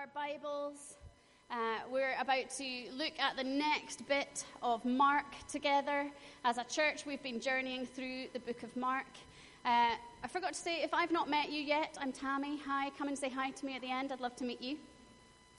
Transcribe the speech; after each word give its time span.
our 0.00 0.06
Bibles. 0.14 0.94
Uh, 1.50 1.80
we're 1.92 2.14
about 2.18 2.48
to 2.56 2.84
look 2.96 3.12
at 3.18 3.36
the 3.36 3.44
next 3.44 4.08
bit 4.08 4.46
of 4.62 4.82
Mark 4.82 5.26
together. 5.46 6.10
As 6.42 6.56
a 6.56 6.64
church, 6.64 7.04
we've 7.04 7.22
been 7.22 7.38
journeying 7.38 7.84
through 7.84 8.28
the 8.32 8.38
book 8.38 8.62
of 8.62 8.74
Mark. 8.78 9.04
Uh, 9.66 9.90
I 10.24 10.28
forgot 10.28 10.54
to 10.54 10.58
say, 10.58 10.82
if 10.82 10.94
I've 10.94 11.10
not 11.10 11.28
met 11.28 11.52
you 11.52 11.60
yet, 11.60 11.98
I'm 12.00 12.12
Tammy. 12.12 12.58
Hi, 12.64 12.88
come 12.96 13.08
and 13.08 13.18
say 13.18 13.28
hi 13.28 13.50
to 13.50 13.66
me 13.66 13.76
at 13.76 13.82
the 13.82 13.90
end. 13.90 14.10
I'd 14.10 14.20
love 14.20 14.34
to 14.36 14.44
meet 14.44 14.62
you. 14.62 14.78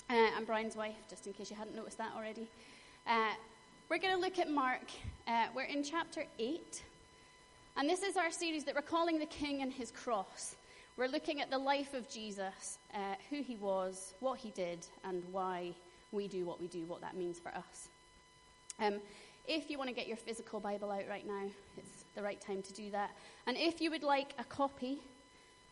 Uh, 0.10 0.30
I'm 0.36 0.46
Brian's 0.46 0.76
wife, 0.76 0.96
just 1.08 1.28
in 1.28 1.34
case 1.34 1.52
you 1.52 1.56
hadn't 1.56 1.76
noticed 1.76 2.00
that 2.00 2.14
already. 2.18 2.48
Uh, 3.06 3.34
we're 3.90 4.00
going 4.00 4.16
to 4.16 4.20
look 4.20 4.40
at 4.40 4.50
Mark. 4.50 4.90
Uh, 5.28 5.48
we're 5.56 5.66
in 5.66 5.84
chapter 5.84 6.26
8. 6.40 6.82
And 7.78 7.88
this 7.88 8.02
is 8.02 8.18
our 8.18 8.32
series 8.32 8.64
that 8.64 8.74
we're 8.74 8.82
calling 8.82 9.20
The 9.20 9.28
King 9.28 9.62
and 9.62 9.72
His 9.72 9.92
Cross. 9.92 10.56
We're 11.02 11.08
looking 11.08 11.42
at 11.42 11.50
the 11.50 11.58
life 11.58 11.96
of 11.96 12.08
Jesus, 12.08 12.78
uh, 12.94 13.16
who 13.32 13.42
he 13.42 13.56
was, 13.56 14.14
what 14.20 14.38
he 14.38 14.52
did, 14.52 14.86
and 15.04 15.24
why 15.32 15.74
we 16.12 16.28
do 16.28 16.46
what 16.46 16.62
we 16.62 16.68
do, 16.68 16.86
what 16.86 17.02
that 17.02 17.16
means 17.16 17.40
for 17.40 17.50
us. 17.56 17.90
Um, 18.80 19.00
if 19.48 19.72
you 19.72 19.80
want 19.80 19.90
to 19.90 19.96
get 19.96 20.08
your 20.08 20.16
physical 20.16 20.60
Bible 20.60 20.92
out 20.92 21.06
right 21.10 21.26
now, 21.26 21.46
it's 21.76 22.04
the 22.14 22.22
right 22.22 22.40
time 22.40 22.62
to 22.62 22.74
do 22.74 22.92
that. 22.92 23.10
And 23.48 23.58
if 23.58 23.82
you 23.82 23.90
would 23.90 24.04
like 24.04 24.36
a 24.38 24.44
copy 24.44 25.00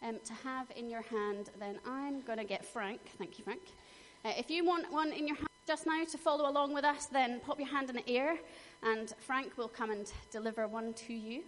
um, 0.01 0.17
to 0.25 0.34
have 0.34 0.65
in 0.75 0.89
your 0.89 1.03
hand, 1.03 1.51
then 1.59 1.77
I'm 1.85 2.21
going 2.21 2.39
to 2.39 2.43
get 2.43 2.65
Frank. 2.65 2.99
Thank 3.20 3.37
you, 3.37 3.43
Frank. 3.43 3.61
Uh, 4.25 4.31
if 4.35 4.49
you 4.49 4.65
want 4.65 4.91
one 4.91 5.11
in 5.11 5.27
your 5.27 5.35
hand 5.35 5.48
just 5.67 5.85
now 5.85 6.05
to 6.05 6.17
follow 6.17 6.49
along 6.49 6.73
with 6.73 6.84
us, 6.84 7.05
then 7.05 7.39
pop 7.41 7.59
your 7.59 7.70
hand 7.70 7.91
in 7.91 7.98
the 7.98 8.09
air, 8.09 8.35
and 8.81 9.13
Frank 9.20 9.59
will 9.59 9.67
come 9.67 9.91
and 9.91 10.11
deliver 10.31 10.67
one 10.67 10.91
to 10.93 11.13
you. 11.13 11.43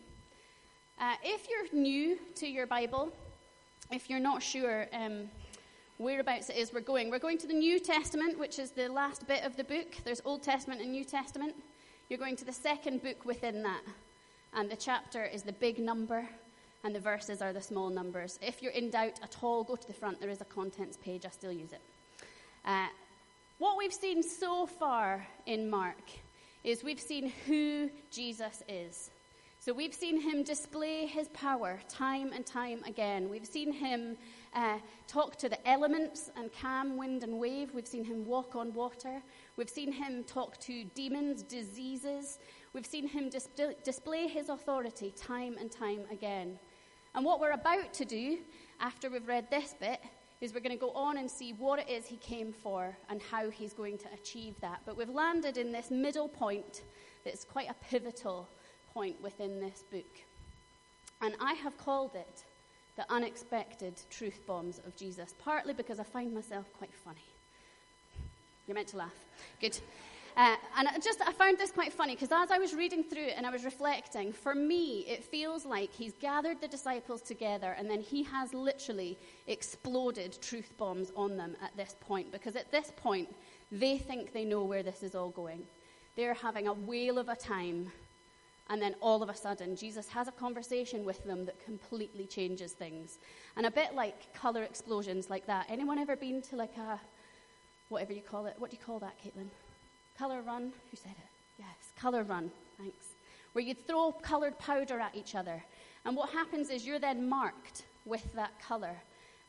Uh, 0.99 1.15
if 1.23 1.47
you're 1.49 1.81
new 1.81 2.19
to 2.35 2.45
your 2.45 2.67
Bible, 2.67 3.11
if 3.91 4.09
you're 4.09 4.19
not 4.19 4.41
sure 4.41 4.87
um, 4.93 5.29
whereabouts 5.97 6.49
it 6.49 6.55
is 6.55 6.73
we're 6.73 6.79
going, 6.79 7.09
we're 7.09 7.19
going 7.19 7.37
to 7.37 7.47
the 7.47 7.53
New 7.53 7.79
Testament, 7.79 8.39
which 8.39 8.57
is 8.57 8.71
the 8.71 8.87
last 8.87 9.27
bit 9.27 9.43
of 9.43 9.57
the 9.57 9.63
book. 9.63 9.87
There's 10.05 10.21
Old 10.23 10.43
Testament 10.43 10.81
and 10.81 10.91
New 10.91 11.03
Testament. 11.03 11.55
You're 12.09 12.19
going 12.19 12.35
to 12.37 12.45
the 12.45 12.53
second 12.53 13.03
book 13.03 13.25
within 13.25 13.63
that. 13.63 13.81
And 14.53 14.69
the 14.69 14.75
chapter 14.75 15.25
is 15.25 15.43
the 15.43 15.53
big 15.53 15.79
number, 15.79 16.27
and 16.83 16.95
the 16.95 16.99
verses 16.99 17.41
are 17.41 17.53
the 17.53 17.61
small 17.61 17.89
numbers. 17.89 18.39
If 18.41 18.61
you're 18.61 18.71
in 18.71 18.89
doubt 18.89 19.19
at 19.23 19.35
all, 19.41 19.63
go 19.63 19.75
to 19.75 19.87
the 19.87 19.93
front. 19.93 20.19
There 20.19 20.29
is 20.29 20.41
a 20.41 20.45
contents 20.45 20.97
page. 20.97 21.25
I 21.25 21.29
still 21.29 21.53
use 21.53 21.71
it. 21.71 21.81
Uh, 22.65 22.87
what 23.59 23.77
we've 23.77 23.93
seen 23.93 24.23
so 24.23 24.65
far 24.65 25.25
in 25.45 25.69
Mark 25.69 26.01
is 26.63 26.83
we've 26.83 26.99
seen 26.99 27.31
who 27.45 27.89
Jesus 28.09 28.63
is. 28.67 29.09
So 29.63 29.73
we've 29.73 29.93
seen 29.93 30.19
him 30.19 30.41
display 30.41 31.05
his 31.05 31.27
power 31.35 31.79
time 31.87 32.31
and 32.33 32.43
time 32.43 32.83
again. 32.83 33.29
We've 33.29 33.45
seen 33.45 33.71
him 33.71 34.17
uh, 34.55 34.79
talk 35.05 35.35
to 35.35 35.49
the 35.49 35.69
elements 35.69 36.31
and 36.35 36.51
calm 36.51 36.97
wind 36.97 37.21
and 37.21 37.37
wave. 37.37 37.71
We've 37.71 37.85
seen 37.85 38.03
him 38.03 38.25
walk 38.25 38.55
on 38.55 38.73
water. 38.73 39.21
We've 39.57 39.69
seen 39.69 39.91
him 39.91 40.23
talk 40.23 40.57
to 40.61 40.83
demons, 40.95 41.43
diseases. 41.43 42.39
We've 42.73 42.87
seen 42.87 43.07
him 43.07 43.29
dis- 43.29 43.49
display 43.83 44.27
his 44.27 44.49
authority 44.49 45.13
time 45.15 45.57
and 45.59 45.71
time 45.71 46.05
again. 46.11 46.57
And 47.13 47.23
what 47.23 47.39
we're 47.39 47.51
about 47.51 47.93
to 47.93 48.03
do 48.03 48.39
after 48.79 49.11
we've 49.11 49.27
read 49.27 49.51
this 49.51 49.75
bit 49.79 50.01
is 50.41 50.55
we're 50.55 50.61
going 50.61 50.75
to 50.75 50.85
go 50.87 50.89
on 50.93 51.19
and 51.19 51.29
see 51.29 51.53
what 51.53 51.77
it 51.77 51.87
is 51.87 52.07
he 52.07 52.17
came 52.17 52.51
for 52.51 52.97
and 53.09 53.21
how 53.21 53.51
he's 53.51 53.73
going 53.73 53.99
to 53.99 54.07
achieve 54.11 54.59
that. 54.61 54.81
But 54.87 54.97
we've 54.97 55.07
landed 55.07 55.57
in 55.57 55.71
this 55.71 55.91
middle 55.91 56.27
point 56.27 56.81
that's 57.23 57.45
quite 57.45 57.69
a 57.69 57.75
pivotal 57.75 58.49
point 58.93 59.21
within 59.21 59.59
this 59.59 59.83
book. 59.91 60.21
And 61.21 61.35
I 61.39 61.53
have 61.53 61.77
called 61.77 62.15
it 62.15 62.43
the 62.97 63.05
unexpected 63.11 63.93
truth 64.09 64.39
bombs 64.45 64.79
of 64.85 64.95
Jesus, 64.95 65.33
partly 65.43 65.73
because 65.73 65.99
I 65.99 66.03
find 66.03 66.33
myself 66.33 66.65
quite 66.77 66.93
funny. 66.93 67.25
You're 68.67 68.75
meant 68.75 68.89
to 68.89 68.97
laugh. 68.97 69.13
Good. 69.59 69.79
Uh, 70.37 70.55
and 70.77 70.87
I 70.87 70.97
just 70.99 71.21
I 71.21 71.33
found 71.33 71.57
this 71.57 71.71
quite 71.71 71.91
funny 71.91 72.15
because 72.15 72.31
as 72.31 72.51
I 72.51 72.57
was 72.57 72.73
reading 72.73 73.03
through 73.03 73.25
it 73.25 73.33
and 73.35 73.45
I 73.45 73.49
was 73.49 73.65
reflecting, 73.65 74.31
for 74.31 74.55
me 74.55 74.99
it 75.01 75.25
feels 75.25 75.65
like 75.65 75.91
he's 75.91 76.13
gathered 76.21 76.61
the 76.61 76.69
disciples 76.69 77.21
together 77.21 77.75
and 77.77 77.89
then 77.89 77.99
he 77.99 78.23
has 78.23 78.53
literally 78.53 79.17
exploded 79.47 80.37
truth 80.41 80.71
bombs 80.77 81.11
on 81.17 81.35
them 81.35 81.57
at 81.61 81.75
this 81.75 81.97
point 81.99 82.31
because 82.31 82.55
at 82.55 82.71
this 82.71 82.93
point 82.95 83.27
they 83.71 83.97
think 83.97 84.31
they 84.31 84.45
know 84.45 84.63
where 84.63 84.83
this 84.83 85.03
is 85.03 85.15
all 85.15 85.29
going. 85.29 85.63
They're 86.15 86.33
having 86.33 86.67
a 86.67 86.73
whale 86.73 87.17
of 87.17 87.27
a 87.27 87.35
time 87.35 87.91
and 88.71 88.81
then 88.81 88.95
all 89.01 89.21
of 89.21 89.27
a 89.27 89.35
sudden, 89.35 89.75
Jesus 89.75 90.07
has 90.07 90.29
a 90.29 90.31
conversation 90.31 91.03
with 91.03 91.21
them 91.25 91.43
that 91.43 91.63
completely 91.63 92.25
changes 92.25 92.71
things. 92.71 93.19
And 93.57 93.65
a 93.65 93.71
bit 93.71 93.93
like 93.95 94.33
color 94.33 94.63
explosions 94.63 95.29
like 95.29 95.45
that. 95.47 95.65
Anyone 95.67 95.99
ever 95.99 96.15
been 96.15 96.41
to 96.43 96.55
like 96.55 96.77
a, 96.77 96.97
whatever 97.89 98.13
you 98.13 98.21
call 98.21 98.45
it? 98.45 98.55
What 98.59 98.71
do 98.71 98.77
you 98.77 98.83
call 98.83 98.97
that, 98.99 99.15
Caitlin? 99.21 99.49
Color 100.17 100.41
run? 100.41 100.71
Who 100.89 100.95
said 100.95 101.11
it? 101.11 101.29
Yes, 101.59 101.91
color 101.99 102.23
run. 102.23 102.49
Thanks. 102.77 103.07
Where 103.51 103.63
you 103.63 103.73
throw 103.73 104.13
colored 104.13 104.57
powder 104.57 105.01
at 105.01 105.17
each 105.17 105.35
other. 105.35 105.61
And 106.05 106.15
what 106.15 106.29
happens 106.29 106.69
is 106.69 106.85
you're 106.85 106.97
then 106.97 107.27
marked 107.27 107.83
with 108.05 108.31
that 108.35 108.57
color. 108.61 108.95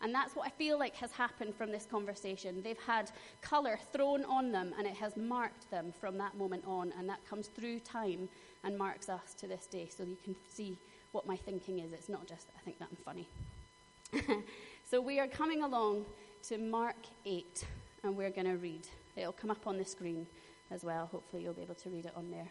And 0.03 0.13
that's 0.13 0.35
what 0.35 0.47
I 0.47 0.51
feel 0.51 0.79
like 0.79 0.97
has 0.97 1.13
happened 1.13 1.55
from 1.55 1.71
this 1.71 1.87
conversation. 1.87 2.61
They've 2.63 2.79
had 2.79 3.11
colour 3.41 3.79
thrown 3.93 4.25
on 4.25 4.51
them, 4.51 4.75
and 4.77 4.87
it 4.87 4.95
has 4.95 5.17
marked 5.17 5.71
them 5.71 5.93
from 5.99 6.19
that 6.19 6.37
moment 6.37 6.65
on, 6.67 6.93
and 6.99 7.09
that 7.09 7.25
comes 7.25 7.47
through 7.47 7.81
time 7.81 8.29
and 8.65 8.77
marks 8.77 9.09
us 9.09 9.35
to 9.35 9.47
this 9.47 9.67
day. 9.67 9.89
So 9.97 10.03
you 10.03 10.17
can 10.25 10.35
see 10.49 10.77
what 11.13 11.27
my 11.27 11.37
thinking 11.37 11.79
is. 11.79 11.93
It's 11.93 12.09
not 12.09 12.27
just, 12.27 12.49
that 12.49 12.55
I 12.59 12.61
think 12.65 12.79
that 12.81 12.89
I'm 12.91 12.97
funny. 13.05 14.43
so 14.91 15.01
we 15.01 15.21
are 15.21 15.29
coming 15.29 15.63
along 15.63 16.05
to 16.49 16.59
Mark 16.59 16.97
8, 17.25 17.65
and 18.03 18.17
we're 18.17 18.31
going 18.31 18.47
to 18.47 18.57
read. 18.57 18.89
It'll 19.17 19.33
come 19.33 19.51
up 19.51 19.67
on 19.67 19.79
the 19.79 19.85
screen 19.85 20.27
as 20.73 20.83
well. 20.83 21.07
Hopefully, 21.13 21.45
you'll 21.45 21.55
be 21.55 21.63
able 21.63 21.77
to 21.77 21.91
read 21.91 22.07
it 22.07 22.13
on 22.17 22.31
there. 22.31 22.49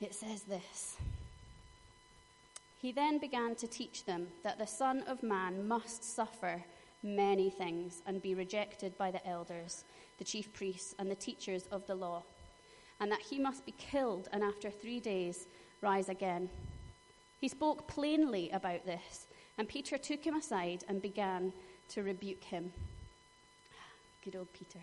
It 0.00 0.14
says 0.14 0.42
this. 0.42 0.96
He 2.82 2.90
then 2.90 3.18
began 3.18 3.54
to 3.54 3.68
teach 3.68 4.06
them 4.06 4.26
that 4.42 4.58
the 4.58 4.66
Son 4.66 5.04
of 5.06 5.22
Man 5.22 5.68
must 5.68 6.02
suffer 6.02 6.64
many 7.04 7.48
things 7.48 8.02
and 8.06 8.20
be 8.20 8.34
rejected 8.34 8.98
by 8.98 9.12
the 9.12 9.24
elders, 9.24 9.84
the 10.18 10.24
chief 10.24 10.52
priests, 10.52 10.92
and 10.98 11.08
the 11.08 11.14
teachers 11.14 11.68
of 11.70 11.86
the 11.86 11.94
law, 11.94 12.24
and 12.98 13.10
that 13.12 13.20
he 13.20 13.38
must 13.38 13.64
be 13.64 13.74
killed 13.78 14.28
and 14.32 14.42
after 14.42 14.68
three 14.68 14.98
days 14.98 15.46
rise 15.80 16.08
again. 16.08 16.50
He 17.40 17.46
spoke 17.46 17.86
plainly 17.86 18.50
about 18.50 18.84
this, 18.84 19.28
and 19.58 19.68
Peter 19.68 19.96
took 19.96 20.24
him 20.24 20.34
aside 20.34 20.82
and 20.88 21.00
began 21.00 21.52
to 21.90 22.02
rebuke 22.02 22.42
him. 22.42 22.72
Good 24.24 24.34
old 24.34 24.52
Peter. 24.52 24.80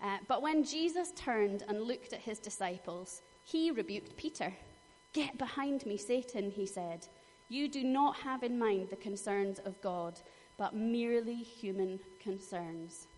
Uh, 0.00 0.18
but 0.28 0.42
when 0.42 0.62
Jesus 0.62 1.10
turned 1.16 1.64
and 1.68 1.82
looked 1.82 2.12
at 2.12 2.20
his 2.20 2.38
disciples, 2.38 3.20
he 3.42 3.72
rebuked 3.72 4.16
Peter. 4.16 4.52
Get 5.12 5.38
behind 5.38 5.84
me, 5.86 5.96
Satan, 5.96 6.50
he 6.50 6.66
said. 6.66 7.06
You 7.48 7.68
do 7.68 7.82
not 7.82 8.16
have 8.18 8.44
in 8.44 8.58
mind 8.58 8.90
the 8.90 8.96
concerns 8.96 9.58
of 9.58 9.80
God, 9.80 10.20
but 10.56 10.74
merely 10.74 11.34
human 11.34 11.98
concerns. 12.22 13.08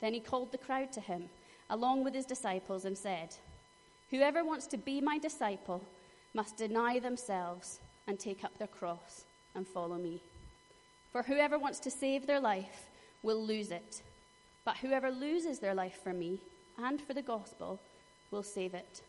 Then 0.00 0.14
he 0.14 0.20
called 0.20 0.52
the 0.52 0.58
crowd 0.58 0.92
to 0.92 1.00
him, 1.00 1.28
along 1.68 2.04
with 2.04 2.14
his 2.14 2.24
disciples, 2.24 2.84
and 2.84 2.96
said, 2.96 3.34
Whoever 4.10 4.44
wants 4.44 4.66
to 4.68 4.78
be 4.78 5.00
my 5.00 5.18
disciple 5.18 5.84
must 6.32 6.56
deny 6.56 6.98
themselves 6.98 7.80
and 8.06 8.18
take 8.18 8.44
up 8.44 8.56
their 8.56 8.68
cross 8.68 9.24
and 9.54 9.66
follow 9.66 9.96
me. 9.96 10.22
For 11.12 11.22
whoever 11.22 11.58
wants 11.58 11.80
to 11.80 11.90
save 11.90 12.26
their 12.26 12.40
life 12.40 12.86
will 13.22 13.44
lose 13.44 13.70
it, 13.70 14.02
but 14.64 14.76
whoever 14.78 15.10
loses 15.10 15.58
their 15.58 15.74
life 15.74 15.98
for 16.02 16.12
me 16.12 16.40
and 16.78 17.00
for 17.00 17.14
the 17.14 17.22
gospel 17.22 17.80
will 18.30 18.42
save 18.42 18.74
it. 18.74 19.02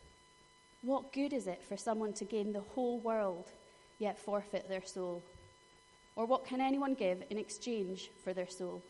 What 0.88 1.12
good 1.12 1.34
is 1.34 1.48
it 1.48 1.62
for 1.62 1.76
someone 1.76 2.14
to 2.14 2.24
gain 2.24 2.54
the 2.54 2.62
whole 2.62 3.00
world 3.00 3.52
yet 4.00 4.18
forfeit 4.18 4.70
their 4.70 4.86
soul? 4.86 5.22
Or 6.16 6.26
what 6.26 6.46
can 6.46 6.62
anyone 6.62 6.94
give 6.94 7.26
in 7.30 7.38
exchange 7.38 8.10
for 8.24 8.32
their 8.34 8.48
soul? 8.48 8.82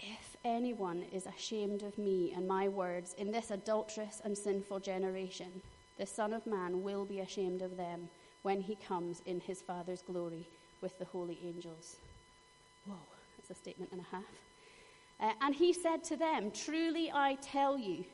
If 0.00 0.36
anyone 0.44 1.04
is 1.12 1.26
ashamed 1.26 1.84
of 1.84 1.96
me 1.96 2.32
and 2.34 2.48
my 2.48 2.66
words 2.66 3.14
in 3.16 3.30
this 3.30 3.52
adulterous 3.52 4.20
and 4.24 4.36
sinful 4.36 4.80
generation, 4.80 5.62
the 5.98 6.06
Son 6.06 6.32
of 6.32 6.44
Man 6.48 6.82
will 6.82 7.04
be 7.04 7.20
ashamed 7.20 7.62
of 7.62 7.76
them 7.76 8.08
when 8.42 8.60
he 8.60 8.74
comes 8.74 9.22
in 9.26 9.38
his 9.38 9.62
Father's 9.62 10.02
glory 10.02 10.48
with 10.80 10.98
the 10.98 11.04
holy 11.04 11.38
angels. 11.44 11.94
Whoa, 12.86 12.96
that's 13.36 13.50
a 13.50 13.54
statement 13.54 13.92
and 13.92 14.00
a 14.00 14.16
half. 14.16 14.24
Uh, 15.20 15.32
and 15.42 15.54
he 15.54 15.72
said 15.72 16.02
to 16.02 16.16
them, 16.16 16.50
Truly 16.50 17.08
I 17.14 17.36
tell 17.40 17.78
you, 17.78 18.04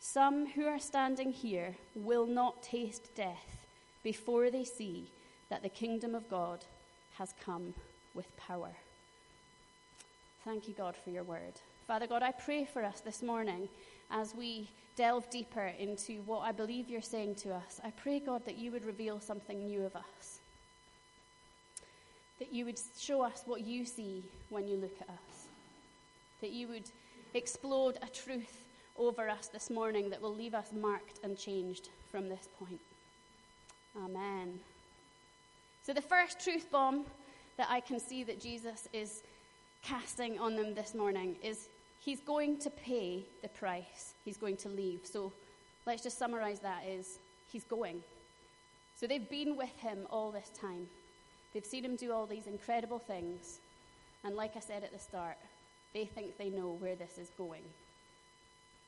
some 0.00 0.46
who 0.46 0.66
are 0.66 0.78
standing 0.78 1.32
here 1.32 1.76
will 1.94 2.26
not 2.26 2.62
taste 2.62 3.14
death 3.14 3.66
before 4.02 4.50
they 4.50 4.64
see 4.64 5.10
that 5.50 5.62
the 5.62 5.68
kingdom 5.68 6.14
of 6.14 6.28
God 6.30 6.64
has 7.18 7.34
come 7.44 7.74
with 8.14 8.36
power. 8.36 8.70
Thank 10.44 10.68
you, 10.68 10.74
God, 10.74 10.94
for 10.96 11.10
your 11.10 11.24
word. 11.24 11.54
Father 11.86 12.06
God, 12.06 12.22
I 12.22 12.32
pray 12.32 12.64
for 12.64 12.84
us 12.84 13.00
this 13.00 13.22
morning 13.22 13.68
as 14.10 14.34
we 14.34 14.68
delve 14.96 15.28
deeper 15.30 15.72
into 15.78 16.22
what 16.26 16.40
I 16.40 16.52
believe 16.52 16.88
you're 16.88 17.02
saying 17.02 17.36
to 17.36 17.54
us. 17.54 17.80
I 17.84 17.90
pray, 17.90 18.20
God, 18.20 18.44
that 18.46 18.58
you 18.58 18.70
would 18.72 18.84
reveal 18.84 19.20
something 19.20 19.66
new 19.66 19.84
of 19.84 19.96
us. 19.96 20.38
that 22.38 22.52
you 22.52 22.64
would 22.64 22.78
show 22.98 23.22
us 23.22 23.42
what 23.46 23.62
you 23.62 23.84
see 23.84 24.24
when 24.48 24.68
you 24.68 24.76
look 24.76 24.96
at 25.00 25.08
us, 25.08 25.46
that 26.40 26.50
you 26.50 26.68
would 26.68 26.88
explode 27.34 27.98
a 28.02 28.06
truth 28.06 28.64
over 28.98 29.28
us 29.28 29.48
this 29.48 29.70
morning 29.70 30.10
that 30.10 30.20
will 30.20 30.34
leave 30.34 30.54
us 30.54 30.72
marked 30.72 31.20
and 31.22 31.38
changed 31.38 31.88
from 32.10 32.28
this 32.28 32.48
point. 32.58 32.80
Amen. 34.04 34.58
So, 35.82 35.92
the 35.92 36.02
first 36.02 36.40
truth 36.40 36.70
bomb 36.70 37.04
that 37.56 37.68
I 37.70 37.80
can 37.80 37.98
see 37.98 38.22
that 38.24 38.40
Jesus 38.40 38.88
is 38.92 39.22
casting 39.82 40.38
on 40.38 40.56
them 40.56 40.74
this 40.74 40.94
morning 40.94 41.36
is 41.42 41.68
he's 42.00 42.20
going 42.20 42.58
to 42.58 42.70
pay 42.70 43.24
the 43.42 43.48
price. 43.48 44.14
He's 44.24 44.36
going 44.36 44.56
to 44.58 44.68
leave. 44.68 45.00
So, 45.04 45.32
let's 45.86 46.02
just 46.02 46.18
summarize 46.18 46.60
that 46.60 46.84
is 46.86 47.18
he's 47.50 47.64
going. 47.64 48.02
So, 49.00 49.06
they've 49.06 49.28
been 49.28 49.56
with 49.56 49.76
him 49.78 50.06
all 50.10 50.30
this 50.30 50.50
time. 50.60 50.88
They've 51.54 51.64
seen 51.64 51.84
him 51.84 51.96
do 51.96 52.12
all 52.12 52.26
these 52.26 52.46
incredible 52.46 52.98
things. 52.98 53.58
And 54.24 54.36
like 54.36 54.56
I 54.56 54.60
said 54.60 54.84
at 54.84 54.92
the 54.92 54.98
start, 54.98 55.36
they 55.94 56.04
think 56.04 56.36
they 56.36 56.50
know 56.50 56.76
where 56.80 56.96
this 56.96 57.18
is 57.18 57.30
going. 57.38 57.62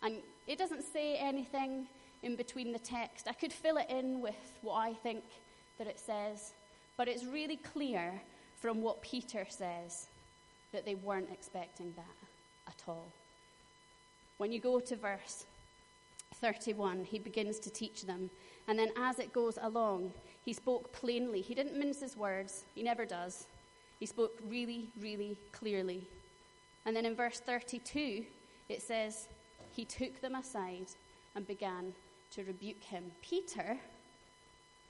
And 0.02 0.16
it 0.46 0.58
doesn't 0.58 0.82
say 0.82 1.16
anything 1.16 1.86
in 2.22 2.36
between 2.36 2.72
the 2.72 2.78
text. 2.78 3.28
I 3.28 3.32
could 3.32 3.52
fill 3.52 3.76
it 3.76 3.88
in 3.88 4.20
with 4.20 4.58
what 4.62 4.74
I 4.74 4.92
think 4.94 5.24
that 5.78 5.86
it 5.86 5.98
says, 5.98 6.52
but 6.96 7.08
it's 7.08 7.24
really 7.24 7.56
clear 7.56 8.20
from 8.60 8.82
what 8.82 9.02
Peter 9.02 9.46
says 9.48 10.06
that 10.72 10.84
they 10.84 10.94
weren't 10.94 11.30
expecting 11.32 11.92
that 11.96 12.28
at 12.68 12.82
all. 12.86 13.06
When 14.38 14.52
you 14.52 14.60
go 14.60 14.80
to 14.80 14.96
verse 14.96 15.44
31, 16.34 17.04
he 17.04 17.18
begins 17.18 17.58
to 17.60 17.70
teach 17.70 18.02
them. 18.02 18.30
And 18.68 18.78
then 18.78 18.90
as 18.96 19.18
it 19.18 19.32
goes 19.32 19.58
along, 19.60 20.12
he 20.44 20.52
spoke 20.52 20.92
plainly. 20.92 21.40
He 21.40 21.54
didn't 21.54 21.78
mince 21.78 22.00
his 22.00 22.16
words, 22.16 22.64
he 22.74 22.82
never 22.82 23.04
does. 23.04 23.46
He 23.98 24.06
spoke 24.06 24.38
really, 24.48 24.88
really 24.98 25.36
clearly. 25.52 26.06
And 26.86 26.96
then 26.96 27.04
in 27.04 27.14
verse 27.14 27.40
32, 27.40 28.24
it 28.70 28.80
says, 28.80 29.28
He 29.72 29.84
took 29.84 30.20
them 30.20 30.34
aside 30.34 30.86
and 31.34 31.46
began 31.46 31.92
to 32.32 32.44
rebuke 32.44 32.82
him. 32.82 33.04
Peter, 33.22 33.78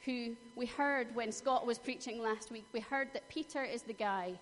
who 0.04 0.34
we 0.56 0.66
heard 0.66 1.14
when 1.14 1.32
Scott 1.32 1.66
was 1.66 1.78
preaching 1.78 2.22
last 2.22 2.50
week, 2.50 2.66
we 2.72 2.80
heard 2.80 3.08
that 3.12 3.28
Peter 3.28 3.62
is 3.62 3.82
the 3.82 3.92
guy 3.92 4.32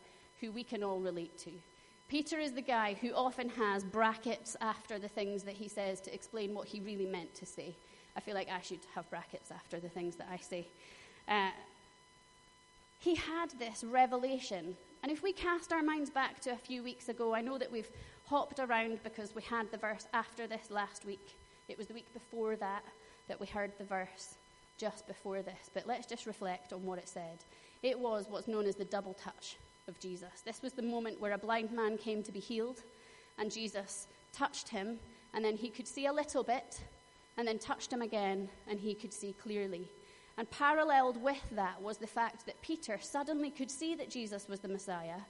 who 0.40 0.52
we 0.52 0.62
can 0.62 0.82
all 0.82 1.00
relate 1.00 1.36
to. 1.38 1.50
Peter 2.08 2.38
is 2.38 2.52
the 2.52 2.62
guy 2.62 2.96
who 3.00 3.12
often 3.12 3.48
has 3.50 3.84
brackets 3.84 4.56
after 4.60 4.98
the 4.98 5.08
things 5.08 5.42
that 5.42 5.54
he 5.54 5.68
says 5.68 6.00
to 6.00 6.14
explain 6.14 6.54
what 6.54 6.66
he 6.66 6.80
really 6.80 7.06
meant 7.06 7.34
to 7.34 7.44
say. 7.44 7.74
I 8.16 8.20
feel 8.20 8.34
like 8.34 8.48
I 8.48 8.60
should 8.62 8.80
have 8.94 9.08
brackets 9.10 9.50
after 9.50 9.78
the 9.78 9.88
things 9.88 10.16
that 10.16 10.28
I 10.32 10.38
say. 10.38 10.66
Uh, 11.28 11.50
he 12.98 13.14
had 13.14 13.50
this 13.58 13.84
revelation. 13.84 14.76
And 15.02 15.12
if 15.12 15.22
we 15.22 15.32
cast 15.32 15.72
our 15.72 15.82
minds 15.82 16.10
back 16.10 16.40
to 16.40 16.50
a 16.50 16.56
few 16.56 16.82
weeks 16.82 17.08
ago, 17.08 17.34
I 17.34 17.42
know 17.42 17.58
that 17.58 17.70
we've 17.70 17.90
hopped 18.28 18.60
around 18.60 19.02
because 19.02 19.34
we 19.34 19.42
had 19.42 19.70
the 19.70 19.78
verse 19.78 20.06
after 20.12 20.46
this 20.46 20.70
last 20.70 21.06
week. 21.06 21.36
It 21.68 21.78
was 21.78 21.86
the 21.86 21.94
week 21.94 22.12
before 22.12 22.56
that 22.56 22.84
that 23.28 23.40
we 23.40 23.46
heard 23.46 23.72
the 23.78 23.84
verse 23.84 24.34
just 24.76 25.06
before 25.06 25.42
this. 25.42 25.70
But 25.72 25.86
let's 25.86 26.06
just 26.06 26.26
reflect 26.26 26.72
on 26.72 26.84
what 26.84 26.98
it 26.98 27.08
said. 27.08 27.38
It 27.82 27.98
was 27.98 28.26
what's 28.28 28.48
known 28.48 28.66
as 28.66 28.76
the 28.76 28.84
double 28.84 29.14
touch 29.14 29.56
of 29.86 29.98
Jesus. 29.98 30.42
This 30.44 30.62
was 30.62 30.72
the 30.72 30.82
moment 30.82 31.20
where 31.20 31.32
a 31.32 31.38
blind 31.38 31.72
man 31.72 31.96
came 31.96 32.22
to 32.22 32.32
be 32.32 32.40
healed, 32.40 32.82
and 33.38 33.50
Jesus 33.50 34.06
touched 34.32 34.68
him, 34.68 34.98
and 35.34 35.44
then 35.44 35.56
he 35.56 35.70
could 35.70 35.88
see 35.88 36.06
a 36.06 36.12
little 36.12 36.42
bit, 36.42 36.80
and 37.36 37.48
then 37.48 37.58
touched 37.58 37.92
him 37.92 38.02
again, 38.02 38.48
and 38.68 38.78
he 38.78 38.94
could 38.94 39.12
see 39.12 39.34
clearly. 39.42 39.88
And 40.36 40.50
paralleled 40.50 41.22
with 41.22 41.42
that 41.52 41.80
was 41.80 41.96
the 41.96 42.06
fact 42.06 42.46
that 42.46 42.60
Peter 42.62 42.98
suddenly 43.00 43.50
could 43.50 43.70
see 43.70 43.94
that 43.94 44.10
Jesus 44.10 44.48
was 44.48 44.60
the 44.60 44.68
Messiah, 44.68 45.20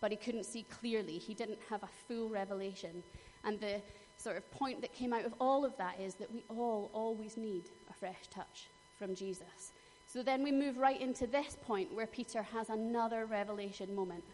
but 0.00 0.10
he 0.10 0.16
couldn't 0.16 0.44
see 0.44 0.64
clearly. 0.64 1.18
He 1.18 1.34
didn't 1.34 1.58
have 1.70 1.82
a 1.82 1.88
full 2.06 2.28
revelation. 2.28 3.02
And 3.44 3.60
the 3.60 3.80
sort 4.16 4.36
of 4.36 4.50
point 4.50 4.80
that 4.80 4.92
came 4.92 5.12
out 5.12 5.24
of 5.24 5.34
all 5.40 5.64
of 5.64 5.76
that 5.78 6.00
is 6.00 6.14
that 6.14 6.32
we 6.32 6.44
all 6.48 6.90
always 6.92 7.36
need 7.36 7.64
a 7.90 7.92
fresh 7.92 8.26
touch 8.30 8.68
from 8.98 9.14
Jesus. 9.14 9.72
So 10.06 10.22
then 10.22 10.42
we 10.42 10.52
move 10.52 10.78
right 10.78 11.00
into 11.00 11.26
this 11.26 11.56
point 11.62 11.94
where 11.94 12.06
Peter 12.06 12.42
has 12.42 12.70
another 12.70 13.26
revelation 13.26 13.94
moment. 13.94 14.24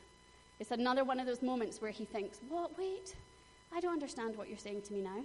It's 0.60 0.70
another 0.70 1.04
one 1.04 1.18
of 1.18 1.26
those 1.26 1.42
moments 1.42 1.82
where 1.82 1.90
he 1.90 2.04
thinks, 2.04 2.40
What? 2.48 2.78
Wait, 2.78 3.16
I 3.74 3.80
don't 3.80 3.92
understand 3.92 4.36
what 4.36 4.48
you're 4.48 4.58
saying 4.58 4.82
to 4.82 4.92
me 4.92 5.00
now. 5.00 5.24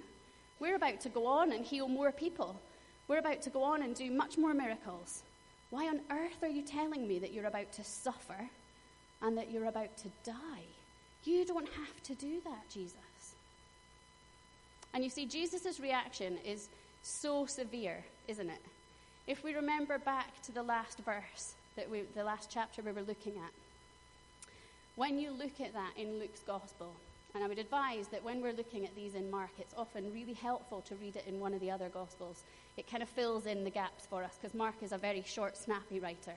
We're 0.59 0.75
about 0.75 0.99
to 1.01 1.09
go 1.09 1.25
on 1.27 1.51
and 1.51 1.63
heal 1.63 1.87
more 1.87 2.11
people. 2.11 2.59
We're 3.07 3.19
about 3.19 3.41
to 3.43 3.49
go 3.49 3.63
on 3.63 3.83
and 3.83 3.95
do 3.95 4.11
much 4.11 4.37
more 4.37 4.53
miracles. 4.53 5.23
Why 5.69 5.87
on 5.87 6.01
earth 6.09 6.41
are 6.41 6.49
you 6.49 6.63
telling 6.63 7.07
me 7.07 7.19
that 7.19 7.31
you're 7.31 7.45
about 7.45 7.71
to 7.73 7.83
suffer 7.83 8.49
and 9.21 9.37
that 9.37 9.51
you're 9.51 9.65
about 9.65 9.95
to 9.97 10.09
die? 10.23 10.63
You 11.23 11.45
don't 11.45 11.67
have 11.67 12.03
to 12.03 12.15
do 12.15 12.41
that, 12.45 12.69
Jesus. 12.69 12.95
And 14.93 15.03
you 15.03 15.09
see, 15.09 15.25
Jesus' 15.25 15.79
reaction 15.79 16.37
is 16.45 16.69
so 17.03 17.45
severe, 17.45 18.03
isn't 18.27 18.49
it? 18.49 18.61
If 19.27 19.43
we 19.43 19.53
remember 19.53 19.99
back 19.99 20.41
to 20.43 20.51
the 20.51 20.63
last 20.63 20.99
verse, 20.99 21.53
that 21.75 21.89
we, 21.89 22.01
the 22.15 22.23
last 22.23 22.49
chapter 22.51 22.81
we 22.81 22.91
were 22.91 23.01
looking 23.01 23.33
at, 23.33 23.51
when 24.95 25.19
you 25.19 25.31
look 25.31 25.61
at 25.61 25.73
that 25.73 25.91
in 25.97 26.19
Luke's 26.19 26.41
Gospel, 26.41 26.93
and 27.35 27.43
I 27.43 27.47
would 27.47 27.59
advise 27.59 28.07
that 28.07 28.23
when 28.23 28.41
we're 28.41 28.53
looking 28.53 28.85
at 28.85 28.95
these 28.95 29.13
in 29.13 29.29
Mark, 29.29 29.51
it's 29.59 29.73
often 29.77 30.11
really 30.11 30.33
helpful 30.33 30.81
to 30.81 30.95
read 30.95 31.15
it 31.15 31.25
in 31.27 31.39
one 31.39 31.53
of 31.53 31.59
the 31.59 31.69
other 31.69 31.89
Gospels. 31.89 32.43
It 32.75 32.89
kind 32.89 33.03
of 33.03 33.09
fills 33.09 33.45
in 33.45 33.63
the 33.63 33.69
gaps 33.69 34.07
for 34.07 34.23
us 34.23 34.37
because 34.41 34.55
Mark 34.55 34.75
is 34.81 34.91
a 34.91 34.97
very 34.97 35.23
short, 35.25 35.55
snappy 35.55 35.99
writer. 35.99 36.33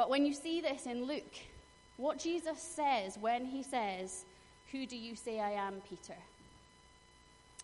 But 0.00 0.08
when 0.08 0.24
you 0.24 0.32
see 0.32 0.62
this 0.62 0.86
in 0.86 1.04
Luke, 1.04 1.34
what 1.98 2.18
Jesus 2.18 2.58
says 2.58 3.18
when 3.20 3.44
he 3.44 3.62
says, 3.62 4.24
Who 4.72 4.86
do 4.86 4.96
you 4.96 5.14
say 5.14 5.40
I 5.40 5.50
am, 5.50 5.82
Peter? 5.90 6.18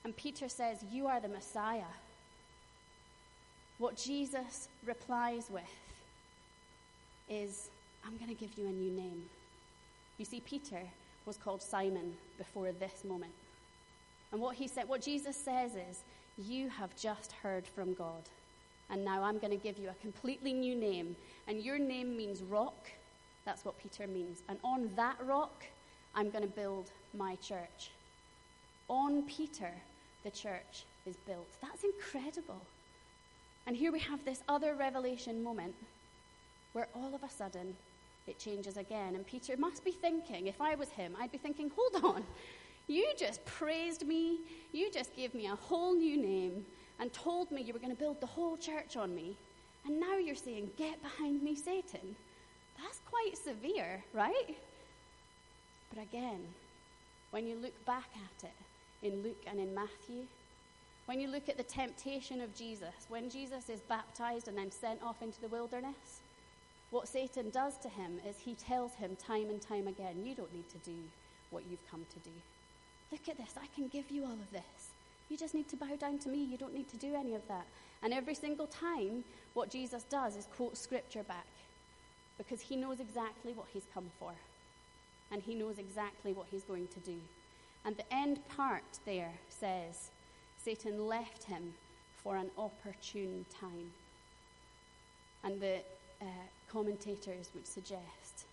And 0.04 0.14
Peter 0.14 0.46
says, 0.46 0.84
You 0.92 1.06
are 1.06 1.18
the 1.18 1.28
Messiah. 1.28 1.94
What 3.78 3.96
Jesus 3.96 4.68
replies 4.84 5.46
with 5.48 5.62
is, 7.30 7.70
I'm 8.06 8.18
going 8.18 8.28
to 8.28 8.34
give 8.34 8.58
you 8.58 8.66
a 8.66 8.70
new 8.70 8.92
name. 8.92 9.22
You 10.18 10.26
see, 10.26 10.40
Peter 10.40 10.82
was 11.24 11.38
called 11.38 11.62
Simon 11.62 12.12
before 12.36 12.70
this 12.70 13.02
moment. 13.02 13.32
And 14.30 14.42
what 14.42 14.56
he 14.56 14.68
said, 14.68 14.86
what 14.86 15.00
Jesus 15.00 15.38
says 15.38 15.70
is, 15.74 16.02
You 16.36 16.68
have 16.68 16.94
just 16.96 17.32
heard 17.32 17.66
from 17.66 17.94
God. 17.94 18.24
And 18.90 19.06
now 19.06 19.22
I'm 19.22 19.38
going 19.38 19.58
to 19.58 19.64
give 19.64 19.78
you 19.78 19.88
a 19.88 20.02
completely 20.02 20.52
new 20.52 20.76
name. 20.76 21.16
And 21.48 21.60
your 21.60 21.78
name 21.78 22.16
means 22.16 22.42
rock. 22.42 22.88
That's 23.44 23.64
what 23.64 23.78
Peter 23.78 24.06
means. 24.06 24.42
And 24.48 24.58
on 24.64 24.90
that 24.96 25.16
rock, 25.24 25.64
I'm 26.14 26.30
going 26.30 26.42
to 26.42 26.50
build 26.50 26.90
my 27.16 27.36
church. 27.36 27.90
On 28.88 29.22
Peter, 29.22 29.70
the 30.24 30.30
church 30.30 30.84
is 31.06 31.16
built. 31.26 31.46
That's 31.62 31.84
incredible. 31.84 32.60
And 33.66 33.76
here 33.76 33.92
we 33.92 33.98
have 34.00 34.24
this 34.24 34.42
other 34.48 34.74
revelation 34.74 35.42
moment 35.42 35.74
where 36.72 36.88
all 36.94 37.14
of 37.14 37.22
a 37.22 37.30
sudden 37.30 37.74
it 38.26 38.38
changes 38.38 38.76
again. 38.76 39.14
And 39.14 39.26
Peter 39.26 39.56
must 39.56 39.84
be 39.84 39.92
thinking, 39.92 40.46
if 40.46 40.60
I 40.60 40.74
was 40.74 40.88
him, 40.88 41.14
I'd 41.20 41.32
be 41.32 41.38
thinking, 41.38 41.70
hold 41.76 42.04
on, 42.04 42.24
you 42.86 43.06
just 43.16 43.44
praised 43.44 44.06
me, 44.06 44.38
you 44.72 44.90
just 44.90 45.14
gave 45.16 45.34
me 45.34 45.46
a 45.46 45.54
whole 45.56 45.94
new 45.94 46.16
name, 46.16 46.64
and 46.98 47.12
told 47.12 47.50
me 47.50 47.62
you 47.62 47.72
were 47.72 47.78
going 47.78 47.94
to 47.94 47.98
build 47.98 48.20
the 48.20 48.26
whole 48.26 48.56
church 48.56 48.96
on 48.96 49.14
me. 49.14 49.36
And 49.86 50.00
now 50.00 50.16
you're 50.18 50.34
saying, 50.34 50.70
get 50.76 51.00
behind 51.02 51.42
me, 51.42 51.54
Satan. 51.54 52.16
That's 52.82 53.00
quite 53.08 53.36
severe, 53.38 54.02
right? 54.12 54.56
But 55.94 56.02
again, 56.02 56.40
when 57.30 57.46
you 57.46 57.56
look 57.56 57.84
back 57.86 58.10
at 58.14 58.44
it, 58.44 58.54
in 59.02 59.22
Luke 59.22 59.44
and 59.46 59.58
in 59.58 59.74
Matthew. 59.74 60.26
When 61.06 61.20
you 61.20 61.28
look 61.28 61.48
at 61.48 61.56
the 61.56 61.62
temptation 61.62 62.40
of 62.40 62.54
Jesus, 62.54 63.06
when 63.08 63.30
Jesus 63.30 63.68
is 63.68 63.80
baptized 63.80 64.48
and 64.48 64.58
then 64.58 64.70
sent 64.70 65.02
off 65.02 65.22
into 65.22 65.40
the 65.40 65.48
wilderness, 65.48 66.20
what 66.90 67.08
Satan 67.08 67.50
does 67.50 67.78
to 67.78 67.88
him 67.88 68.20
is 68.28 68.36
he 68.38 68.54
tells 68.54 68.94
him 68.94 69.16
time 69.16 69.48
and 69.50 69.60
time 69.60 69.86
again, 69.86 70.24
You 70.24 70.34
don't 70.34 70.54
need 70.54 70.68
to 70.70 70.78
do 70.78 70.96
what 71.50 71.64
you've 71.70 71.90
come 71.90 72.04
to 72.12 72.28
do. 72.28 72.34
Look 73.12 73.28
at 73.28 73.36
this, 73.36 73.54
I 73.56 73.66
can 73.74 73.88
give 73.88 74.10
you 74.10 74.24
all 74.24 74.32
of 74.32 74.50
this. 74.52 74.90
You 75.28 75.36
just 75.36 75.54
need 75.54 75.68
to 75.68 75.76
bow 75.76 75.96
down 75.98 76.18
to 76.20 76.28
me. 76.28 76.44
You 76.44 76.56
don't 76.56 76.74
need 76.74 76.88
to 76.90 76.96
do 76.96 77.14
any 77.14 77.34
of 77.34 77.46
that. 77.48 77.66
And 78.06 78.14
every 78.14 78.36
single 78.36 78.68
time, 78.68 79.24
what 79.54 79.68
Jesus 79.68 80.04
does 80.04 80.36
is 80.36 80.46
quote 80.56 80.76
scripture 80.76 81.24
back 81.24 81.48
because 82.38 82.60
he 82.60 82.76
knows 82.76 83.00
exactly 83.00 83.52
what 83.52 83.66
he's 83.72 83.82
come 83.92 84.08
for 84.20 84.32
and 85.32 85.42
he 85.42 85.56
knows 85.56 85.80
exactly 85.80 86.32
what 86.32 86.46
he's 86.48 86.62
going 86.62 86.86
to 86.86 87.00
do. 87.00 87.16
And 87.84 87.96
the 87.96 88.14
end 88.14 88.38
part 88.48 88.84
there 89.06 89.32
says, 89.48 90.10
Satan 90.56 91.08
left 91.08 91.42
him 91.42 91.74
for 92.22 92.36
an 92.36 92.48
opportune 92.56 93.44
time. 93.60 93.90
And 95.42 95.60
the 95.60 95.78
uh, 96.22 96.26
commentators 96.70 97.50
would 97.56 97.66
suggest 97.66 98.46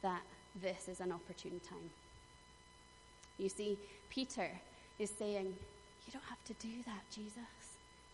that 0.00 0.22
this 0.62 0.88
is 0.88 1.00
an 1.00 1.12
opportune 1.12 1.60
time. 1.68 1.90
You 3.36 3.50
see, 3.50 3.76
Peter 4.08 4.48
is 4.98 5.10
saying, 5.10 5.54
You 6.06 6.12
don't 6.14 6.24
have 6.24 6.42
to 6.46 6.54
do 6.54 6.72
that, 6.86 7.02
Jesus. 7.14 7.61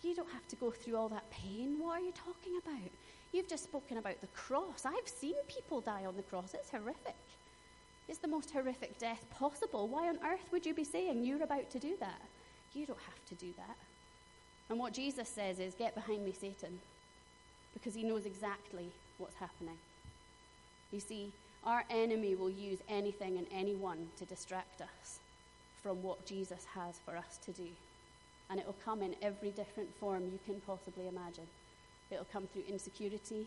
You 0.02 0.14
don't 0.14 0.30
have 0.30 0.46
to 0.48 0.56
go 0.56 0.70
through 0.70 0.96
all 0.96 1.08
that 1.08 1.28
pain. 1.30 1.76
What 1.78 1.98
are 1.98 2.04
you 2.04 2.12
talking 2.12 2.58
about? 2.62 2.90
You've 3.32 3.48
just 3.48 3.64
spoken 3.64 3.98
about 3.98 4.20
the 4.20 4.28
cross. 4.28 4.84
I've 4.86 5.08
seen 5.08 5.34
people 5.48 5.80
die 5.80 6.04
on 6.06 6.16
the 6.16 6.22
cross. 6.22 6.54
It's 6.54 6.70
horrific. 6.70 7.16
It's 8.08 8.18
the 8.18 8.28
most 8.28 8.50
horrific 8.50 8.98
death 8.98 9.24
possible. 9.30 9.86
Why 9.86 10.08
on 10.08 10.18
earth 10.24 10.50
would 10.50 10.64
you 10.64 10.72
be 10.72 10.84
saying 10.84 11.24
you're 11.24 11.42
about 11.42 11.70
to 11.70 11.78
do 11.78 11.94
that? 12.00 12.22
You 12.74 12.86
don't 12.86 12.98
have 13.00 13.24
to 13.26 13.34
do 13.34 13.52
that. 13.58 13.76
And 14.70 14.78
what 14.78 14.92
Jesus 14.92 15.28
says 15.28 15.58
is, 15.58 15.74
Get 15.74 15.94
behind 15.94 16.24
me, 16.24 16.32
Satan, 16.32 16.78
because 17.74 17.94
he 17.94 18.04
knows 18.04 18.24
exactly 18.24 18.88
what's 19.18 19.34
happening. 19.34 19.76
You 20.90 21.00
see, 21.00 21.32
our 21.64 21.84
enemy 21.90 22.34
will 22.34 22.50
use 22.50 22.78
anything 22.88 23.36
and 23.36 23.46
anyone 23.52 24.08
to 24.18 24.24
distract 24.24 24.80
us 24.80 25.18
from 25.82 26.02
what 26.02 26.24
Jesus 26.24 26.64
has 26.74 26.98
for 27.04 27.16
us 27.16 27.38
to 27.44 27.52
do. 27.52 27.68
And 28.50 28.58
it 28.58 28.66
will 28.66 28.76
come 28.84 29.02
in 29.02 29.14
every 29.20 29.50
different 29.50 29.94
form 30.00 30.24
you 30.24 30.38
can 30.46 30.60
possibly 30.66 31.06
imagine. 31.06 31.46
It'll 32.10 32.26
come 32.32 32.46
through 32.52 32.62
insecurity. 32.68 33.46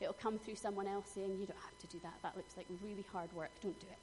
It'll 0.00 0.14
come 0.14 0.38
through 0.38 0.56
someone 0.56 0.88
else 0.88 1.06
saying, 1.14 1.30
You 1.38 1.46
don't 1.46 1.62
have 1.62 1.78
to 1.80 1.86
do 1.86 1.98
that. 2.02 2.14
That 2.22 2.36
looks 2.36 2.56
like 2.56 2.66
really 2.82 3.04
hard 3.12 3.32
work. 3.34 3.50
Don't 3.62 3.78
do 3.78 3.86
it. 3.86 3.98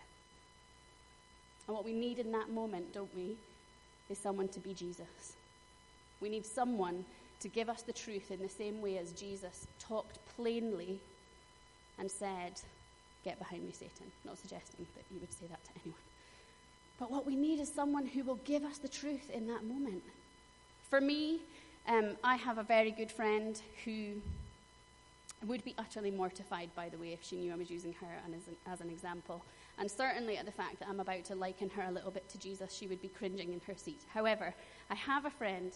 And 1.67 1.75
what 1.75 1.85
we 1.85 1.93
need 1.93 2.19
in 2.19 2.31
that 2.31 2.49
moment, 2.49 2.93
don't 2.93 3.13
we, 3.15 3.35
is 4.09 4.17
someone 4.17 4.47
to 4.49 4.59
be 4.59 4.73
Jesus. 4.73 5.33
We 6.21 6.29
need 6.29 6.45
someone 6.45 7.05
to 7.41 7.47
give 7.47 7.69
us 7.69 7.81
the 7.81 7.93
truth 7.93 8.31
in 8.31 8.41
the 8.41 8.49
same 8.49 8.81
way 8.81 8.97
as 8.97 9.11
Jesus 9.11 9.67
talked 9.79 10.17
plainly 10.35 10.99
and 11.99 12.09
said, 12.09 12.53
Get 13.25 13.37
behind 13.37 13.63
me, 13.63 13.71
Satan. 13.73 14.11
Not 14.25 14.37
suggesting 14.37 14.85
that 14.95 15.03
you 15.11 15.19
would 15.19 15.33
say 15.33 15.45
that 15.49 15.63
to 15.65 15.71
anyone. 15.83 15.99
But 16.99 17.11
what 17.11 17.25
we 17.25 17.35
need 17.35 17.59
is 17.59 17.71
someone 17.71 18.05
who 18.05 18.23
will 18.23 18.39
give 18.45 18.63
us 18.63 18.77
the 18.77 18.87
truth 18.87 19.29
in 19.29 19.47
that 19.47 19.63
moment. 19.63 20.03
For 20.89 20.99
me, 20.99 21.41
um, 21.87 22.17
I 22.23 22.35
have 22.35 22.57
a 22.57 22.63
very 22.63 22.91
good 22.91 23.11
friend 23.11 23.61
who 23.85 24.13
would 25.45 25.63
be 25.63 25.75
utterly 25.77 26.11
mortified, 26.11 26.69
by 26.75 26.89
the 26.89 26.97
way, 26.97 27.13
if 27.13 27.23
she 27.23 27.37
knew 27.37 27.53
I 27.53 27.55
was 27.55 27.69
using 27.69 27.93
her 27.93 28.07
as 28.25 28.47
an, 28.47 28.55
as 28.67 28.81
an 28.81 28.89
example. 28.89 29.41
And 29.77 29.89
certainly 29.89 30.37
at 30.37 30.45
the 30.45 30.51
fact 30.51 30.79
that 30.79 30.89
I'm 30.89 30.99
about 30.99 31.23
to 31.25 31.35
liken 31.35 31.69
her 31.69 31.83
a 31.83 31.91
little 31.91 32.11
bit 32.11 32.27
to 32.29 32.39
Jesus, 32.39 32.73
she 32.73 32.87
would 32.87 33.01
be 33.01 33.07
cringing 33.07 33.53
in 33.53 33.61
her 33.67 33.75
seat. 33.77 34.01
However, 34.13 34.53
I 34.89 34.95
have 34.95 35.25
a 35.25 35.29
friend 35.29 35.71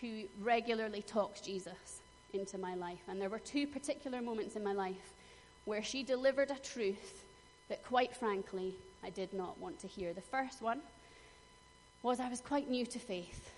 who 0.00 0.22
regularly 0.40 1.02
talks 1.02 1.40
Jesus 1.40 2.00
into 2.32 2.58
my 2.58 2.74
life. 2.74 3.02
And 3.08 3.20
there 3.20 3.30
were 3.30 3.38
two 3.38 3.66
particular 3.66 4.20
moments 4.20 4.54
in 4.54 4.62
my 4.62 4.72
life 4.72 5.12
where 5.64 5.82
she 5.82 6.02
delivered 6.02 6.50
a 6.50 6.58
truth 6.58 7.24
that, 7.68 7.84
quite 7.84 8.14
frankly, 8.14 8.74
I 9.02 9.10
did 9.10 9.32
not 9.32 9.58
want 9.58 9.78
to 9.80 9.86
hear. 9.86 10.12
The 10.12 10.20
first 10.20 10.60
one 10.60 10.80
was 12.02 12.20
I 12.20 12.28
was 12.28 12.40
quite 12.40 12.68
new 12.68 12.84
to 12.86 12.98
faith. 12.98 13.50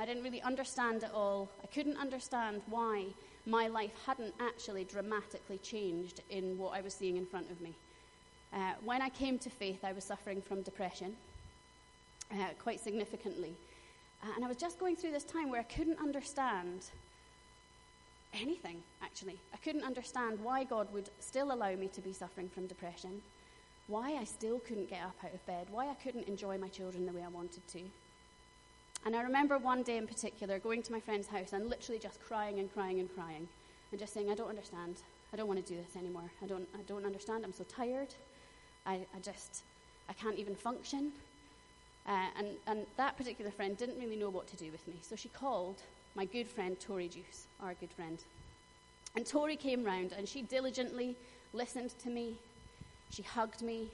I 0.00 0.06
didn't 0.06 0.22
really 0.22 0.40
understand 0.40 1.02
it 1.02 1.10
all. 1.14 1.50
I 1.62 1.66
couldn't 1.66 1.98
understand 1.98 2.62
why 2.70 3.04
my 3.44 3.68
life 3.68 3.92
hadn't 4.06 4.32
actually 4.40 4.84
dramatically 4.84 5.58
changed 5.58 6.22
in 6.30 6.56
what 6.56 6.74
I 6.74 6.80
was 6.80 6.94
seeing 6.94 7.18
in 7.18 7.26
front 7.26 7.50
of 7.50 7.60
me. 7.60 7.74
Uh, 8.50 8.72
when 8.82 9.02
I 9.02 9.10
came 9.10 9.38
to 9.40 9.50
faith, 9.50 9.84
I 9.84 9.92
was 9.92 10.04
suffering 10.04 10.40
from 10.40 10.62
depression 10.62 11.14
uh, 12.32 12.48
quite 12.58 12.80
significantly. 12.80 13.52
Uh, 14.22 14.28
and 14.36 14.42
I 14.44 14.48
was 14.48 14.56
just 14.56 14.78
going 14.78 14.96
through 14.96 15.12
this 15.12 15.24
time 15.24 15.50
where 15.50 15.60
I 15.60 15.64
couldn't 15.64 15.98
understand 15.98 16.86
anything, 18.32 18.82
actually. 19.02 19.38
I 19.52 19.58
couldn't 19.58 19.84
understand 19.84 20.38
why 20.42 20.64
God 20.64 20.90
would 20.94 21.10
still 21.18 21.52
allow 21.52 21.74
me 21.74 21.88
to 21.88 22.00
be 22.00 22.14
suffering 22.14 22.48
from 22.48 22.66
depression, 22.66 23.20
why 23.86 24.16
I 24.16 24.24
still 24.24 24.60
couldn't 24.60 24.88
get 24.88 25.02
up 25.02 25.16
out 25.22 25.34
of 25.34 25.44
bed, 25.44 25.66
why 25.70 25.88
I 25.88 25.94
couldn't 26.02 26.26
enjoy 26.26 26.56
my 26.56 26.68
children 26.68 27.04
the 27.04 27.12
way 27.12 27.22
I 27.22 27.28
wanted 27.28 27.68
to. 27.68 27.80
And 29.04 29.16
I 29.16 29.22
remember 29.22 29.56
one 29.58 29.82
day 29.82 29.96
in 29.96 30.06
particular 30.06 30.58
going 30.58 30.82
to 30.82 30.92
my 30.92 31.00
friend's 31.00 31.26
house 31.28 31.52
and 31.52 31.68
literally 31.68 31.98
just 31.98 32.20
crying 32.20 32.58
and 32.58 32.72
crying 32.72 33.00
and 33.00 33.12
crying 33.14 33.48
and 33.90 34.00
just 34.00 34.12
saying, 34.12 34.30
I 34.30 34.34
don't 34.34 34.50
understand. 34.50 34.96
I 35.32 35.36
don't 35.36 35.48
want 35.48 35.64
to 35.64 35.74
do 35.74 35.80
this 35.80 35.96
anymore. 35.96 36.30
I 36.42 36.46
don't, 36.46 36.68
I 36.74 36.82
don't 36.86 37.06
understand. 37.06 37.44
I'm 37.44 37.52
so 37.52 37.64
tired. 37.64 38.08
I, 38.86 39.06
I 39.14 39.20
just, 39.22 39.62
I 40.08 40.12
can't 40.12 40.38
even 40.38 40.54
function. 40.54 41.12
Uh, 42.06 42.26
and, 42.38 42.48
and 42.66 42.86
that 42.96 43.16
particular 43.16 43.50
friend 43.50 43.76
didn't 43.76 43.98
really 43.98 44.16
know 44.16 44.30
what 44.30 44.46
to 44.48 44.56
do 44.56 44.70
with 44.70 44.86
me. 44.86 44.94
So 45.02 45.16
she 45.16 45.28
called 45.28 45.76
my 46.14 46.24
good 46.24 46.48
friend 46.48 46.78
Tori 46.78 47.08
Juice, 47.08 47.46
our 47.62 47.74
good 47.74 47.92
friend. 47.92 48.18
And 49.16 49.26
Tori 49.26 49.56
came 49.56 49.84
round 49.84 50.12
and 50.12 50.28
she 50.28 50.42
diligently 50.42 51.16
listened 51.52 51.94
to 52.02 52.10
me. 52.10 52.34
She 53.10 53.22
hugged 53.22 53.62
me. 53.62 53.88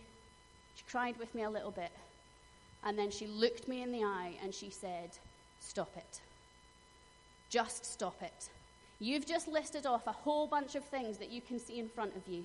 She 0.74 0.84
cried 0.90 1.16
with 1.18 1.34
me 1.34 1.42
a 1.42 1.50
little 1.50 1.70
bit. 1.70 1.90
And 2.86 2.96
then 2.96 3.10
she 3.10 3.26
looked 3.26 3.66
me 3.66 3.82
in 3.82 3.90
the 3.90 4.04
eye 4.04 4.34
and 4.42 4.54
she 4.54 4.70
said, 4.70 5.10
Stop 5.58 5.90
it. 5.96 6.20
Just 7.50 7.84
stop 7.84 8.22
it. 8.22 8.48
You've 9.00 9.26
just 9.26 9.48
listed 9.48 9.86
off 9.86 10.06
a 10.06 10.12
whole 10.12 10.46
bunch 10.46 10.76
of 10.76 10.84
things 10.84 11.18
that 11.18 11.30
you 11.30 11.40
can 11.40 11.58
see 11.58 11.80
in 11.80 11.88
front 11.88 12.16
of 12.16 12.22
you. 12.32 12.44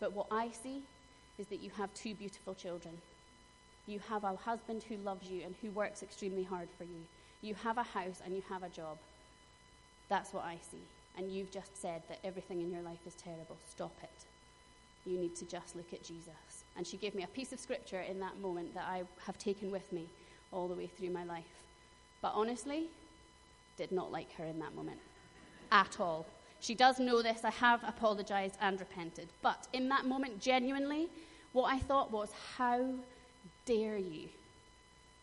But 0.00 0.12
what 0.12 0.26
I 0.30 0.50
see 0.50 0.82
is 1.38 1.46
that 1.46 1.60
you 1.60 1.70
have 1.78 1.92
two 1.94 2.14
beautiful 2.14 2.54
children. 2.54 2.94
You 3.86 4.00
have 4.10 4.22
a 4.24 4.36
husband 4.36 4.82
who 4.88 4.96
loves 4.98 5.28
you 5.30 5.42
and 5.44 5.54
who 5.62 5.70
works 5.70 6.02
extremely 6.02 6.44
hard 6.44 6.68
for 6.76 6.84
you. 6.84 7.00
You 7.42 7.54
have 7.54 7.78
a 7.78 7.82
house 7.82 8.20
and 8.24 8.34
you 8.34 8.42
have 8.50 8.62
a 8.62 8.68
job. 8.68 8.98
That's 10.10 10.32
what 10.32 10.44
I 10.44 10.58
see. 10.70 10.82
And 11.16 11.32
you've 11.32 11.50
just 11.50 11.80
said 11.80 12.02
that 12.08 12.18
everything 12.22 12.60
in 12.60 12.70
your 12.70 12.82
life 12.82 13.06
is 13.06 13.14
terrible. 13.14 13.56
Stop 13.70 13.96
it. 14.02 15.10
You 15.10 15.18
need 15.18 15.36
to 15.36 15.44
just 15.46 15.74
look 15.74 15.92
at 15.92 16.02
Jesus. 16.02 16.53
And 16.76 16.86
she 16.86 16.96
gave 16.96 17.14
me 17.14 17.22
a 17.22 17.28
piece 17.28 17.52
of 17.52 17.60
scripture 17.60 18.00
in 18.00 18.18
that 18.20 18.38
moment 18.40 18.74
that 18.74 18.84
I 18.88 19.02
have 19.26 19.38
taken 19.38 19.70
with 19.70 19.92
me 19.92 20.08
all 20.50 20.68
the 20.68 20.74
way 20.74 20.86
through 20.86 21.10
my 21.10 21.24
life. 21.24 21.44
But 22.20 22.32
honestly, 22.34 22.88
did 23.76 23.92
not 23.92 24.10
like 24.10 24.32
her 24.34 24.44
in 24.44 24.58
that 24.60 24.74
moment 24.74 24.98
at 25.70 26.00
all. 26.00 26.26
She 26.60 26.74
does 26.74 26.98
know 26.98 27.20
this. 27.20 27.44
I 27.44 27.50
have 27.50 27.82
apologized 27.84 28.56
and 28.60 28.80
repented. 28.80 29.28
But 29.42 29.66
in 29.72 29.88
that 29.90 30.06
moment, 30.06 30.40
genuinely, 30.40 31.08
what 31.52 31.72
I 31.72 31.78
thought 31.78 32.10
was, 32.10 32.30
how 32.56 32.86
dare 33.66 33.98
you? 33.98 34.28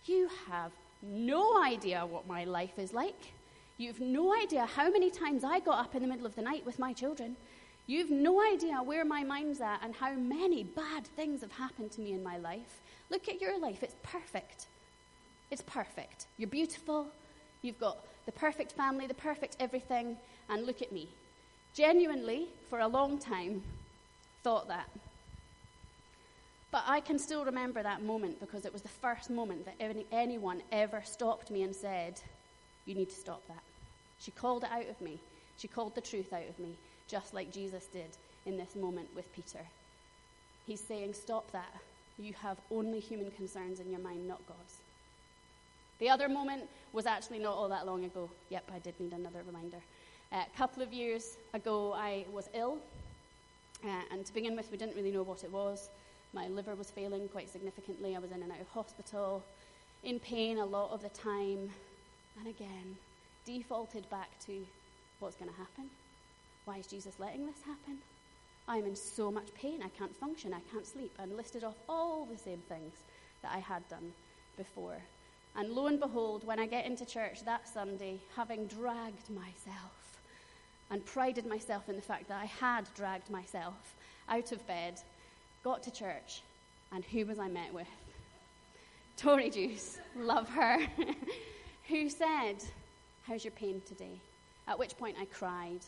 You 0.06 0.30
have 0.50 0.72
no 1.02 1.62
idea 1.64 2.06
what 2.06 2.28
my 2.28 2.44
life 2.44 2.78
is 2.78 2.94
like. 2.94 3.34
You've 3.78 4.00
no 4.00 4.36
idea 4.36 4.66
how 4.66 4.92
many 4.92 5.10
times 5.10 5.44
I 5.44 5.60
got 5.60 5.80
up 5.80 5.96
in 5.96 6.04
the 6.04 6.08
middle 6.08 6.28
of 6.28 6.36
the 6.36 6.42
night 6.44 6.66
with 6.66 6.78
my 6.78 6.94
children. 6.94 7.36
You've 7.88 8.12
no 8.12 8.42
idea 8.42 8.82
where 8.84 9.04
my 9.04 9.24
mind's 9.24 9.62
at 9.62 9.82
and 9.84 9.96
how 9.96 10.14
many 10.14 10.64
bad 10.64 11.06
things 11.16 11.42
have 11.42 11.52
happened 11.52 11.92
to 11.94 12.02
me 12.02 12.14
in 12.14 12.24
my 12.24 12.38
life. 12.38 12.80
Look 13.10 13.28
at 13.28 13.42
your 13.42 13.60
life. 13.60 13.84
It's 13.84 13.96
perfect. 14.04 14.68
It's 15.50 15.62
perfect. 15.64 16.28
You're 16.38 16.50
beautiful. 16.50 17.08
You've 17.62 17.80
got 17.80 17.98
the 18.26 18.32
perfect 18.32 18.72
family, 18.72 19.08
the 19.08 19.14
perfect 19.14 19.58
everything. 19.60 20.18
And 20.50 20.66
look 20.66 20.82
at 20.82 20.92
me. 20.92 21.10
Genuinely, 21.74 22.48
for 22.70 22.80
a 22.80 22.88
long 22.88 23.18
time, 23.18 23.64
thought 24.44 24.68
that. 24.68 24.90
But 26.72 26.84
I 26.88 27.02
can 27.02 27.20
still 27.20 27.44
remember 27.44 27.84
that 27.84 28.02
moment 28.02 28.40
because 28.40 28.66
it 28.66 28.72
was 28.72 28.82
the 28.82 28.90
first 28.90 29.30
moment 29.30 29.66
that 29.66 29.76
any, 29.80 30.06
anyone 30.12 30.62
ever 30.72 31.02
stopped 31.04 31.52
me 31.52 31.64
and 31.64 31.76
said, 31.76 32.22
You 32.86 32.96
need 32.96 33.10
to 33.10 33.16
stop 33.16 33.46
that. 33.48 33.64
She 34.20 34.32
called 34.32 34.64
it 34.64 34.72
out 34.72 34.88
of 34.88 35.00
me. 35.02 35.20
She 35.58 35.68
called 35.68 35.96
the 35.96 36.02
truth 36.02 36.32
out 36.32 36.48
of 36.48 36.58
me, 36.60 36.76
just 37.12 37.34
like 37.34 37.52
Jesus 37.52 37.86
did 37.92 38.10
in 38.46 38.58
this 38.58 38.76
moment 38.76 39.10
with 39.16 39.32
Peter. 39.36 39.60
He's 40.66 40.80
saying, 40.80 41.14
Stop 41.14 41.52
that. 41.52 41.74
You 42.18 42.34
have 42.42 42.58
only 42.72 43.00
human 43.00 43.32
concerns 43.32 43.80
in 43.80 43.92
your 43.92 44.00
mind, 44.00 44.28
not 44.28 44.40
God's. 44.48 44.78
The 46.00 46.10
other 46.10 46.30
moment 46.30 46.64
was 46.94 47.06
actually 47.06 47.40
not 47.40 47.54
all 47.54 47.70
that 47.70 47.86
long 47.86 48.06
ago. 48.06 48.30
Yep, 48.50 48.72
I 48.74 48.80
did 48.80 49.00
need 49.00 49.14
another 49.14 49.42
reminder. 49.46 49.78
Uh, 50.32 50.44
a 50.54 50.58
couple 50.58 50.82
of 50.82 50.94
years 50.94 51.38
ago, 51.54 51.94
I 51.94 52.26
was 52.32 52.50
ill. 52.54 52.78
Uh, 53.84 54.02
and 54.12 54.26
to 54.26 54.34
begin 54.34 54.56
with, 54.56 54.72
we 54.72 54.78
didn't 54.78 54.96
really 54.96 55.12
know 55.12 55.24
what 55.24 55.44
it 55.44 55.52
was. 55.52 55.90
My 56.34 56.48
liver 56.48 56.76
was 56.76 56.90
failing 56.90 57.28
quite 57.28 57.50
significantly. 57.50 58.16
I 58.16 58.20
was 58.20 58.32
in 58.32 58.42
and 58.42 58.52
out 58.52 58.62
of 58.62 58.68
hospital, 58.70 59.44
in 60.04 60.20
pain 60.20 60.60
a 60.60 60.66
lot 60.66 60.92
of 60.92 61.02
the 61.02 61.10
time, 61.10 61.70
and 62.40 62.48
again, 62.48 62.96
defaulted 63.46 64.10
back 64.10 64.30
to 64.46 64.66
what's 65.20 65.36
going 65.36 65.52
to 65.52 65.58
happen? 65.58 65.90
Why 66.72 66.78
is 66.78 66.88
Jesus 66.88 67.20
letting 67.20 67.46
this 67.46 67.62
happen? 67.66 67.98
I'm 68.66 68.86
in 68.86 68.96
so 68.96 69.30
much 69.30 69.54
pain. 69.54 69.82
I 69.84 69.90
can't 69.90 70.16
function. 70.16 70.54
I 70.54 70.62
can't 70.72 70.88
sleep. 70.88 71.12
And 71.20 71.36
listed 71.36 71.66
off 71.66 71.76
all 71.90 72.26
the 72.26 72.38
same 72.38 72.62
things 72.70 72.94
that 73.42 73.52
I 73.54 73.60
had 73.60 73.86
done 73.90 74.14
before. 74.56 74.96
And 75.58 75.74
lo 75.74 75.88
and 75.88 76.00
behold, 76.00 76.48
when 76.48 76.62
I 76.62 76.68
get 76.68 76.86
into 76.86 77.06
church 77.06 77.44
that 77.44 77.68
Sunday, 77.68 78.22
having 78.38 78.68
dragged 78.68 79.30
myself 79.30 80.22
and 80.90 81.06
prided 81.06 81.46
myself 81.46 81.90
in 81.90 81.98
the 81.98 82.02
fact 82.02 82.30
that 82.30 82.40
I 82.42 82.46
had 82.46 82.88
dragged 82.96 83.30
myself 83.30 83.94
out 84.30 84.54
of 84.54 84.66
bed 84.66 84.98
got 85.66 85.84
to 85.84 85.92
church, 85.92 86.42
and 86.94 87.04
who 87.04 87.26
was 87.26 87.38
I 87.38 87.50
met 87.50 87.74
with? 87.74 87.90
Tory 89.18 89.50
Juice, 89.50 89.98
love 90.16 90.48
her, 90.48 90.80
who 91.90 92.08
said, 92.08 92.64
How's 93.24 93.44
your 93.44 93.52
pain 93.52 93.82
today? 93.86 94.22
At 94.70 94.80
which 94.80 94.98
point 94.98 95.18
I 95.20 95.26
cried 95.26 95.82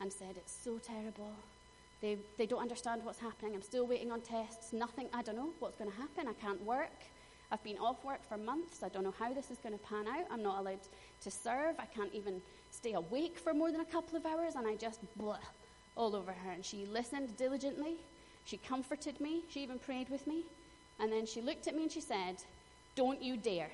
and 0.00 0.12
said, 0.12 0.36
It's 0.36 0.56
so 0.64 0.78
terrible. 0.78 1.32
They, 2.00 2.18
they 2.36 2.46
don't 2.46 2.60
understand 2.60 3.04
what's 3.04 3.18
happening. 3.18 3.54
I'm 3.54 3.62
still 3.62 3.86
waiting 3.86 4.12
on 4.12 4.20
tests. 4.20 4.72
Nothing, 4.72 5.08
I 5.14 5.22
don't 5.22 5.36
know 5.36 5.50
what's 5.60 5.76
going 5.76 5.90
to 5.90 5.96
happen. 5.96 6.28
I 6.28 6.34
can't 6.34 6.62
work. 6.62 6.92
I've 7.50 7.62
been 7.62 7.78
off 7.78 8.04
work 8.04 8.20
for 8.28 8.36
months. 8.36 8.82
I 8.82 8.88
don't 8.88 9.04
know 9.04 9.14
how 9.18 9.32
this 9.32 9.50
is 9.50 9.58
going 9.58 9.72
to 9.72 9.84
pan 9.84 10.06
out. 10.08 10.26
I'm 10.30 10.42
not 10.42 10.58
allowed 10.58 10.80
to 11.22 11.30
serve. 11.30 11.76
I 11.78 11.86
can't 11.86 12.12
even 12.12 12.42
stay 12.70 12.92
awake 12.92 13.38
for 13.38 13.54
more 13.54 13.70
than 13.70 13.80
a 13.80 13.84
couple 13.84 14.16
of 14.16 14.26
hours. 14.26 14.56
And 14.56 14.66
I 14.66 14.74
just 14.74 15.00
blah 15.16 15.38
all 15.96 16.14
over 16.14 16.32
her. 16.32 16.50
And 16.50 16.64
she 16.64 16.86
listened 16.86 17.36
diligently. 17.36 17.94
She 18.44 18.58
comforted 18.58 19.20
me. 19.20 19.42
She 19.48 19.62
even 19.62 19.78
prayed 19.78 20.08
with 20.10 20.26
me. 20.26 20.44
And 21.00 21.12
then 21.12 21.26
she 21.26 21.40
looked 21.40 21.66
at 21.66 21.74
me 21.74 21.84
and 21.84 21.92
she 21.92 22.00
said, 22.00 22.36
Don't 22.94 23.22
you 23.22 23.36
dare. 23.36 23.70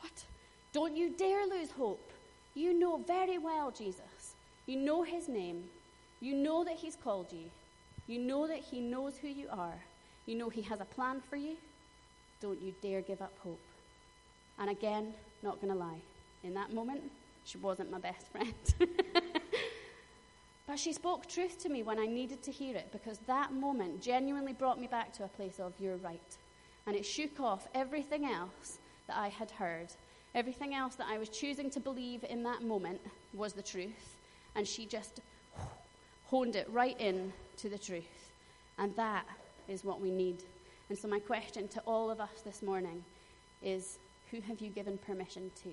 What? 0.00 0.24
Don't 0.72 0.96
you 0.96 1.10
dare 1.10 1.46
lose 1.46 1.70
hope. 1.70 2.12
You 2.58 2.76
know 2.76 2.96
very 2.96 3.38
well 3.38 3.70
Jesus. 3.70 4.34
You 4.66 4.78
know 4.80 5.04
his 5.04 5.28
name. 5.28 5.62
You 6.18 6.34
know 6.34 6.64
that 6.64 6.74
he's 6.74 6.96
called 6.96 7.32
you. 7.32 7.44
You 8.08 8.18
know 8.18 8.48
that 8.48 8.58
he 8.58 8.80
knows 8.80 9.16
who 9.16 9.28
you 9.28 9.46
are. 9.48 9.80
You 10.26 10.34
know 10.34 10.48
he 10.48 10.62
has 10.62 10.80
a 10.80 10.84
plan 10.84 11.22
for 11.30 11.36
you. 11.36 11.56
Don't 12.42 12.60
you 12.60 12.74
dare 12.82 13.00
give 13.00 13.22
up 13.22 13.32
hope. 13.44 13.60
And 14.58 14.70
again, 14.70 15.14
not 15.40 15.60
going 15.60 15.72
to 15.72 15.78
lie, 15.78 16.00
in 16.42 16.52
that 16.54 16.74
moment, 16.74 17.02
she 17.44 17.58
wasn't 17.58 17.92
my 17.92 18.00
best 18.00 18.26
friend. 18.32 18.52
but 20.66 20.80
she 20.80 20.92
spoke 20.92 21.28
truth 21.28 21.62
to 21.62 21.68
me 21.68 21.84
when 21.84 22.00
I 22.00 22.06
needed 22.06 22.42
to 22.42 22.50
hear 22.50 22.74
it 22.74 22.90
because 22.90 23.18
that 23.28 23.52
moment 23.52 24.02
genuinely 24.02 24.52
brought 24.52 24.80
me 24.80 24.88
back 24.88 25.12
to 25.12 25.24
a 25.24 25.28
place 25.28 25.60
of, 25.60 25.74
you're 25.78 25.98
right. 25.98 26.36
And 26.88 26.96
it 26.96 27.06
shook 27.06 27.38
off 27.38 27.68
everything 27.72 28.24
else 28.24 28.78
that 29.06 29.16
I 29.16 29.28
had 29.28 29.52
heard. 29.52 29.92
Everything 30.34 30.74
else 30.74 30.94
that 30.96 31.06
I 31.10 31.18
was 31.18 31.28
choosing 31.28 31.70
to 31.70 31.80
believe 31.80 32.24
in 32.28 32.42
that 32.44 32.62
moment 32.62 33.00
was 33.32 33.52
the 33.52 33.62
truth. 33.62 34.16
And 34.54 34.66
she 34.66 34.86
just 34.86 35.20
honed 36.26 36.56
it 36.56 36.68
right 36.70 36.98
in 37.00 37.32
to 37.58 37.68
the 37.68 37.78
truth. 37.78 38.32
And 38.78 38.94
that 38.96 39.26
is 39.68 39.84
what 39.84 40.00
we 40.00 40.10
need. 40.10 40.42
And 40.88 40.98
so, 40.98 41.08
my 41.08 41.18
question 41.18 41.68
to 41.68 41.80
all 41.80 42.10
of 42.10 42.20
us 42.20 42.40
this 42.44 42.62
morning 42.62 43.04
is 43.62 43.98
who 44.30 44.40
have 44.42 44.60
you 44.60 44.70
given 44.70 44.98
permission 44.98 45.50
to 45.62 45.70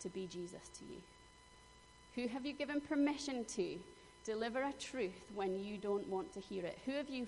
to 0.00 0.08
be 0.08 0.26
Jesus 0.26 0.68
to 0.78 0.84
you? 0.84 1.00
Who 2.14 2.28
have 2.28 2.44
you 2.44 2.52
given 2.52 2.80
permission 2.80 3.44
to 3.56 3.78
deliver 4.24 4.62
a 4.62 4.72
truth 4.78 5.30
when 5.34 5.62
you 5.62 5.78
don't 5.78 6.06
want 6.08 6.32
to 6.34 6.40
hear 6.40 6.64
it? 6.64 6.78
Who 6.86 6.92
have 6.92 7.08
you 7.08 7.26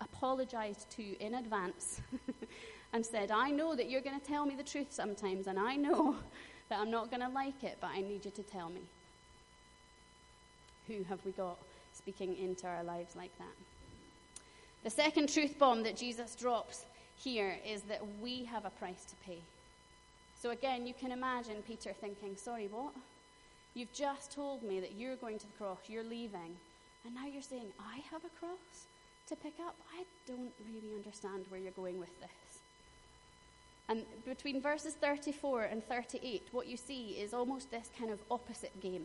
apologized 0.00 0.90
to 0.90 1.18
in 1.20 1.34
advance 1.34 2.00
and 2.92 3.04
said, 3.04 3.30
I 3.30 3.50
know 3.50 3.74
that 3.74 3.88
you're 3.88 4.00
going 4.00 4.18
to 4.18 4.26
tell 4.26 4.44
me 4.44 4.54
the 4.54 4.62
truth 4.62 4.88
sometimes, 4.90 5.46
and 5.46 5.58
I 5.58 5.76
know 5.76 6.16
that 6.68 6.80
I'm 6.80 6.90
not 6.90 7.10
going 7.10 7.22
to 7.22 7.28
like 7.28 7.64
it, 7.64 7.78
but 7.80 7.90
I 7.94 8.00
need 8.00 8.24
you 8.24 8.30
to 8.32 8.42
tell 8.42 8.68
me? 8.68 8.82
Who 10.88 11.04
have 11.04 11.24
we 11.24 11.32
got 11.32 11.58
speaking 11.94 12.36
into 12.36 12.66
our 12.66 12.82
lives 12.82 13.16
like 13.16 13.36
that? 13.38 13.54
The 14.84 14.90
second 14.90 15.32
truth 15.32 15.58
bomb 15.58 15.84
that 15.84 15.96
Jesus 15.96 16.34
drops 16.34 16.84
here 17.16 17.56
is 17.64 17.82
that 17.82 18.00
we 18.20 18.44
have 18.44 18.64
a 18.64 18.70
price 18.70 19.04
to 19.04 19.16
pay. 19.24 19.38
So 20.40 20.50
again, 20.50 20.86
you 20.86 20.94
can 20.94 21.12
imagine 21.12 21.62
Peter 21.66 21.92
thinking, 21.92 22.36
Sorry, 22.36 22.68
what? 22.70 22.92
You've 23.74 23.92
just 23.92 24.32
told 24.32 24.62
me 24.62 24.80
that 24.80 24.92
you're 24.98 25.16
going 25.16 25.38
to 25.38 25.46
the 25.46 25.52
cross, 25.52 25.78
you're 25.88 26.02
leaving, 26.02 26.56
and 27.04 27.14
now 27.14 27.26
you're 27.26 27.42
saying, 27.42 27.72
I 27.80 28.00
have 28.10 28.22
a 28.24 28.38
cross 28.38 28.86
to 29.28 29.36
pick 29.36 29.54
up? 29.66 29.76
I 29.96 30.04
don't 30.26 30.52
really 30.66 30.94
understand 30.94 31.46
where 31.48 31.60
you're 31.60 31.72
going 31.72 31.98
with 31.98 32.20
this. 32.20 32.51
And 33.92 34.06
between 34.24 34.58
verses 34.58 34.94
34 34.94 35.64
and 35.64 35.86
38, 35.86 36.48
what 36.50 36.66
you 36.66 36.78
see 36.78 37.10
is 37.20 37.34
almost 37.34 37.70
this 37.70 37.90
kind 37.98 38.10
of 38.10 38.20
opposite 38.30 38.80
game. 38.80 39.04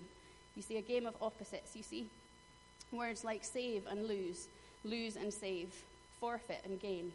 You 0.56 0.62
see 0.62 0.78
a 0.78 0.82
game 0.82 1.06
of 1.06 1.14
opposites. 1.22 1.76
You 1.76 1.84
see 1.84 2.08
words 2.94 3.26
like 3.26 3.44
save 3.44 3.86
and 3.92 4.08
lose, 4.08 4.48
lose 4.86 5.18
and 5.18 5.34
save, 5.34 5.74
forfeit 6.22 6.62
and 6.64 6.80
gain. 6.80 7.12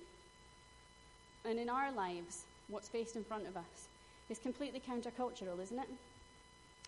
And 1.46 1.58
in 1.58 1.70
our 1.70 1.90
lives, 1.90 2.42
what's 2.68 2.90
faced 2.90 3.16
in 3.16 3.24
front 3.24 3.48
of 3.48 3.56
us 3.56 3.88
is 4.28 4.38
completely 4.38 4.82
countercultural, 4.86 5.58
isn't 5.62 5.78
it? 5.78 5.88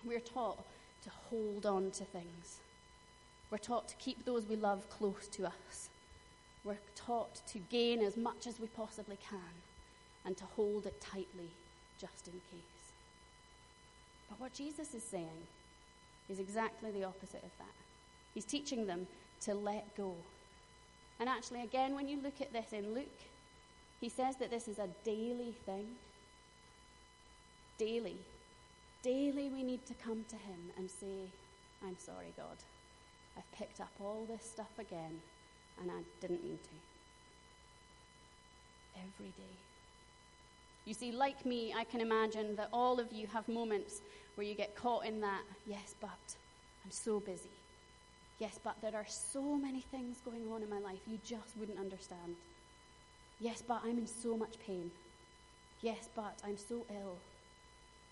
We're 0.04 0.20
taught 0.20 0.62
to 1.04 1.10
hold 1.30 1.64
on 1.64 1.92
to 1.92 2.04
things. 2.04 2.58
We're 3.50 3.56
taught 3.56 3.88
to 3.88 3.96
keep 3.96 4.26
those 4.26 4.44
we 4.46 4.56
love 4.56 4.86
close 4.90 5.28
to 5.28 5.46
us. 5.46 5.88
We're 6.62 6.76
taught 6.94 7.40
to 7.46 7.58
gain 7.70 8.02
as 8.02 8.18
much 8.18 8.46
as 8.46 8.60
we 8.60 8.66
possibly 8.66 9.16
can 9.30 9.40
and 10.24 10.36
to 10.36 10.44
hold 10.56 10.86
it 10.86 11.00
tightly 11.00 11.50
just 12.00 12.26
in 12.26 12.34
case. 12.50 12.92
But 14.28 14.40
what 14.40 14.54
Jesus 14.54 14.94
is 14.94 15.02
saying 15.02 15.46
is 16.28 16.38
exactly 16.38 16.90
the 16.90 17.04
opposite 17.04 17.42
of 17.44 17.50
that. 17.58 17.74
He's 18.34 18.44
teaching 18.44 18.86
them 18.86 19.06
to 19.42 19.54
let 19.54 19.96
go. 19.96 20.14
And 21.20 21.28
actually, 21.28 21.62
again, 21.62 21.94
when 21.94 22.08
you 22.08 22.18
look 22.22 22.40
at 22.40 22.52
this 22.52 22.72
in 22.72 22.94
Luke, 22.94 23.20
he 24.00 24.08
says 24.08 24.36
that 24.36 24.50
this 24.50 24.66
is 24.66 24.78
a 24.78 24.88
daily 25.04 25.54
thing. 25.64 25.86
Daily. 27.78 28.16
Daily, 29.02 29.48
we 29.50 29.62
need 29.62 29.86
to 29.86 29.94
come 29.94 30.24
to 30.28 30.36
him 30.36 30.70
and 30.76 30.90
say, 30.90 31.28
I'm 31.86 31.96
sorry, 31.98 32.32
God. 32.36 32.56
I've 33.36 33.52
picked 33.52 33.80
up 33.80 33.92
all 34.00 34.26
this 34.28 34.42
stuff 34.42 34.78
again, 34.78 35.20
and 35.80 35.90
I 35.90 36.00
didn't 36.20 36.42
mean 36.42 36.58
to. 36.58 36.74
Every 39.00 39.32
day. 39.36 39.54
You 40.84 40.94
see, 40.94 41.12
like 41.12 41.46
me, 41.46 41.74
I 41.76 41.84
can 41.84 42.00
imagine 42.00 42.56
that 42.56 42.68
all 42.72 43.00
of 43.00 43.12
you 43.12 43.26
have 43.28 43.48
moments 43.48 44.02
where 44.34 44.46
you 44.46 44.54
get 44.54 44.76
caught 44.76 45.06
in 45.06 45.20
that, 45.20 45.42
yes, 45.66 45.94
but 46.00 46.36
I'm 46.84 46.90
so 46.90 47.20
busy. 47.20 47.50
Yes, 48.38 48.58
but 48.62 48.76
there 48.82 48.94
are 48.94 49.06
so 49.08 49.42
many 49.56 49.80
things 49.80 50.18
going 50.24 50.42
on 50.52 50.62
in 50.62 50.68
my 50.68 50.80
life 50.80 50.98
you 51.06 51.18
just 51.24 51.56
wouldn't 51.56 51.78
understand. 51.78 52.34
Yes, 53.40 53.62
but 53.66 53.80
I'm 53.84 53.98
in 53.98 54.06
so 54.06 54.36
much 54.36 54.58
pain. 54.66 54.90
Yes, 55.80 56.08
but 56.14 56.38
I'm 56.44 56.58
so 56.58 56.84
ill. 56.90 57.16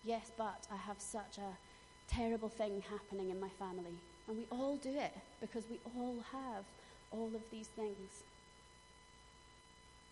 Yes, 0.05 0.31
but 0.37 0.67
I 0.73 0.77
have 0.77 1.01
such 1.01 1.39
a 1.39 2.13
terrible 2.13 2.49
thing 2.49 2.83
happening 2.91 3.31
in 3.31 3.41
my 3.41 3.49
family. 3.59 3.99
And 4.29 4.37
we 4.37 4.47
all 4.51 4.77
do 4.77 4.91
it 4.91 5.13
because 5.41 5.65
we 5.71 5.79
all 5.97 6.17
have 6.33 6.65
all 7.11 7.31
of 7.35 7.43
these 7.51 7.69
things. 7.69 8.25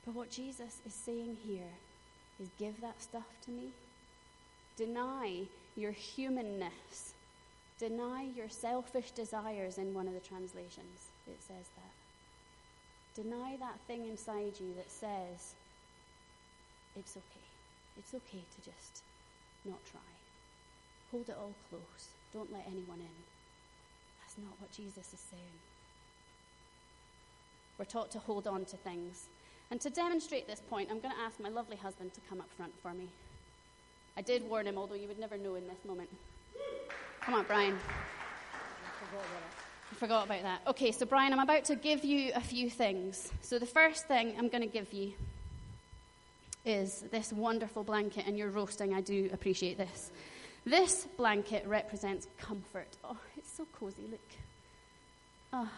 But 0.05 0.15
what 0.15 0.31
Jesus 0.31 0.81
is 0.87 0.95
saying 0.95 1.37
here 1.47 1.73
is 2.41 2.49
give 2.59 2.81
that 2.81 3.01
stuff 3.03 3.29
to 3.45 3.51
me. 3.51 3.69
Deny 4.77 5.43
your 5.77 5.93
humanness 5.93 7.15
Deny 7.81 8.29
your 8.37 8.51
selfish 8.51 9.11
desires 9.13 9.79
in 9.79 9.95
one 9.95 10.07
of 10.07 10.13
the 10.13 10.21
translations. 10.21 11.09
It 11.27 11.41
says 11.41 11.65
that. 11.77 13.23
Deny 13.23 13.57
that 13.57 13.81
thing 13.87 14.05
inside 14.05 14.53
you 14.61 14.75
that 14.77 14.91
says, 14.91 15.55
it's 16.95 17.17
okay. 17.17 17.49
It's 17.99 18.13
okay 18.13 18.45
to 18.45 18.71
just 18.71 19.03
not 19.65 19.79
try. 19.91 20.01
Hold 21.11 21.31
it 21.31 21.37
all 21.41 21.55
close. 21.71 22.09
Don't 22.35 22.53
let 22.53 22.67
anyone 22.67 23.01
in. 23.01 23.17
That's 24.21 24.37
not 24.37 24.61
what 24.61 24.71
Jesus 24.73 25.15
is 25.15 25.21
saying. 25.31 25.59
We're 27.79 27.87
taught 27.87 28.11
to 28.11 28.19
hold 28.19 28.47
on 28.47 28.67
to 28.67 28.77
things. 28.77 29.25
And 29.71 29.81
to 29.81 29.91
demonstrate 29.91 30.49
this 30.49 30.61
point, 30.69 30.89
I'm 30.91 30.99
going 31.01 31.15
to 31.15 31.21
ask 31.21 31.39
my 31.39 31.49
lovely 31.49 31.77
husband 31.77 32.13
to 32.15 32.21
come 32.29 32.41
up 32.41 32.49
front 32.57 32.73
for 32.83 32.93
me. 32.93 33.09
I 34.17 34.23
did 34.23 34.49
warn 34.49 34.67
him, 34.67 34.77
although 34.77 34.97
you 34.97 35.07
would 35.07 35.19
never 35.19 35.37
know 35.37 35.55
in 35.55 35.67
this 35.69 35.85
moment. 35.87 36.11
Come 37.21 37.35
on, 37.35 37.45
Brian. 37.45 37.79
I 39.93 39.95
forgot 39.95 40.27
about 40.27 40.43
that. 40.43 40.63
Okay, 40.67 40.91
so 40.93 41.07
Brian, 41.07 41.33
I'm 41.33 41.39
about 41.39 41.65
to 41.67 41.77
give 41.77 42.05
you 42.05 42.33
a 42.35 42.41
few 42.41 42.69
things. 42.69 43.31
So 43.43 43.59
the 43.59 43.67
first 43.67 44.09
thing 44.09 44.35
I'm 44.39 44.49
going 44.49 44.63
to 44.63 44.69
give 44.69 44.93
you 44.93 45.13
is 46.65 47.05
this 47.11 47.33
wonderful 47.33 47.85
blanket, 47.85 48.27
and 48.27 48.37
you're 48.37 48.51
roasting. 48.51 48.95
I 48.95 49.01
do 49.01 49.31
appreciate 49.33 49.79
this. 49.79 50.11
This 50.67 51.07
blanket 51.17 51.67
represents 51.67 52.27
comfort. 52.39 52.97
Oh, 53.05 53.17
it's 53.37 53.53
so 53.57 53.67
cozy. 53.73 54.03
Look. 54.11 54.21
Oh. 55.53 55.69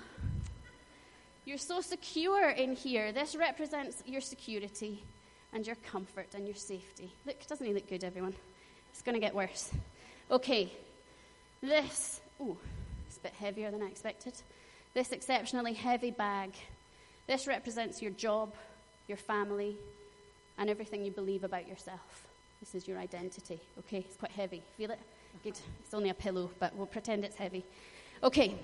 You're 1.44 1.58
so 1.58 1.80
secure 1.80 2.50
in 2.50 2.74
here. 2.74 3.10
This 3.12 3.34
represents 3.34 4.02
your 4.06 4.20
security 4.20 5.02
and 5.52 5.66
your 5.66 5.76
comfort 5.76 6.28
and 6.34 6.46
your 6.46 6.54
safety. 6.54 7.10
Look, 7.26 7.46
doesn't 7.46 7.66
he 7.66 7.74
look 7.74 7.88
good, 7.88 8.04
everyone? 8.04 8.34
It's 8.92 9.02
going 9.02 9.14
to 9.16 9.20
get 9.20 9.34
worse. 9.34 9.70
Okay, 10.30 10.72
this, 11.60 12.20
oh, 12.40 12.56
it's 13.08 13.16
a 13.16 13.20
bit 13.20 13.32
heavier 13.32 13.70
than 13.70 13.82
I 13.82 13.86
expected. 13.86 14.34
This 14.94 15.10
exceptionally 15.10 15.72
heavy 15.72 16.10
bag, 16.10 16.52
this 17.26 17.46
represents 17.46 18.00
your 18.00 18.12
job, 18.12 18.54
your 19.08 19.18
family, 19.18 19.76
and 20.58 20.70
everything 20.70 21.04
you 21.04 21.10
believe 21.10 21.42
about 21.42 21.66
yourself. 21.66 22.26
This 22.60 22.74
is 22.76 22.86
your 22.86 22.98
identity. 22.98 23.58
Okay, 23.80 23.98
it's 23.98 24.16
quite 24.16 24.30
heavy. 24.30 24.62
Feel 24.76 24.92
it? 24.92 25.00
Good. 25.42 25.58
It's 25.80 25.92
only 25.92 26.10
a 26.10 26.14
pillow, 26.14 26.50
but 26.60 26.74
we'll 26.76 26.86
pretend 26.86 27.24
it's 27.24 27.36
heavy. 27.36 27.64
Okay. 28.22 28.54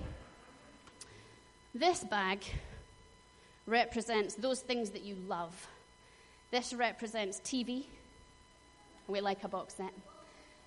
This 1.75 2.03
bag 2.03 2.39
represents 3.65 4.35
those 4.35 4.61
things 4.61 4.91
that 4.91 5.03
you 5.03 5.15
love. 5.27 5.67
This 6.51 6.73
represents 6.73 7.39
TV. 7.39 7.85
We 9.07 9.21
like 9.21 9.43
a 9.43 9.47
box 9.47 9.75
set. 9.75 9.93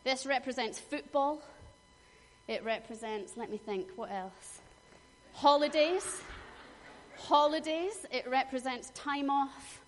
This 0.04 0.26
represents 0.26 0.78
football. 0.78 1.42
It 2.48 2.64
represents, 2.64 3.36
let 3.36 3.50
me 3.50 3.56
think, 3.56 3.88
what 3.96 4.10
else? 4.10 4.60
Holidays. 5.34 6.20
Holidays. 7.16 8.06
It 8.10 8.28
represents 8.28 8.90
time 8.90 9.30
off. 9.30 9.80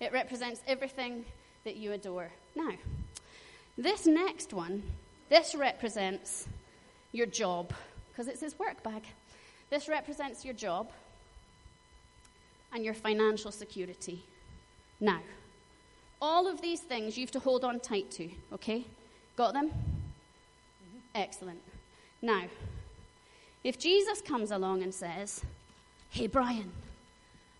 It 0.00 0.12
represents 0.12 0.60
everything 0.66 1.24
that 1.64 1.76
you 1.76 1.92
adore. 1.92 2.30
Now, 2.54 2.72
this 3.76 4.06
next 4.06 4.52
one, 4.52 4.82
this 5.28 5.54
represents 5.54 6.46
your 7.12 7.26
job, 7.26 7.72
because 8.10 8.28
it's 8.28 8.40
his 8.40 8.58
work 8.58 8.82
bag. 8.82 9.02
This 9.70 9.88
represents 9.88 10.44
your 10.44 10.54
job 10.54 10.90
and 12.72 12.84
your 12.84 12.94
financial 12.94 13.50
security. 13.50 14.24
Now, 15.00 15.20
all 16.20 16.46
of 16.46 16.60
these 16.60 16.80
things 16.80 17.16
you 17.16 17.24
have 17.24 17.30
to 17.32 17.40
hold 17.40 17.64
on 17.64 17.80
tight 17.80 18.10
to, 18.12 18.28
okay? 18.52 18.84
Got 19.36 19.54
them? 19.54 19.68
Mm-hmm. 19.68 20.98
Excellent. 21.14 21.60
Now, 22.20 22.44
if 23.64 23.78
Jesus 23.78 24.20
comes 24.20 24.50
along 24.50 24.82
and 24.82 24.92
says, 24.92 25.42
Hey, 26.10 26.26
Brian, 26.26 26.72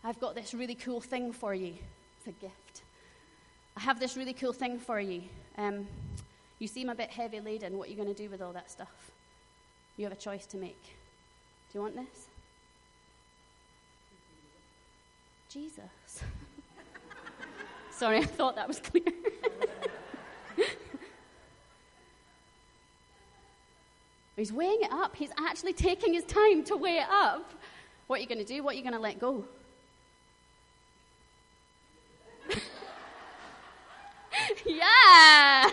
I've 0.02 0.18
got 0.20 0.34
this 0.34 0.54
really 0.54 0.74
cool 0.74 1.00
thing 1.00 1.32
for 1.32 1.54
you, 1.54 1.74
it's 2.16 2.26
a 2.26 2.40
gift. 2.40 2.82
I 3.76 3.80
have 3.80 4.00
this 4.00 4.16
really 4.16 4.32
cool 4.32 4.52
thing 4.52 4.78
for 4.78 4.98
you. 4.98 5.22
Um, 5.56 5.86
you 6.58 6.66
seem 6.66 6.88
a 6.88 6.94
bit 6.94 7.10
heavy 7.10 7.40
laden. 7.40 7.76
What 7.76 7.88
are 7.88 7.90
you 7.90 7.96
going 7.96 8.12
to 8.12 8.14
do 8.14 8.28
with 8.30 8.42
all 8.42 8.52
that 8.52 8.70
stuff? 8.70 9.12
You 9.96 10.04
have 10.04 10.12
a 10.12 10.16
choice 10.16 10.46
to 10.46 10.56
make. 10.56 10.82
Do 10.82 11.78
you 11.78 11.82
want 11.82 11.94
this? 11.94 12.27
Jesus. 15.48 16.22
Sorry, 17.90 18.18
I 18.18 18.24
thought 18.24 18.56
that 18.56 18.68
was 18.68 18.80
clear. 18.80 19.04
He's 24.36 24.52
weighing 24.52 24.82
it 24.82 24.92
up. 24.92 25.16
He's 25.16 25.32
actually 25.36 25.72
taking 25.72 26.14
his 26.14 26.22
time 26.24 26.62
to 26.64 26.76
weigh 26.76 26.98
it 26.98 27.08
up. 27.10 27.50
What 28.06 28.20
are 28.20 28.22
you 28.22 28.28
going 28.28 28.38
to 28.38 28.44
do? 28.44 28.62
What 28.62 28.74
are 28.74 28.76
you 28.76 28.82
going 28.82 28.94
to 28.94 29.00
let 29.00 29.18
go? 29.18 29.44
yeah! 34.66 35.70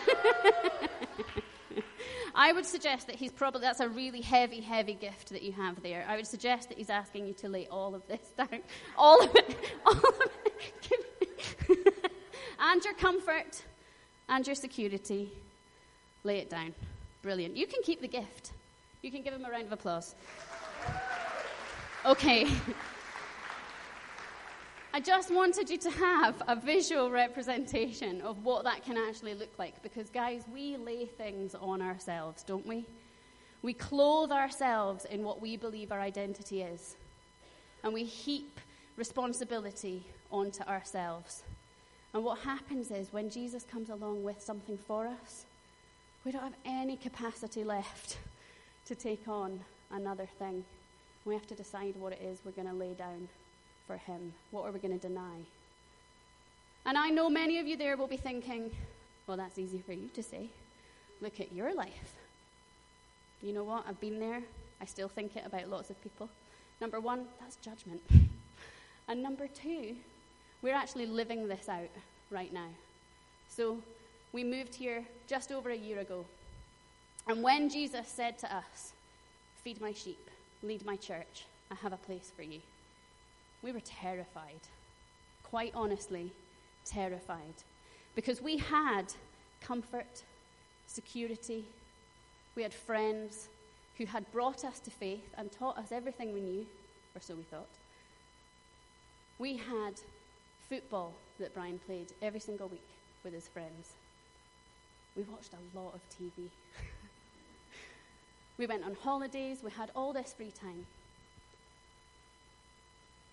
I 2.36 2.52
would 2.52 2.66
suggest 2.66 3.08
that 3.08 3.16
he's 3.16 3.32
probably, 3.32 3.62
that's 3.62 3.80
a 3.80 3.88
really 3.88 4.20
heavy, 4.20 4.60
heavy 4.60 4.94
gift 4.94 5.30
that 5.30 5.42
you 5.42 5.54
have 5.54 5.82
there. 5.82 6.06
I 6.08 6.18
would 6.18 6.28
suggest 6.28 6.68
that 6.68 6.78
he's 6.78 6.90
asking 6.90 7.28
you 7.28 7.34
to 7.36 7.48
lay 7.48 7.66
all 7.68 7.96
of 7.96 8.06
this 8.08 8.20
down. 8.38 8.62
All 8.98 9.24
of 9.24 9.34
it. 9.34 9.58
All 9.86 9.94
of 9.94 10.22
it. 10.46 11.06
and 12.60 12.84
your 12.84 12.94
comfort 12.96 13.64
and 14.28 14.46
your 14.46 14.56
security. 14.56 15.32
Lay 16.24 16.40
it 16.40 16.50
down. 16.50 16.74
Brilliant. 17.22 17.56
You 17.56 17.68
can 17.68 17.82
keep 17.84 18.02
the 18.02 18.08
gift. 18.08 18.52
You 19.02 19.12
can 19.12 19.22
give 19.22 19.34
him 19.34 19.46
a 19.46 19.50
round 19.50 19.66
of 19.68 19.72
applause. 19.72 20.16
Okay. 22.06 22.48
I 24.96 25.02
just 25.02 25.30
wanted 25.30 25.70
you 25.70 25.78
to 25.80 25.92
have 25.92 26.42
a 26.48 26.56
visual 26.56 27.12
representation 27.12 28.22
of 28.22 28.46
what 28.46 28.64
that 28.64 28.86
can 28.86 28.98
actually 28.98 29.34
look 29.34 29.52
like 29.60 29.84
because, 29.84 30.10
guys, 30.10 30.46
we 30.54 30.78
lay 30.78 31.06
things 31.06 31.54
on 31.54 31.82
ourselves, 31.82 32.44
don't 32.44 32.66
we? 32.66 32.86
We 33.62 33.74
clothe 33.74 34.32
ourselves 34.32 35.04
in 35.04 35.22
what 35.22 35.42
we 35.42 35.58
believe 35.58 35.92
our 35.92 36.00
identity 36.00 36.62
is, 36.62 36.96
and 37.84 37.94
we 37.94 38.06
heap 38.06 38.58
responsibility 38.96 40.06
onto 40.32 40.64
ourselves. 40.64 41.44
And 42.14 42.24
what 42.24 42.40
happens 42.40 42.90
is 42.90 43.12
when 43.12 43.30
Jesus 43.30 43.66
comes 43.66 43.90
along 43.90 44.24
with 44.24 44.42
something 44.42 44.78
for 44.78 45.08
us, 45.08 45.44
we 46.24 46.32
don't 46.32 46.42
have 46.42 46.56
any 46.64 46.96
capacity 46.96 47.66
left 47.66 48.18
to 48.86 48.96
take 48.96 49.28
on 49.28 49.60
another 49.92 50.30
thing. 50.40 50.64
We 51.26 51.34
have 51.34 51.48
to 51.48 51.54
decide 51.54 51.98
what 51.98 52.14
it 52.14 52.22
is 52.22 52.40
we're 52.46 52.52
going 52.52 52.70
to 52.70 52.74
lay 52.74 52.94
down 52.94 53.28
for 53.88 53.98
him? 53.98 54.34
What 54.52 54.66
are 54.66 54.72
we 54.72 54.80
going 54.80 54.98
to 54.98 55.08
deny? 55.08 55.38
And 56.86 56.98
I 56.98 57.10
know 57.10 57.30
many 57.30 57.60
of 57.60 57.68
you 57.68 57.78
there 57.78 57.98
will 57.98 58.08
be 58.08 58.18
thinking, 58.18 58.72
well, 59.28 59.38
that's 59.38 59.58
easy 59.58 59.82
for 59.86 59.94
you 59.94 60.08
to 60.14 60.22
say. 60.22 60.50
Look 61.22 61.40
at 61.40 61.52
your 61.52 61.74
life. 61.74 62.16
You 63.42 63.54
know 63.54 63.64
what? 63.64 63.86
I've 63.88 64.00
been 64.00 64.20
there. 64.20 64.42
I 64.82 64.86
still 64.86 65.08
think 65.08 65.36
it 65.36 65.44
about 65.46 65.70
lots 65.70 65.90
of 65.90 66.02
people. 66.04 66.30
Number 66.82 67.00
one, 67.00 67.26
that's 67.40 67.56
judgment. 67.58 68.02
And 69.08 69.22
number 69.22 69.48
two, 69.48 69.96
we're 70.64 70.74
actually 70.74 71.06
living 71.06 71.48
this 71.48 71.70
out 71.70 71.92
right 72.32 72.52
now. 72.52 72.70
So 73.50 73.78
we 74.34 74.44
moved 74.44 74.74
here 74.74 75.06
just 75.28 75.52
over 75.52 75.70
a 75.70 75.76
year 75.76 76.00
ago. 76.00 76.26
And 77.28 77.44
when 77.44 77.70
Jesus 77.70 78.08
said 78.08 78.40
to 78.40 78.52
us, 78.52 78.94
Feed 79.64 79.80
my 79.80 79.94
sheep, 79.94 80.28
lead 80.64 80.84
my 80.86 80.96
church, 80.96 81.46
I 81.70 81.76
have 81.76 81.94
a 81.94 81.98
place 81.98 82.32
for 82.36 82.42
you 82.42 82.62
we 83.66 83.72
were 83.72 83.82
terrified. 83.82 84.62
Quite 85.44 85.72
honestly, 85.74 86.32
terrified. 86.86 87.56
Because 88.16 88.40
we 88.40 88.58
had 88.58 89.12
comfort, 89.60 90.24
security, 90.86 91.66
we 92.56 92.62
had 92.62 92.74
friends 92.74 93.50
who 93.98 94.06
had 94.06 94.32
brought 94.32 94.64
us 94.64 94.80
to 94.82 94.92
faith 94.92 95.34
and 95.36 95.52
taught 95.52 95.80
us 95.80 95.92
everything 95.92 96.32
we 96.32 96.42
knew, 96.42 96.66
or 97.16 97.22
so 97.22 97.34
we 97.34 97.42
thought. 97.44 97.68
We 99.40 99.58
had 99.58 99.96
football 100.70 101.14
that 101.40 101.54
Brian 101.56 101.80
played 101.88 102.14
every 102.22 102.40
single 102.40 102.68
week 102.68 102.88
with 103.24 103.34
his 103.34 103.48
friends. 103.48 103.94
We 105.18 105.24
watched 105.24 105.54
a 105.54 105.78
lot 105.78 105.96
of 105.96 106.02
TV. 106.10 106.50
we 108.60 108.68
went 108.68 108.86
on 108.86 108.96
holidays, 109.02 109.60
we 109.64 109.72
had 109.72 109.90
all 109.96 110.14
this 110.14 110.34
free 110.34 110.52
time. 110.52 110.86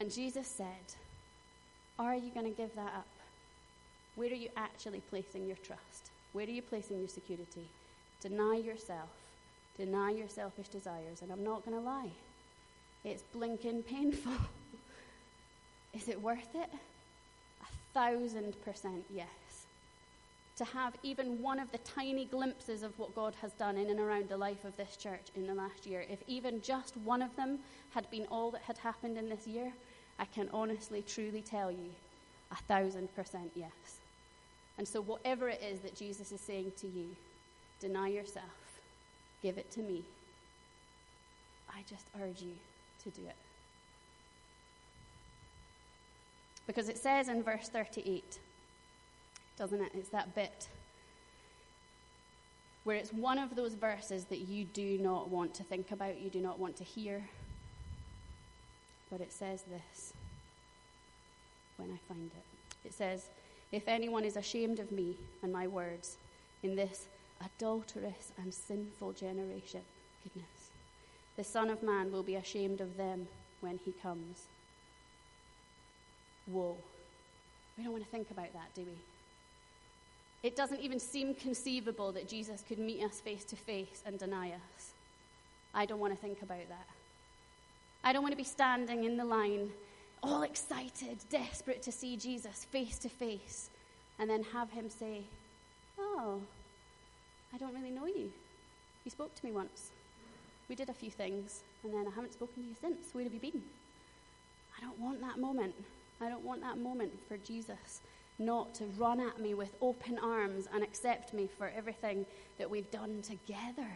And 0.02 0.10
Jesus 0.10 0.48
said, 0.48 0.96
Are 1.96 2.16
you 2.16 2.32
going 2.34 2.44
to 2.44 2.50
give 2.50 2.74
that 2.74 2.92
up? 2.92 3.06
Where 4.16 4.28
are 4.32 4.34
you 4.34 4.48
actually 4.56 5.00
placing 5.08 5.46
your 5.46 5.58
trust? 5.58 6.10
Where 6.32 6.44
are 6.44 6.50
you 6.50 6.60
placing 6.60 6.98
your 6.98 7.08
security? 7.08 7.68
Deny 8.20 8.56
yourself. 8.56 9.10
Deny 9.78 10.10
your 10.10 10.26
selfish 10.26 10.66
desires. 10.66 11.22
And 11.22 11.30
I'm 11.30 11.44
not 11.44 11.64
going 11.64 11.76
to 11.76 11.84
lie, 11.84 12.10
it's 13.04 13.22
blinking 13.32 13.84
painful. 13.84 14.32
Is 15.94 16.08
it 16.08 16.20
worth 16.20 16.52
it? 16.52 16.70
A 17.62 17.94
thousand 17.94 18.60
percent 18.64 19.04
yes. 19.08 19.28
To 20.56 20.64
have 20.64 20.94
even 21.04 21.40
one 21.40 21.60
of 21.60 21.70
the 21.70 21.78
tiny 21.78 22.24
glimpses 22.24 22.82
of 22.82 22.98
what 22.98 23.14
God 23.14 23.34
has 23.40 23.52
done 23.52 23.76
in 23.76 23.88
and 23.88 24.00
around 24.00 24.28
the 24.28 24.36
life 24.36 24.64
of 24.64 24.76
this 24.76 24.96
church 24.96 25.28
in 25.36 25.46
the 25.46 25.54
last 25.54 25.86
year, 25.86 26.04
if 26.10 26.18
even 26.26 26.60
just 26.60 26.96
one 26.98 27.22
of 27.22 27.34
them 27.36 27.60
had 27.90 28.10
been 28.10 28.26
all 28.32 28.50
that 28.50 28.62
had 28.62 28.78
happened 28.78 29.16
in 29.16 29.28
this 29.28 29.46
year, 29.46 29.72
I 30.18 30.24
can 30.26 30.48
honestly, 30.52 31.02
truly 31.06 31.42
tell 31.42 31.70
you 31.70 31.90
a 32.50 32.56
thousand 32.56 33.14
percent 33.14 33.50
yes. 33.54 33.70
And 34.78 34.86
so, 34.86 35.00
whatever 35.00 35.48
it 35.48 35.62
is 35.62 35.80
that 35.80 35.96
Jesus 35.96 36.32
is 36.32 36.40
saying 36.40 36.72
to 36.80 36.86
you, 36.86 37.08
deny 37.80 38.08
yourself, 38.08 38.44
give 39.42 39.58
it 39.58 39.70
to 39.72 39.80
me. 39.80 40.02
I 41.70 41.82
just 41.88 42.06
urge 42.22 42.42
you 42.42 42.52
to 43.04 43.10
do 43.10 43.26
it. 43.26 43.36
Because 46.66 46.88
it 46.88 46.98
says 46.98 47.28
in 47.28 47.42
verse 47.42 47.68
38, 47.68 48.38
doesn't 49.58 49.80
it? 49.80 49.92
It's 49.94 50.10
that 50.10 50.34
bit 50.34 50.68
where 52.84 52.96
it's 52.96 53.12
one 53.12 53.38
of 53.38 53.54
those 53.54 53.74
verses 53.74 54.24
that 54.24 54.40
you 54.40 54.64
do 54.64 54.98
not 54.98 55.28
want 55.28 55.54
to 55.54 55.62
think 55.62 55.92
about, 55.92 56.20
you 56.20 56.30
do 56.30 56.40
not 56.40 56.58
want 56.58 56.76
to 56.76 56.84
hear, 56.84 57.22
but 59.12 59.20
it 59.20 59.30
says 59.30 59.62
this 59.64 60.14
when 61.76 61.90
I 61.90 61.98
find 62.08 62.30
it. 62.34 62.88
It 62.88 62.94
says, 62.94 63.26
If 63.70 63.86
anyone 63.86 64.24
is 64.24 64.36
ashamed 64.36 64.78
of 64.80 64.90
me 64.90 65.16
and 65.42 65.52
my 65.52 65.66
words 65.66 66.16
in 66.62 66.74
this 66.74 67.06
adulterous 67.44 68.32
and 68.42 68.52
sinful 68.52 69.12
generation, 69.12 69.82
goodness, 70.24 70.70
the 71.36 71.44
Son 71.44 71.68
of 71.68 71.82
Man 71.82 72.10
will 72.10 72.22
be 72.22 72.36
ashamed 72.36 72.80
of 72.80 72.96
them 72.96 73.28
when 73.60 73.78
he 73.84 73.92
comes. 74.02 74.46
Whoa. 76.46 76.76
We 77.76 77.84
don't 77.84 77.92
want 77.92 78.04
to 78.04 78.10
think 78.10 78.30
about 78.30 78.52
that, 78.54 78.74
do 78.74 78.82
we? 78.82 78.98
It 80.42 80.56
doesn't 80.56 80.80
even 80.80 80.98
seem 80.98 81.34
conceivable 81.34 82.12
that 82.12 82.28
Jesus 82.28 82.64
could 82.66 82.78
meet 82.78 83.02
us 83.02 83.20
face 83.20 83.44
to 83.44 83.56
face 83.56 84.02
and 84.06 84.18
deny 84.18 84.48
us. 84.48 84.90
I 85.74 85.86
don't 85.86 86.00
want 86.00 86.14
to 86.14 86.18
think 86.18 86.42
about 86.42 86.68
that. 86.68 86.86
I 88.04 88.12
don't 88.12 88.22
want 88.22 88.32
to 88.32 88.36
be 88.36 88.44
standing 88.44 89.04
in 89.04 89.16
the 89.16 89.24
line, 89.24 89.70
all 90.22 90.42
excited, 90.42 91.18
desperate 91.30 91.82
to 91.82 91.92
see 91.92 92.16
Jesus 92.16 92.64
face 92.70 92.98
to 92.98 93.08
face, 93.08 93.70
and 94.18 94.28
then 94.28 94.42
have 94.52 94.70
him 94.70 94.90
say, 94.90 95.22
Oh, 95.98 96.40
I 97.54 97.58
don't 97.58 97.74
really 97.74 97.90
know 97.90 98.06
you. 98.06 98.32
You 99.04 99.10
spoke 99.10 99.34
to 99.34 99.46
me 99.46 99.52
once. 99.52 99.90
We 100.68 100.74
did 100.74 100.88
a 100.88 100.94
few 100.94 101.10
things, 101.10 101.60
and 101.84 101.92
then 101.92 102.06
I 102.06 102.14
haven't 102.14 102.32
spoken 102.32 102.62
to 102.62 102.68
you 102.68 102.74
since. 102.80 103.12
Where 103.12 103.24
have 103.24 103.34
you 103.34 103.40
been? 103.40 103.62
I 104.76 104.80
don't 104.80 104.98
want 104.98 105.20
that 105.20 105.38
moment. 105.38 105.74
I 106.20 106.28
don't 106.28 106.44
want 106.44 106.62
that 106.62 106.78
moment 106.78 107.12
for 107.28 107.36
Jesus 107.38 108.00
not 108.38 108.74
to 108.74 108.84
run 108.98 109.20
at 109.20 109.40
me 109.40 109.54
with 109.54 109.70
open 109.80 110.18
arms 110.18 110.66
and 110.72 110.82
accept 110.82 111.32
me 111.32 111.48
for 111.58 111.70
everything 111.76 112.26
that 112.58 112.70
we've 112.70 112.90
done 112.90 113.22
together 113.22 113.88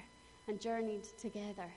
and 0.46 0.60
journeyed 0.60 1.04
together. 1.20 1.70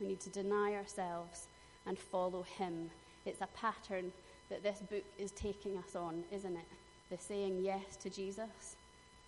We 0.00 0.08
need 0.08 0.20
to 0.20 0.30
deny 0.30 0.74
ourselves 0.74 1.48
and 1.86 1.98
follow 1.98 2.42
Him. 2.42 2.90
It's 3.26 3.40
a 3.40 3.48
pattern 3.48 4.12
that 4.48 4.62
this 4.62 4.78
book 4.78 5.04
is 5.18 5.32
taking 5.32 5.76
us 5.76 5.96
on, 5.96 6.24
isn't 6.32 6.56
it? 6.56 6.66
The 7.10 7.18
saying 7.18 7.60
yes 7.62 7.96
to 8.02 8.10
Jesus. 8.10 8.76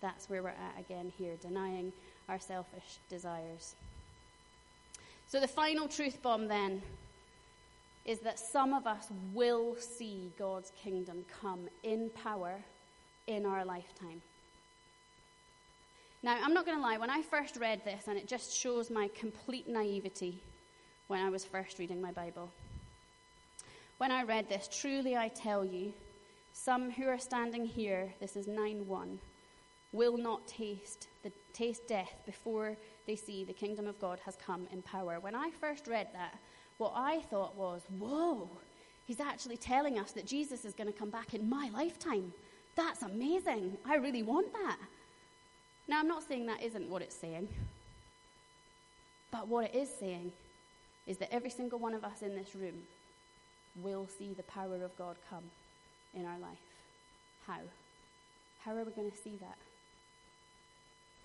That's 0.00 0.30
where 0.30 0.42
we're 0.42 0.50
at 0.50 0.78
again 0.78 1.12
here, 1.18 1.34
denying 1.40 1.92
our 2.28 2.38
selfish 2.38 2.98
desires. 3.08 3.74
So, 5.26 5.40
the 5.40 5.48
final 5.48 5.88
truth 5.88 6.22
bomb 6.22 6.48
then 6.48 6.82
is 8.04 8.20
that 8.20 8.38
some 8.38 8.72
of 8.72 8.86
us 8.86 9.08
will 9.34 9.76
see 9.76 10.32
God's 10.38 10.72
kingdom 10.82 11.24
come 11.40 11.68
in 11.82 12.10
power 12.10 12.54
in 13.26 13.44
our 13.44 13.64
lifetime. 13.64 14.22
Now, 16.22 16.38
I'm 16.42 16.54
not 16.54 16.66
going 16.66 16.76
to 16.76 16.82
lie, 16.82 16.98
when 16.98 17.10
I 17.10 17.22
first 17.22 17.56
read 17.56 17.84
this, 17.84 18.08
and 18.08 18.18
it 18.18 18.26
just 18.26 18.54
shows 18.54 18.90
my 18.90 19.08
complete 19.14 19.68
naivety 19.68 20.42
when 21.10 21.20
I 21.20 21.28
was 21.28 21.44
first 21.44 21.80
reading 21.80 22.00
my 22.00 22.12
Bible. 22.12 22.48
When 23.98 24.12
I 24.12 24.22
read 24.22 24.48
this, 24.48 24.68
truly 24.68 25.16
I 25.16 25.26
tell 25.26 25.64
you, 25.64 25.92
some 26.52 26.88
who 26.88 27.08
are 27.08 27.18
standing 27.18 27.66
here, 27.66 28.14
this 28.20 28.36
is 28.36 28.46
9 28.46 28.86
1, 28.86 29.18
will 29.90 30.16
not 30.16 30.46
taste, 30.46 31.08
the, 31.24 31.32
taste 31.52 31.88
death 31.88 32.14
before 32.26 32.76
they 33.08 33.16
see 33.16 33.42
the 33.42 33.52
kingdom 33.52 33.88
of 33.88 34.00
God 34.00 34.20
has 34.24 34.36
come 34.36 34.68
in 34.70 34.82
power. 34.82 35.18
When 35.18 35.34
I 35.34 35.50
first 35.60 35.88
read 35.88 36.06
that, 36.12 36.38
what 36.78 36.92
I 36.94 37.22
thought 37.22 37.56
was, 37.56 37.82
whoa, 37.98 38.48
he's 39.04 39.18
actually 39.18 39.56
telling 39.56 39.98
us 39.98 40.12
that 40.12 40.26
Jesus 40.26 40.64
is 40.64 40.74
going 40.74 40.92
to 40.92 40.96
come 40.96 41.10
back 41.10 41.34
in 41.34 41.50
my 41.50 41.70
lifetime. 41.74 42.32
That's 42.76 43.02
amazing. 43.02 43.76
I 43.84 43.96
really 43.96 44.22
want 44.22 44.52
that. 44.52 44.78
Now, 45.88 45.98
I'm 45.98 46.08
not 46.08 46.22
saying 46.22 46.46
that 46.46 46.62
isn't 46.62 46.88
what 46.88 47.02
it's 47.02 47.16
saying, 47.16 47.48
but 49.32 49.48
what 49.48 49.64
it 49.64 49.74
is 49.74 49.88
saying 49.92 50.30
is 51.06 51.18
that 51.18 51.32
every 51.32 51.50
single 51.50 51.78
one 51.78 51.94
of 51.94 52.04
us 52.04 52.22
in 52.22 52.34
this 52.34 52.54
room 52.54 52.82
will 53.82 54.06
see 54.18 54.32
the 54.32 54.42
power 54.44 54.82
of 54.84 54.96
God 54.96 55.16
come 55.28 55.44
in 56.14 56.24
our 56.24 56.38
life. 56.38 56.58
How? 57.46 57.60
How 58.64 58.76
are 58.76 58.84
we 58.84 58.92
going 58.92 59.10
to 59.10 59.16
see 59.16 59.36
that? 59.40 59.56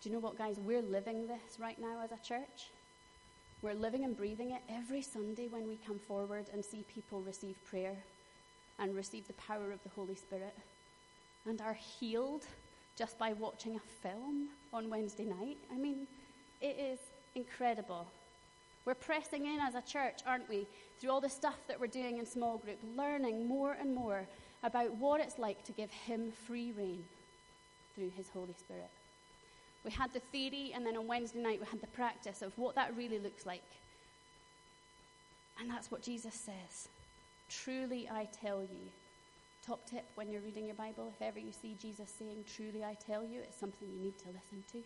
Do 0.02 0.10
you 0.10 0.16
know 0.16 0.22
what, 0.22 0.38
guys? 0.38 0.58
We're 0.60 0.82
living 0.82 1.28
this 1.28 1.60
right 1.60 1.80
now 1.80 2.02
as 2.04 2.12
a 2.12 2.28
church. 2.28 2.70
We're 3.62 3.74
living 3.74 4.04
and 4.04 4.16
breathing 4.16 4.52
it 4.52 4.62
every 4.70 5.02
Sunday 5.02 5.48
when 5.48 5.68
we 5.68 5.78
come 5.86 5.98
forward 5.98 6.46
and 6.54 6.64
see 6.64 6.86
people 6.94 7.22
receive 7.22 7.56
prayer 7.66 7.96
and 8.78 8.96
receive 8.96 9.28
the 9.28 9.34
power 9.34 9.72
of 9.72 9.82
the 9.84 9.90
Holy 9.90 10.16
Spirit 10.16 10.56
and 11.48 11.62
are 11.62 11.78
healed 12.00 12.44
just 12.96 13.18
by 13.18 13.34
watching 13.34 13.76
a 13.76 13.80
film 14.02 14.50
on 14.74 14.90
Wednesday 14.90 15.26
night. 15.26 15.58
I 15.74 15.78
mean, 15.78 16.08
it 16.62 16.78
is 16.80 17.00
incredible. 17.34 18.06
We're 18.86 18.94
pressing 18.94 19.48
in 19.48 19.60
as 19.60 19.74
a 19.74 19.82
church, 19.82 20.22
aren't 20.28 20.48
we, 20.48 20.68
through 21.00 21.10
all 21.10 21.22
the 21.22 21.30
stuff 21.30 21.58
that 21.68 21.80
we're 21.80 21.88
doing 21.88 22.20
in 22.20 22.26
small 22.26 22.58
group, 22.58 22.78
learning 22.96 23.48
more 23.48 23.74
and 23.74 23.94
more 23.94 24.28
about 24.64 24.96
what 24.96 25.20
it's 25.20 25.40
like 25.40 25.64
to 25.66 25.72
give 25.72 25.92
Him 25.92 26.32
free 26.46 26.72
reign 26.72 27.04
through 27.96 28.12
His 28.16 28.30
Holy 28.30 28.54
Spirit. 28.58 28.90
We 29.84 29.92
had 29.92 30.14
the 30.14 30.20
theory, 30.20 30.72
and 30.76 30.86
then 30.86 30.98
on 30.98 31.08
Wednesday 31.08 31.42
night, 31.42 31.60
we 31.60 31.68
had 31.68 31.82
the 31.82 31.88
practice 31.88 32.42
of 32.42 32.58
what 32.58 32.76
that 32.76 32.96
really 32.96 33.20
looks 33.20 33.46
like. 33.46 33.64
And 35.60 35.70
that's 35.70 35.90
what 35.90 36.02
Jesus 36.02 36.34
says. 36.34 36.90
Truly, 37.50 38.10
I 38.12 38.28
tell 38.42 38.62
you. 38.62 38.92
Top 39.66 39.88
tip 39.90 40.06
when 40.14 40.32
you're 40.32 40.42
reading 40.42 40.68
your 40.68 40.76
Bible 40.76 41.12
if 41.16 41.26
ever 41.26 41.40
you 41.40 41.52
see 41.52 41.76
Jesus 41.82 42.14
saying, 42.20 42.44
Truly, 42.56 42.84
I 42.84 42.96
tell 42.96 43.24
you, 43.24 43.40
it's 43.42 43.60
something 43.60 43.88
you 43.88 44.04
need 44.06 44.18
to 44.20 44.28
listen 44.28 44.64
to. 44.74 44.84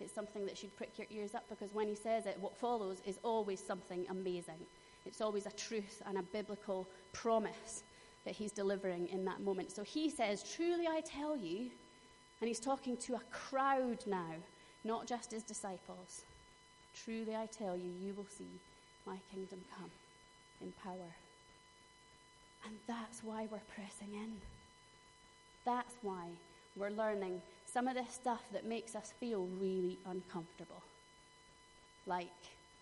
It's 0.00 0.12
something 0.12 0.44
that 0.46 0.58
should 0.58 0.76
prick 0.76 0.98
your 0.98 1.06
ears 1.10 1.34
up 1.34 1.44
because 1.48 1.72
when 1.72 1.88
he 1.88 1.94
says 1.94 2.26
it, 2.26 2.36
what 2.40 2.56
follows 2.56 3.00
is 3.06 3.18
always 3.22 3.60
something 3.60 4.06
amazing. 4.10 4.60
It's 5.06 5.20
always 5.20 5.46
a 5.46 5.52
truth 5.52 6.02
and 6.06 6.18
a 6.18 6.22
biblical 6.22 6.86
promise 7.12 7.82
that 8.24 8.34
he's 8.34 8.52
delivering 8.52 9.08
in 9.08 9.24
that 9.24 9.40
moment. 9.40 9.70
So 9.72 9.82
he 9.82 10.10
says, 10.10 10.42
Truly, 10.54 10.86
I 10.86 11.00
tell 11.00 11.36
you, 11.36 11.70
and 12.40 12.48
he's 12.48 12.60
talking 12.60 12.96
to 12.98 13.14
a 13.14 13.20
crowd 13.30 14.04
now, 14.06 14.34
not 14.84 15.06
just 15.06 15.30
his 15.32 15.42
disciples. 15.42 16.24
Truly, 17.04 17.34
I 17.34 17.46
tell 17.46 17.76
you, 17.76 17.90
you 18.02 18.12
will 18.14 18.26
see 18.28 18.48
my 19.06 19.16
kingdom 19.32 19.60
come 19.78 19.90
in 20.60 20.72
power. 20.82 21.14
And 22.66 22.74
that's 22.86 23.22
why 23.22 23.46
we're 23.50 23.60
pressing 23.74 24.12
in. 24.12 24.32
That's 25.64 25.94
why 26.02 26.26
we're 26.76 26.90
learning 26.90 27.40
some 27.76 27.88
of 27.88 27.94
this 27.94 28.14
stuff 28.14 28.40
that 28.54 28.64
makes 28.64 28.94
us 28.94 29.12
feel 29.20 29.46
really 29.60 29.98
uncomfortable. 30.06 30.82
Like 32.06 32.30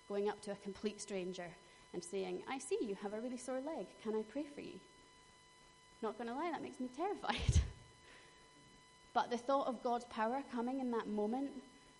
going 0.08 0.28
up 0.28 0.40
to 0.42 0.52
a 0.52 0.56
complete 0.62 1.00
stranger 1.00 1.48
and 1.92 2.04
saying, 2.04 2.44
I 2.48 2.60
see 2.60 2.78
you 2.80 2.96
have 3.02 3.12
a 3.12 3.20
really 3.20 3.36
sore 3.36 3.56
leg. 3.56 3.86
Can 4.04 4.14
I 4.14 4.22
pray 4.22 4.44
for 4.54 4.60
you? 4.60 4.78
Not 6.00 6.16
going 6.16 6.28
to 6.28 6.34
lie, 6.36 6.48
that 6.52 6.62
makes 6.62 6.78
me 6.78 6.88
terrified. 6.96 7.60
But 9.14 9.30
the 9.32 9.36
thought 9.36 9.66
of 9.66 9.82
God's 9.82 10.04
power 10.04 10.44
coming 10.52 10.78
in 10.78 10.92
that 10.92 11.08
moment 11.08 11.50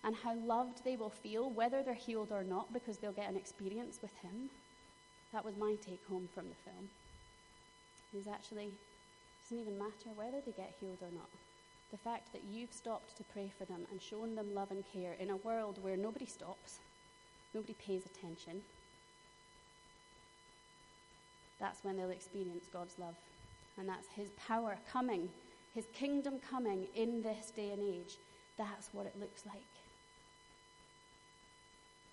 and 0.05 0.15
how 0.15 0.35
loved 0.35 0.85
they 0.85 0.95
will 0.95 1.09
feel, 1.09 1.49
whether 1.49 1.83
they're 1.83 1.95
healed 1.95 2.31
or 2.31 2.45
not, 2.45 2.71
because 2.71 2.97
they'll 2.97 3.11
get 3.11 3.29
an 3.29 3.35
experience 3.35 3.99
with 4.01 4.15
Him, 4.21 4.49
that 5.33 5.43
was 5.43 5.57
my 5.57 5.75
take 5.85 6.07
home 6.07 6.29
from 6.33 6.45
the 6.47 6.71
film. 6.71 6.87
Is 8.17 8.25
actually, 8.25 8.67
it 8.67 9.49
doesn't 9.49 9.59
even 9.59 9.77
matter 9.77 10.15
whether 10.15 10.39
they 10.45 10.53
get 10.53 10.73
healed 10.79 10.99
or 11.01 11.11
not. 11.13 11.27
The 11.95 12.09
fact 12.09 12.33
that 12.33 12.41
you've 12.51 12.73
stopped 12.73 13.15
to 13.15 13.23
pray 13.31 13.49
for 13.57 13.63
them 13.63 13.85
and 13.89 14.01
shown 14.01 14.35
them 14.35 14.53
love 14.53 14.71
and 14.71 14.83
care 14.91 15.13
in 15.17 15.29
a 15.29 15.37
world 15.37 15.81
where 15.81 15.95
nobody 15.95 16.25
stops, 16.25 16.79
nobody 17.53 17.73
pays 17.73 18.01
attention, 18.05 18.61
that's 21.57 21.85
when 21.85 21.95
they'll 21.95 22.09
experience 22.09 22.65
God's 22.73 22.99
love. 22.99 23.15
And 23.77 23.87
that's 23.87 24.07
His 24.09 24.29
power 24.47 24.77
coming 24.91 25.29
his 25.75 25.85
kingdom 25.93 26.39
coming 26.49 26.87
in 26.95 27.21
this 27.21 27.51
day 27.51 27.71
and 27.71 27.83
age. 27.83 28.15
That's 28.57 28.89
what 28.93 29.05
it 29.05 29.19
looks 29.19 29.45
like. 29.45 29.57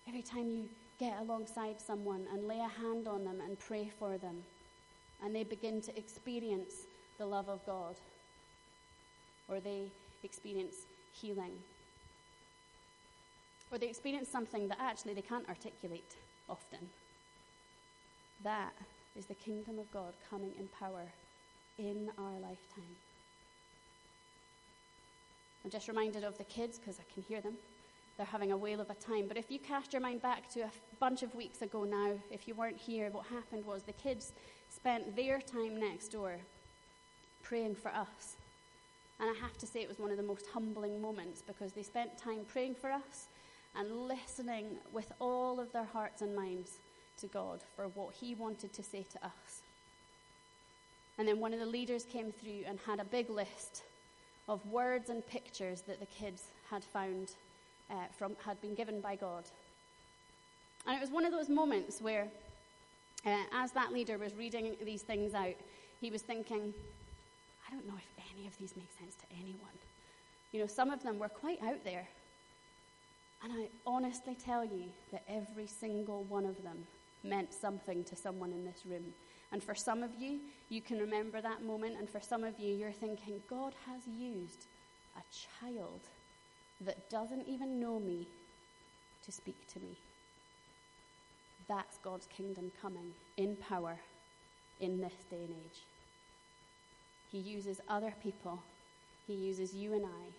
Every 0.08 0.22
time 0.22 0.50
you 0.50 0.68
get 0.98 1.20
alongside 1.20 1.80
someone 1.80 2.26
and 2.32 2.48
lay 2.48 2.58
a 2.58 2.80
hand 2.80 3.06
on 3.06 3.24
them 3.24 3.40
and 3.40 3.56
pray 3.60 3.88
for 4.00 4.18
them, 4.18 4.42
and 5.24 5.32
they 5.32 5.44
begin 5.44 5.80
to 5.82 5.96
experience 5.96 6.74
the 7.18 7.24
love 7.24 7.48
of 7.48 7.64
God, 7.64 7.94
or 9.52 9.60
they 9.60 9.82
experience 10.24 10.86
healing, 11.12 11.52
or 13.70 13.78
they 13.78 13.88
experience 13.88 14.28
something 14.28 14.66
that 14.68 14.78
actually 14.80 15.12
they 15.12 15.22
can't 15.22 15.48
articulate 15.48 16.16
often. 16.48 16.78
That 18.42 18.72
is 19.16 19.26
the 19.26 19.34
kingdom 19.34 19.78
of 19.78 19.92
God 19.92 20.14
coming 20.30 20.52
in 20.58 20.68
power 20.68 21.04
in 21.78 22.10
our 22.18 22.32
lifetime. 22.34 22.96
I'm 25.64 25.70
just 25.70 25.86
reminded 25.86 26.24
of 26.24 26.38
the 26.38 26.44
kids 26.44 26.78
because 26.78 26.98
I 26.98 27.04
can 27.12 27.22
hear 27.22 27.40
them. 27.40 27.54
They're 28.16 28.26
having 28.26 28.52
a 28.52 28.56
whale 28.56 28.80
of 28.80 28.90
a 28.90 28.94
time. 28.94 29.26
But 29.28 29.36
if 29.36 29.50
you 29.50 29.58
cast 29.58 29.92
your 29.92 30.02
mind 30.02 30.22
back 30.22 30.50
to 30.54 30.60
a 30.62 30.70
bunch 30.98 31.22
of 31.22 31.34
weeks 31.34 31.62
ago 31.62 31.84
now, 31.84 32.12
if 32.30 32.48
you 32.48 32.54
weren't 32.54 32.76
here, 32.76 33.10
what 33.10 33.26
happened 33.26 33.64
was 33.64 33.82
the 33.82 33.92
kids 33.92 34.32
spent 34.70 35.14
their 35.14 35.40
time 35.40 35.78
next 35.78 36.08
door 36.08 36.38
praying 37.42 37.74
for 37.74 37.90
us. 37.90 38.36
And 39.20 39.30
I 39.30 39.34
have 39.40 39.56
to 39.58 39.66
say, 39.66 39.80
it 39.80 39.88
was 39.88 39.98
one 39.98 40.10
of 40.10 40.16
the 40.16 40.22
most 40.22 40.46
humbling 40.52 41.00
moments 41.00 41.42
because 41.42 41.72
they 41.72 41.82
spent 41.82 42.18
time 42.18 42.40
praying 42.46 42.74
for 42.74 42.90
us 42.90 43.28
and 43.76 44.08
listening 44.08 44.78
with 44.92 45.12
all 45.20 45.60
of 45.60 45.72
their 45.72 45.84
hearts 45.84 46.22
and 46.22 46.34
minds 46.34 46.78
to 47.18 47.26
God 47.26 47.60
for 47.76 47.88
what 47.88 48.14
He 48.14 48.34
wanted 48.34 48.72
to 48.72 48.82
say 48.82 49.06
to 49.12 49.24
us. 49.24 49.62
And 51.18 51.28
then 51.28 51.40
one 51.40 51.52
of 51.52 51.60
the 51.60 51.66
leaders 51.66 52.04
came 52.04 52.32
through 52.32 52.64
and 52.66 52.78
had 52.86 52.98
a 52.98 53.04
big 53.04 53.30
list 53.30 53.82
of 54.48 54.64
words 54.66 55.08
and 55.08 55.26
pictures 55.26 55.82
that 55.82 56.00
the 56.00 56.06
kids 56.06 56.44
had 56.70 56.82
found 56.82 57.32
uh, 57.90 57.94
from, 58.16 58.34
had 58.44 58.60
been 58.60 58.74
given 58.74 59.00
by 59.00 59.14
God. 59.14 59.44
And 60.86 60.96
it 60.96 61.00
was 61.00 61.10
one 61.10 61.24
of 61.24 61.32
those 61.32 61.48
moments 61.48 62.00
where, 62.00 62.26
uh, 63.24 63.36
as 63.52 63.72
that 63.72 63.92
leader 63.92 64.18
was 64.18 64.34
reading 64.34 64.74
these 64.84 65.02
things 65.02 65.34
out, 65.34 65.54
he 66.00 66.10
was 66.10 66.22
thinking, 66.22 66.74
I 67.72 67.74
don't 67.74 67.88
know 67.88 67.96
if 67.96 68.34
any 68.36 68.46
of 68.46 68.56
these 68.58 68.76
make 68.76 68.90
sense 68.98 69.14
to 69.14 69.24
anyone. 69.34 69.78
You 70.52 70.60
know, 70.60 70.66
some 70.66 70.90
of 70.90 71.02
them 71.02 71.18
were 71.18 71.28
quite 71.28 71.62
out 71.62 71.82
there. 71.84 72.06
And 73.42 73.52
I 73.52 73.68
honestly 73.86 74.36
tell 74.36 74.62
you 74.62 74.84
that 75.10 75.24
every 75.26 75.66
single 75.66 76.24
one 76.24 76.44
of 76.44 76.62
them 76.62 76.86
meant 77.24 77.52
something 77.52 78.04
to 78.04 78.14
someone 78.14 78.52
in 78.52 78.64
this 78.64 78.84
room. 78.84 79.14
And 79.52 79.62
for 79.62 79.74
some 79.74 80.02
of 80.02 80.10
you, 80.18 80.40
you 80.68 80.82
can 80.82 80.98
remember 80.98 81.40
that 81.40 81.64
moment. 81.64 81.96
And 81.98 82.08
for 82.08 82.20
some 82.20 82.44
of 82.44 82.58
you, 82.58 82.74
you're 82.74 82.92
thinking, 82.92 83.42
God 83.48 83.72
has 83.86 84.02
used 84.06 84.66
a 85.16 85.22
child 85.64 86.00
that 86.82 87.08
doesn't 87.08 87.48
even 87.48 87.80
know 87.80 87.98
me 87.98 88.28
to 89.24 89.32
speak 89.32 89.66
to 89.72 89.80
me. 89.80 89.96
That's 91.68 91.96
God's 91.98 92.26
kingdom 92.26 92.70
coming 92.82 93.12
in 93.38 93.56
power 93.56 93.98
in 94.80 95.00
this 95.00 95.14
day 95.30 95.44
and 95.44 95.54
age. 95.64 95.80
He 97.32 97.38
uses 97.38 97.80
other 97.88 98.14
people, 98.22 98.62
He 99.26 99.34
uses 99.34 99.74
you 99.74 99.94
and 99.94 100.04
I, 100.04 100.30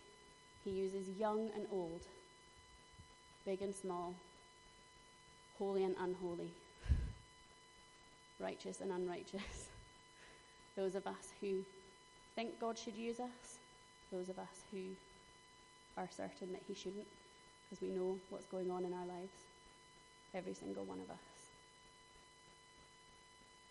He 0.64 0.72
uses 0.72 1.10
young 1.20 1.50
and 1.56 1.66
old, 1.72 2.02
big 3.46 3.62
and 3.62 3.76
small, 3.76 4.14
holy 5.58 5.84
and 5.84 5.96
unholy 6.00 6.52
righteous 8.44 8.82
and 8.82 8.92
unrighteous. 8.92 9.70
Those 10.76 10.96
of 10.96 11.08
us 11.08 11.32
who 11.40 11.64
think 12.36 12.60
God 12.60 12.78
should 12.78 12.96
use 12.96 13.20
us, 13.20 13.58
those 14.12 14.28
of 14.28 14.40
us 14.40 14.64
who 14.72 14.80
are 15.98 16.08
certain 16.10 16.52
that 16.52 16.62
He 16.68 16.74
shouldn't, 16.74 17.06
because 17.70 17.82
we 17.82 17.90
know 17.90 18.18
what's 18.32 18.48
going 18.48 18.72
on 18.72 18.84
in 18.84 18.92
our 18.92 19.06
lives. 19.06 19.34
Every 20.34 20.56
single 20.56 20.84
one 20.84 21.00
of 21.00 21.12
us. 21.12 21.18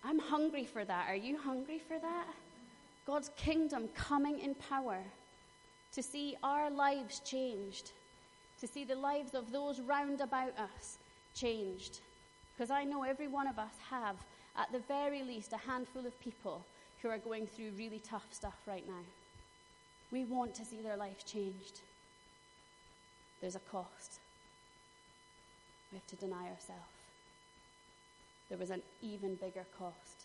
I'm 0.04 0.20
hungry 0.20 0.64
for 0.64 0.84
that. 0.84 1.08
Are 1.08 1.16
you 1.16 1.36
hungry 1.38 1.80
for 1.88 1.98
that? 1.98 2.26
God's 3.06 3.30
kingdom 3.36 3.88
coming 3.94 4.38
in 4.38 4.54
power, 4.54 4.98
to 5.94 6.02
see 6.02 6.36
our 6.42 6.70
lives 6.70 7.20
changed, 7.20 7.92
to 8.60 8.66
see 8.66 8.84
the 8.84 8.94
lives 8.94 9.34
of 9.34 9.52
those 9.52 9.80
round 9.80 10.20
about 10.20 10.56
us 10.58 10.98
changed. 11.34 12.00
Because 12.54 12.70
I 12.70 12.84
know 12.84 13.02
every 13.02 13.28
one 13.28 13.46
of 13.46 13.58
us 13.58 13.74
have, 13.90 14.16
at 14.56 14.70
the 14.72 14.78
very 14.80 15.22
least, 15.22 15.52
a 15.52 15.56
handful 15.56 16.06
of 16.06 16.18
people 16.20 16.64
who 17.00 17.08
are 17.08 17.18
going 17.18 17.46
through 17.46 17.72
really 17.76 17.98
tough 17.98 18.26
stuff 18.30 18.56
right 18.66 18.86
now. 18.86 19.04
We 20.12 20.24
want 20.24 20.54
to 20.56 20.64
see 20.64 20.80
their 20.80 20.96
life 20.96 21.24
changed. 21.26 21.80
There's 23.40 23.56
a 23.56 23.60
cost. 23.60 24.20
We 25.90 25.98
have 25.98 26.06
to 26.06 26.16
deny 26.16 26.44
ourselves. 26.44 26.82
There 28.48 28.58
was 28.58 28.70
an 28.70 28.82
even 29.02 29.34
bigger 29.34 29.64
cost. 29.78 30.21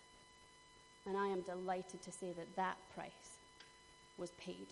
And 1.08 1.18
I 1.18 1.28
am 1.28 1.42
delighted 1.42 2.02
to 2.02 2.12
say 2.12 2.34
that 2.34 2.56
that 2.58 2.78
price 2.94 3.40
was 4.18 4.32
paid, 4.32 4.68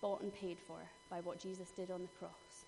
bought 0.00 0.22
and 0.22 0.34
paid 0.34 0.56
for 0.66 0.78
by 1.10 1.20
what 1.20 1.38
Jesus 1.38 1.68
did 1.70 1.90
on 1.90 2.00
the 2.00 2.18
cross, 2.18 2.64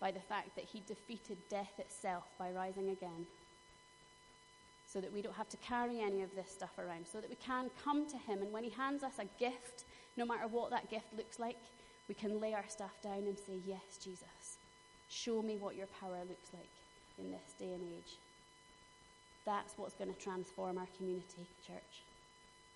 by 0.00 0.10
the 0.10 0.20
fact 0.20 0.56
that 0.56 0.64
he 0.64 0.82
defeated 0.86 1.36
death 1.50 1.78
itself 1.78 2.24
by 2.38 2.50
rising 2.50 2.88
again, 2.88 3.26
so 4.86 5.00
that 5.02 5.12
we 5.12 5.20
don't 5.20 5.34
have 5.34 5.50
to 5.50 5.58
carry 5.58 6.00
any 6.00 6.22
of 6.22 6.34
this 6.34 6.50
stuff 6.50 6.78
around, 6.78 7.06
so 7.06 7.20
that 7.20 7.28
we 7.28 7.36
can 7.36 7.68
come 7.84 8.08
to 8.08 8.16
him. 8.16 8.40
And 8.40 8.50
when 8.50 8.64
he 8.64 8.70
hands 8.70 9.02
us 9.02 9.18
a 9.18 9.26
gift, 9.38 9.84
no 10.16 10.24
matter 10.24 10.48
what 10.48 10.70
that 10.70 10.88
gift 10.88 11.12
looks 11.14 11.38
like, 11.38 11.58
we 12.08 12.14
can 12.14 12.40
lay 12.40 12.54
our 12.54 12.64
stuff 12.66 12.96
down 13.02 13.26
and 13.26 13.38
say, 13.38 13.58
Yes, 13.66 13.98
Jesus, 14.02 14.56
show 15.10 15.42
me 15.42 15.56
what 15.56 15.76
your 15.76 15.88
power 16.00 16.20
looks 16.26 16.48
like 16.54 16.70
in 17.18 17.30
this 17.30 17.52
day 17.58 17.74
and 17.74 17.82
age. 17.82 18.16
That's 19.44 19.76
what's 19.76 19.94
going 19.94 20.12
to 20.12 20.20
transform 20.20 20.78
our 20.78 20.88
community, 20.96 21.46
church. 21.66 22.02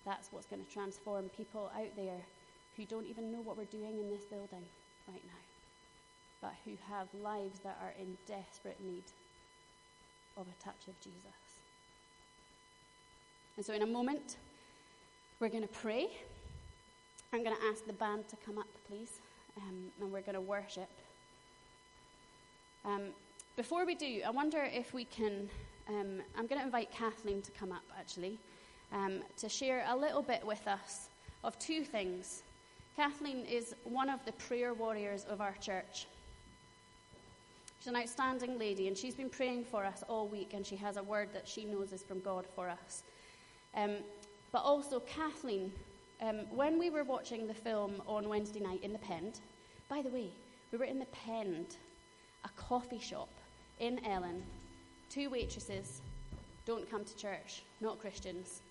That's 0.05 0.31
what's 0.31 0.47
going 0.47 0.63
to 0.63 0.71
transform 0.71 1.29
people 1.29 1.71
out 1.75 1.95
there 1.95 2.21
who 2.75 2.85
don't 2.85 3.05
even 3.05 3.31
know 3.31 3.41
what 3.41 3.57
we're 3.57 3.65
doing 3.65 3.99
in 3.99 4.09
this 4.09 4.23
building 4.25 4.65
right 5.07 5.21
now, 5.25 5.41
but 6.41 6.53
who 6.65 6.71
have 6.89 7.07
lives 7.21 7.59
that 7.59 7.77
are 7.81 7.93
in 7.99 8.17
desperate 8.27 8.77
need 8.83 9.03
of 10.35 10.47
a 10.47 10.63
touch 10.63 10.87
of 10.87 10.99
Jesus. 10.99 11.23
And 13.55 13.65
so, 13.65 13.73
in 13.73 13.83
a 13.83 13.87
moment, 13.87 14.37
we're 15.39 15.49
going 15.49 15.63
to 15.63 15.69
pray. 15.69 16.07
I'm 17.31 17.43
going 17.43 17.55
to 17.55 17.63
ask 17.65 17.85
the 17.85 17.93
band 17.93 18.27
to 18.29 18.35
come 18.45 18.57
up, 18.57 18.67
please, 18.87 19.19
um, 19.57 19.91
and 20.01 20.11
we're 20.11 20.21
going 20.21 20.33
to 20.33 20.41
worship. 20.41 20.89
Um, 22.83 23.09
before 23.55 23.85
we 23.85 23.93
do, 23.95 24.21
I 24.25 24.31
wonder 24.31 24.63
if 24.63 24.93
we 24.93 25.05
can 25.05 25.49
um, 25.89 26.21
I'm 26.37 26.47
going 26.47 26.59
to 26.59 26.65
invite 26.65 26.91
Kathleen 26.91 27.41
to 27.41 27.51
come 27.51 27.71
up 27.71 27.83
actually 27.97 28.37
um, 28.91 29.21
to 29.37 29.49
share 29.49 29.85
a 29.89 29.95
little 29.95 30.21
bit 30.21 30.45
with 30.45 30.65
us 30.67 31.09
of 31.43 31.57
two 31.59 31.83
things. 31.83 32.43
Kathleen 32.95 33.45
is 33.45 33.75
one 33.83 34.09
of 34.09 34.23
the 34.25 34.31
prayer 34.33 34.73
warriors 34.73 35.25
of 35.25 35.41
our 35.41 35.55
church. 35.59 36.07
She's 37.79 37.87
an 37.87 37.97
outstanding 37.97 38.57
lady, 38.57 38.87
and 38.87 38.97
she's 38.97 39.15
been 39.15 39.29
praying 39.29 39.65
for 39.65 39.83
us 39.83 40.03
all 40.07 40.27
week, 40.27 40.53
and 40.53 40.65
she 40.65 40.75
has 40.77 40.95
a 40.95 41.03
word 41.03 41.29
that 41.33 41.47
she 41.47 41.65
knows 41.65 41.91
is 41.91 42.03
from 42.03 42.21
God 42.21 42.45
for 42.55 42.69
us. 42.69 43.03
Um, 43.75 43.97
but 44.51 44.59
also, 44.59 45.01
Kathleen, 45.01 45.71
um, 46.21 46.41
when 46.51 46.79
we 46.79 46.89
were 46.89 47.03
watching 47.03 47.47
the 47.47 47.53
film 47.53 48.01
on 48.07 48.29
Wednesday 48.29 48.61
night 48.61 48.83
in 48.83 48.93
the 48.93 48.99
Pend, 48.99 49.39
by 49.89 50.01
the 50.01 50.09
way, 50.09 50.29
we 50.71 50.77
were 50.77 50.85
in 50.85 50.99
the 50.99 51.07
Pend, 51.07 51.75
a 52.45 52.49
coffee 52.55 52.99
shop 52.99 53.29
in 53.79 53.99
Ellon, 54.05 54.43
two 55.13 55.29
waitresses 55.29 56.01
don't 56.65 56.89
come 56.89 57.03
to 57.03 57.15
church, 57.15 57.63
not 57.81 57.99
Christians. 57.99 58.61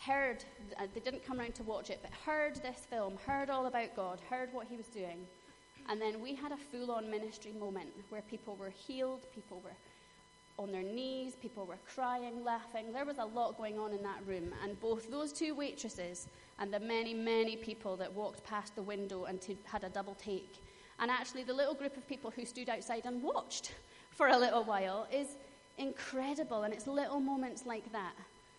Heard, 0.00 0.44
uh, 0.78 0.86
they 0.92 1.00
didn't 1.00 1.24
come 1.24 1.40
around 1.40 1.54
to 1.54 1.62
watch 1.62 1.88
it, 1.88 2.00
but 2.02 2.10
heard 2.26 2.56
this 2.56 2.86
film, 2.90 3.14
heard 3.26 3.48
all 3.48 3.66
about 3.66 3.96
God, 3.96 4.20
heard 4.28 4.52
what 4.52 4.66
he 4.66 4.76
was 4.76 4.86
doing. 4.86 5.26
And 5.88 6.00
then 6.00 6.20
we 6.20 6.34
had 6.34 6.52
a 6.52 6.56
full 6.56 6.90
on 6.90 7.10
ministry 7.10 7.52
moment 7.58 7.88
where 8.10 8.22
people 8.22 8.56
were 8.56 8.70
healed, 8.70 9.26
people 9.34 9.62
were 9.64 9.70
on 10.58 10.72
their 10.72 10.82
knees, 10.82 11.34
people 11.40 11.64
were 11.64 11.78
crying, 11.94 12.44
laughing. 12.44 12.92
There 12.92 13.04
was 13.04 13.18
a 13.18 13.24
lot 13.24 13.56
going 13.56 13.78
on 13.78 13.92
in 13.92 14.02
that 14.02 14.20
room. 14.26 14.52
And 14.62 14.78
both 14.80 15.10
those 15.10 15.32
two 15.32 15.54
waitresses 15.54 16.28
and 16.58 16.72
the 16.72 16.80
many, 16.80 17.14
many 17.14 17.56
people 17.56 17.96
that 17.96 18.12
walked 18.12 18.44
past 18.44 18.74
the 18.76 18.82
window 18.82 19.24
and 19.24 19.40
t- 19.40 19.58
had 19.64 19.84
a 19.84 19.88
double 19.88 20.14
take, 20.14 20.56
and 20.98 21.10
actually 21.10 21.44
the 21.44 21.54
little 21.54 21.74
group 21.74 21.96
of 21.96 22.06
people 22.06 22.30
who 22.30 22.44
stood 22.44 22.68
outside 22.68 23.02
and 23.04 23.22
watched 23.22 23.72
for 24.16 24.28
a 24.28 24.38
little 24.38 24.64
while 24.64 25.06
is 25.12 25.36
incredible. 25.78 26.62
And 26.62 26.72
it's 26.72 26.86
little 26.86 27.20
moments 27.20 27.66
like 27.66 27.90
that 27.92 28.14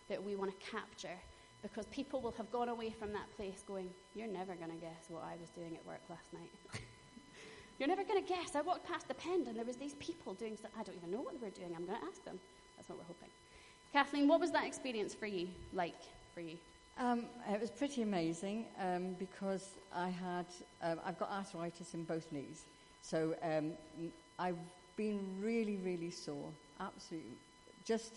that 0.09 0.23
we 0.23 0.35
want 0.35 0.51
to 0.51 0.65
capture 0.71 1.17
because 1.61 1.85
people 1.87 2.21
will 2.21 2.33
have 2.37 2.51
gone 2.51 2.69
away 2.69 2.91
from 2.91 3.11
that 3.13 3.29
place 3.35 3.63
going, 3.67 3.89
You're 4.13 4.27
never 4.27 4.53
going 4.55 4.71
to 4.71 4.77
guess 4.77 5.05
what 5.09 5.23
I 5.23 5.35
was 5.39 5.49
doing 5.49 5.75
at 5.75 5.85
work 5.85 6.01
last 6.09 6.31
night. 6.33 6.51
You're 7.79 7.89
never 7.89 8.03
going 8.03 8.23
to 8.23 8.27
guess. 8.27 8.55
I 8.55 8.61
walked 8.61 8.87
past 8.87 9.07
the 9.07 9.15
Pend 9.15 9.47
and 9.47 9.57
there 9.57 9.65
was 9.65 9.75
these 9.75 9.95
people 9.95 10.33
doing 10.33 10.55
stuff. 10.55 10.71
I 10.79 10.83
don't 10.83 10.95
even 10.95 11.11
know 11.11 11.21
what 11.21 11.39
they 11.39 11.45
were 11.45 11.51
doing. 11.51 11.73
I'm 11.75 11.85
going 11.85 11.99
to 11.99 12.05
ask 12.05 12.23
them. 12.23 12.39
That's 12.77 12.87
what 12.87 12.99
we're 12.99 13.05
hoping. 13.05 13.29
Kathleen, 13.91 14.27
what 14.27 14.39
was 14.39 14.51
that 14.51 14.65
experience 14.65 15.13
for 15.13 15.25
you 15.25 15.47
like 15.73 16.01
for 16.33 16.41
you? 16.41 16.57
Um, 16.97 17.25
it 17.51 17.59
was 17.59 17.71
pretty 17.71 18.03
amazing 18.03 18.65
um, 18.79 19.15
because 19.19 19.71
I 19.93 20.09
had 20.09 20.45
um, 20.81 20.99
I've 21.05 21.19
got 21.19 21.29
arthritis 21.29 21.93
in 21.93 22.03
both 22.03 22.31
knees, 22.31 22.63
so 23.01 23.35
um, 23.43 23.71
I've 24.39 24.57
been 24.95 25.19
really, 25.41 25.77
really 25.77 26.11
sore. 26.11 26.49
Absolutely. 26.79 27.37
Just 27.83 28.13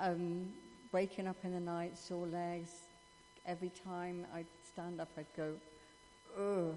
um, 0.00 0.48
waking 0.92 1.26
up 1.26 1.36
in 1.44 1.52
the 1.52 1.60
night, 1.60 1.98
sore 1.98 2.26
legs. 2.26 2.70
Every 3.46 3.70
time 3.84 4.26
I'd 4.34 4.46
stand 4.66 5.00
up, 5.00 5.08
I'd 5.16 5.26
go, 5.36 5.54
ugh. 6.38 6.76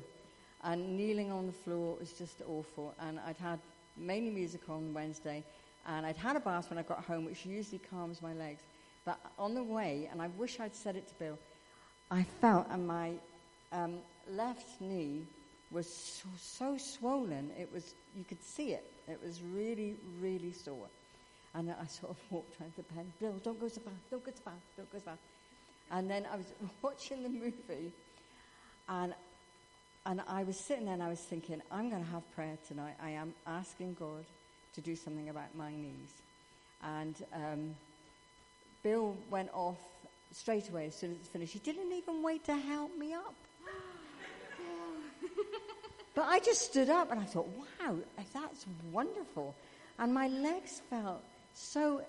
And 0.64 0.98
kneeling 0.98 1.32
on 1.32 1.46
the 1.46 1.54
floor 1.54 1.98
was 2.00 2.14
just 2.14 2.42
awful. 2.48 2.94
And 3.00 3.20
I'd 3.28 3.38
had 3.38 3.60
mainly 3.98 4.32
music 4.32 4.62
on 4.70 4.94
Wednesday, 4.94 5.44
and 5.88 6.06
I'd 6.06 6.16
had 6.16 6.36
a 6.36 6.40
bath 6.40 6.70
when 6.70 6.80
I 6.80 6.84
got 6.84 7.04
home, 7.04 7.26
which 7.26 7.46
usually 7.46 7.82
calms 7.90 8.22
my 8.22 8.34
legs. 8.34 8.62
But 9.06 9.20
on 9.38 9.54
the 9.54 9.64
way, 9.64 10.08
and 10.12 10.22
I 10.22 10.28
wish 10.38 10.60
I'd 10.60 10.76
said 10.76 10.96
it 10.96 11.08
to 11.10 11.14
Bill, 11.16 11.38
I 12.10 12.24
felt 12.40 12.68
and 12.70 12.88
my 12.88 13.14
um, 13.72 13.98
left 14.30 14.80
knee 14.80 15.24
was 15.74 15.88
so, 15.92 16.30
so 16.40 16.78
swollen. 16.78 17.52
It 17.60 17.70
was, 17.74 17.94
you 18.16 18.24
could 18.24 18.44
see 18.44 18.74
it. 18.74 18.86
It 19.08 19.20
was 19.26 19.42
really, 19.42 19.96
really 20.22 20.52
sore. 20.52 20.88
And 21.56 21.70
I 21.70 21.86
sort 21.88 22.12
of 22.12 22.18
walked 22.30 22.60
around 22.60 22.74
the 22.78 22.84
Pend. 22.84 23.12
Bill, 23.20 23.36
don't 23.44 23.60
go 23.60 23.70
to 23.70 23.80
bath, 23.80 23.94
don't 24.10 24.24
go 24.24 24.32
to 24.32 24.42
bath, 24.42 24.54
don't 24.78 24.92
go 24.92 25.00
to 25.00 25.06
bath. 25.06 25.18
And 25.92 26.10
then 26.10 26.26
I 26.32 26.38
was 26.38 26.46
watching 26.82 27.24
the 27.24 27.30
movie, 27.30 27.92
and, 28.90 29.14
and 30.06 30.22
I 30.28 30.44
was 30.44 30.58
sitting 30.58 30.86
there 30.86 30.94
and 30.94 31.04
I 31.04 31.10
was 31.10 31.20
thinking, 31.20 31.62
I'm 31.72 31.90
going 31.90 32.04
to 32.04 32.12
have 32.12 32.30
prayer 32.36 32.58
tonight. 32.68 32.96
I 33.02 33.12
am 33.12 33.34
asking 33.46 33.96
God 34.00 34.26
to 34.76 34.82
do 34.82 34.96
something 34.96 35.30
about 35.30 35.56
my 35.56 35.72
knees. 35.72 36.22
And 36.84 37.16
um, 37.34 37.76
Bill 38.82 39.16
went 39.30 39.50
off 39.54 39.78
straight 40.32 40.70
away 40.70 40.88
as 40.88 40.96
soon 40.96 41.12
as 41.12 41.18
it 41.18 41.28
finished. 41.28 41.54
He 41.54 41.60
didn't 41.60 41.92
even 41.92 42.24
wait 42.24 42.44
to 42.46 42.56
help 42.56 42.98
me 42.98 43.14
up. 43.14 43.36
But 46.16 46.26
I 46.28 46.40
just 46.40 46.62
stood 46.62 46.90
up 46.90 47.12
and 47.12 47.20
I 47.20 47.24
thought, 47.24 47.48
wow, 47.58 47.96
that's 48.34 48.66
wonderful. 48.92 49.56
And 49.98 50.14
my 50.14 50.28
legs 50.28 50.82
felt 50.90 51.24
so, 51.54 52.02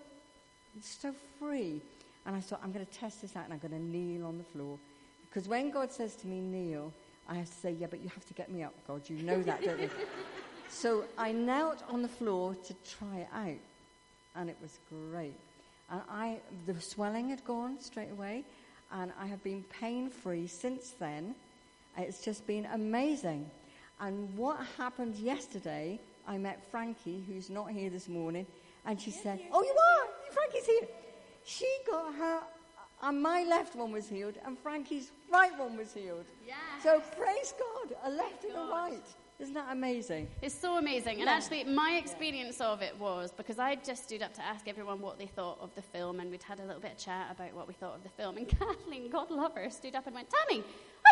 so 0.80 1.14
free. 1.38 1.80
And 2.26 2.36
I 2.36 2.40
thought, 2.40 2.60
I'm 2.62 2.72
going 2.72 2.84
to 2.84 2.92
test 2.92 3.22
this 3.22 3.34
out 3.36 3.44
and 3.44 3.52
I'm 3.54 3.58
going 3.58 3.72
to 3.72 3.82
kneel 3.82 4.26
on 4.26 4.38
the 4.38 4.44
floor. 4.44 4.78
Because 5.28 5.48
when 5.48 5.70
God 5.70 5.90
says 5.90 6.14
to 6.16 6.26
me, 6.26 6.40
kneel, 6.40 6.92
I 7.28 7.36
have 7.36 7.46
to 7.46 7.52
say, 7.52 7.72
yeah, 7.72 7.86
but 7.88 8.00
you 8.02 8.10
have 8.10 8.26
to 8.26 8.34
get 8.34 8.50
me 8.50 8.62
up, 8.62 8.74
God. 8.86 9.08
You 9.08 9.22
know 9.22 9.42
that, 9.42 9.62
don't 9.62 9.80
you? 9.80 9.90
so 10.68 11.04
I 11.16 11.32
knelt 11.32 11.82
on 11.88 12.02
the 12.02 12.08
floor 12.08 12.54
to 12.54 12.74
try 12.98 13.18
it 13.18 13.28
out. 13.34 13.60
And 14.36 14.50
it 14.50 14.56
was 14.60 14.78
great. 14.90 15.36
And 15.90 16.02
I, 16.10 16.38
the 16.66 16.78
swelling 16.80 17.30
had 17.30 17.44
gone 17.44 17.80
straight 17.80 18.10
away. 18.10 18.44
And 18.92 19.12
I 19.20 19.26
have 19.26 19.42
been 19.42 19.64
pain 19.80 20.10
free 20.10 20.46
since 20.46 20.90
then. 20.90 21.34
It's 21.96 22.20
just 22.20 22.46
been 22.46 22.66
amazing. 22.66 23.50
And 24.00 24.36
what 24.36 24.58
happened 24.76 25.16
yesterday, 25.16 26.00
I 26.26 26.38
met 26.38 26.64
Frankie, 26.70 27.24
who's 27.26 27.50
not 27.50 27.70
here 27.70 27.90
this 27.90 28.08
morning, 28.08 28.46
and 28.84 29.00
she 29.00 29.10
said, 29.10 29.40
Oh, 29.52 29.62
you 29.62 29.70
are? 29.70 30.32
Frankie's 30.32 30.66
here. 30.66 30.88
She 31.44 31.66
got 31.90 32.14
her, 32.14 32.40
and 33.02 33.22
my 33.22 33.44
left 33.44 33.76
one 33.76 33.92
was 33.92 34.08
healed, 34.08 34.34
and 34.44 34.58
Frankie's 34.58 35.10
right 35.32 35.56
one 35.58 35.76
was 35.76 35.92
healed. 35.92 36.24
Yeah. 36.46 36.54
So 36.82 37.00
praise 37.16 37.54
God, 37.58 37.94
a 38.04 38.10
left 38.10 38.44
and 38.44 38.54
a 38.56 38.70
right. 38.70 39.02
Isn't 39.38 39.54
that 39.54 39.66
amazing? 39.72 40.28
It's 40.42 40.54
so 40.54 40.78
amazing. 40.78 41.14
And 41.20 41.24
Yeah. 41.24 41.32
actually, 41.32 41.64
my 41.64 42.00
experience 42.02 42.60
of 42.60 42.82
it 42.82 42.96
was 42.98 43.32
because 43.32 43.58
I 43.58 43.74
just 43.74 44.04
stood 44.04 44.22
up 44.22 44.32
to 44.34 44.42
ask 44.44 44.68
everyone 44.68 45.00
what 45.00 45.18
they 45.18 45.26
thought 45.26 45.58
of 45.60 45.74
the 45.74 45.82
film, 45.82 46.20
and 46.20 46.30
we'd 46.30 46.42
had 46.42 46.60
a 46.60 46.64
little 46.64 46.80
bit 46.80 46.92
of 46.92 46.98
chat 46.98 47.30
about 47.32 47.52
what 47.52 47.66
we 47.66 47.74
thought 47.74 47.96
of 47.96 48.02
the 48.04 48.08
film. 48.10 48.36
And 48.36 48.48
Kathleen, 48.58 49.10
God 49.10 49.30
love 49.30 49.54
her, 49.56 49.68
stood 49.70 49.94
up 49.96 50.06
and 50.06 50.14
went, 50.14 50.28
Tammy, 50.30 50.62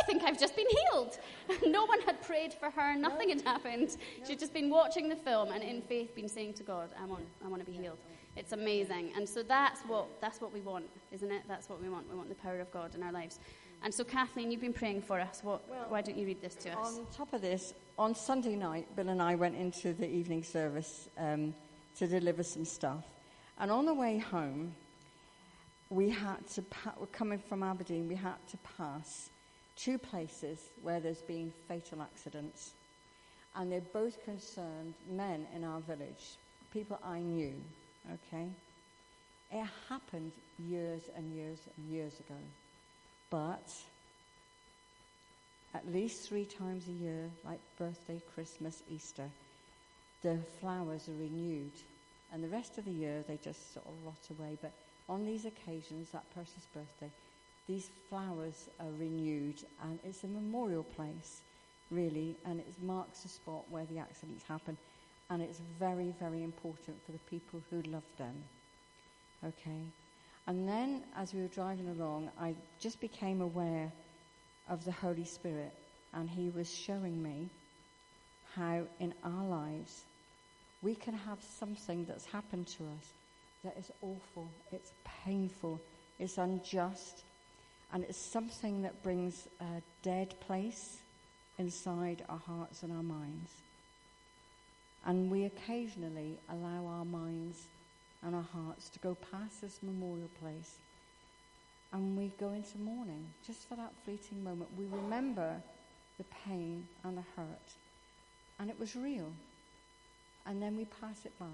think 0.02 0.22
I've 0.22 0.38
just 0.38 0.56
been 0.56 0.66
healed. 0.68 1.18
no 1.66 1.84
one 1.84 2.00
had 2.02 2.22
prayed 2.22 2.54
for 2.54 2.70
her, 2.70 2.96
nothing 2.96 3.28
had 3.30 3.42
happened. 3.42 3.96
She'd 4.26 4.38
just 4.38 4.54
been 4.54 4.70
watching 4.70 5.08
the 5.08 5.16
film 5.16 5.50
and 5.50 5.62
in 5.62 5.82
faith 5.82 6.14
been 6.14 6.28
saying 6.28 6.54
to 6.54 6.62
God, 6.62 6.90
I 7.00 7.04
want, 7.06 7.24
I 7.44 7.48
want 7.48 7.64
to 7.64 7.70
be 7.70 7.76
healed. 7.76 7.98
It's 8.36 8.52
amazing. 8.52 9.12
And 9.14 9.28
so 9.28 9.42
that's 9.42 9.82
what, 9.82 10.06
that's 10.20 10.40
what 10.40 10.52
we 10.52 10.60
want, 10.60 10.86
isn't 11.10 11.30
it? 11.30 11.42
That's 11.48 11.68
what 11.68 11.82
we 11.82 11.88
want. 11.88 12.08
We 12.10 12.16
want 12.16 12.28
the 12.28 12.34
power 12.34 12.60
of 12.60 12.72
God 12.72 12.94
in 12.94 13.02
our 13.02 13.12
lives. 13.12 13.38
And 13.84 13.92
so, 13.92 14.04
Kathleen, 14.04 14.50
you've 14.50 14.60
been 14.60 14.72
praying 14.72 15.02
for 15.02 15.20
us. 15.20 15.40
What, 15.42 15.68
Well, 15.68 15.86
why 15.88 16.02
don't 16.02 16.16
you 16.16 16.24
read 16.24 16.40
this 16.40 16.54
to 16.56 16.70
us? 16.70 16.98
On 16.98 17.06
top 17.12 17.32
of 17.32 17.42
this, 17.42 17.74
on 17.98 18.14
Sunday 18.14 18.54
night, 18.54 18.86
Bill 18.96 19.08
and 19.08 19.20
I 19.20 19.34
went 19.34 19.56
into 19.56 19.92
the 19.92 20.08
evening 20.08 20.44
service 20.44 21.08
um, 21.18 21.52
to 21.98 22.06
deliver 22.06 22.42
some 22.42 22.64
stuff. 22.64 23.04
And 23.58 23.70
on 23.70 23.84
the 23.84 23.92
way 23.92 24.18
home, 24.18 24.74
we 25.90 26.08
had 26.08 26.46
to, 26.54 26.62
pa- 26.62 26.94
we're 26.98 27.06
coming 27.06 27.38
from 27.38 27.62
Aberdeen, 27.62 28.08
we 28.08 28.14
had 28.14 28.36
to 28.50 28.56
pass 28.78 29.30
two 29.76 29.98
places 29.98 30.58
where 30.82 31.00
there's 31.00 31.22
been 31.22 31.52
fatal 31.68 32.02
accidents. 32.02 32.72
And 33.54 33.70
they're 33.70 33.80
both 33.80 34.24
concerned 34.24 34.94
men 35.10 35.46
in 35.54 35.64
our 35.64 35.80
village, 35.80 36.36
people 36.72 36.98
I 37.04 37.18
knew, 37.18 37.54
okay? 38.10 38.48
It 39.52 39.66
happened 39.88 40.32
years 40.58 41.02
and 41.14 41.34
years 41.34 41.58
and 41.76 41.92
years 41.92 42.14
ago. 42.14 42.38
But 43.28 43.74
at 45.74 45.92
least 45.92 46.28
three 46.28 46.44
times 46.44 46.84
a 46.88 47.02
year, 47.04 47.30
like 47.44 47.60
birthday, 47.78 48.20
Christmas, 48.34 48.82
Easter, 48.90 49.28
the 50.22 50.38
flowers 50.60 51.08
are 51.08 51.20
renewed. 51.20 51.72
And 52.32 52.42
the 52.42 52.48
rest 52.48 52.78
of 52.78 52.86
the 52.86 52.90
year, 52.90 53.22
they 53.28 53.38
just 53.42 53.74
sort 53.74 53.86
of 53.86 53.92
rot 54.06 54.38
away. 54.38 54.56
But 54.60 54.72
on 55.08 55.26
these 55.26 55.44
occasions, 55.44 56.10
that 56.10 56.24
person's 56.34 56.66
birthday, 56.74 57.10
these 57.68 57.90
flowers 58.08 58.68
are 58.80 58.90
renewed. 58.98 59.62
And 59.82 59.98
it's 60.04 60.24
a 60.24 60.28
memorial 60.28 60.84
place, 60.84 61.40
really. 61.90 62.36
And 62.44 62.60
it 62.60 62.74
marks 62.82 63.20
the 63.20 63.28
spot 63.28 63.64
where 63.70 63.86
the 63.86 63.98
accidents 63.98 64.44
happen. 64.48 64.76
And 65.30 65.42
it's 65.42 65.60
very, 65.78 66.14
very 66.20 66.42
important 66.42 66.96
for 67.06 67.12
the 67.12 67.18
people 67.30 67.62
who 67.70 67.82
love 67.90 68.02
them. 68.18 68.34
Okay? 69.44 69.82
And 70.46 70.68
then, 70.68 71.02
as 71.16 71.32
we 71.32 71.40
were 71.40 71.48
driving 71.48 71.88
along, 71.88 72.30
I 72.40 72.54
just 72.80 73.00
became 73.00 73.40
aware 73.40 73.92
of 74.68 74.84
the 74.84 74.92
Holy 74.92 75.24
Spirit, 75.24 75.72
and 76.14 76.28
He 76.28 76.50
was 76.50 76.72
showing 76.72 77.22
me 77.22 77.48
how 78.56 78.82
in 79.00 79.14
our 79.24 79.44
lives 79.44 80.02
we 80.82 80.94
can 80.94 81.14
have 81.14 81.38
something 81.58 82.04
that's 82.04 82.26
happened 82.26 82.66
to 82.66 82.84
us 82.84 83.12
that 83.64 83.76
is 83.78 83.90
awful, 84.02 84.48
it's 84.72 84.92
painful, 85.24 85.80
it's 86.18 86.38
unjust, 86.38 87.22
and 87.92 88.04
it's 88.04 88.18
something 88.18 88.82
that 88.82 89.02
brings 89.02 89.46
a 89.60 89.82
dead 90.02 90.34
place 90.40 90.98
inside 91.58 92.24
our 92.28 92.40
hearts 92.46 92.82
and 92.82 92.92
our 92.92 93.02
minds. 93.02 93.50
And 95.04 95.30
we 95.30 95.44
occasionally 95.44 96.38
allow 96.48 96.86
our 96.86 97.04
minds 97.04 97.58
and 98.22 98.34
our 98.34 98.46
hearts 98.54 98.88
to 98.90 98.98
go 99.00 99.16
past 99.30 99.60
this 99.60 99.78
memorial 99.82 100.30
place 100.40 100.76
and 101.92 102.16
we 102.16 102.32
go 102.40 102.52
into 102.52 102.78
mourning 102.78 103.26
just 103.46 103.68
for 103.68 103.76
that 103.76 103.92
fleeting 104.04 104.42
moment. 104.42 104.70
We 104.78 104.86
remember 104.86 105.62
the 106.18 106.24
pain 106.46 106.86
and 107.04 107.16
the 107.16 107.24
hurt, 107.36 107.68
and 108.58 108.70
it 108.70 108.78
was 108.78 108.96
real. 108.96 109.30
And 110.46 110.60
then 110.60 110.76
we 110.76 110.86
pass 110.86 111.24
it 111.24 111.38
by. 111.38 111.46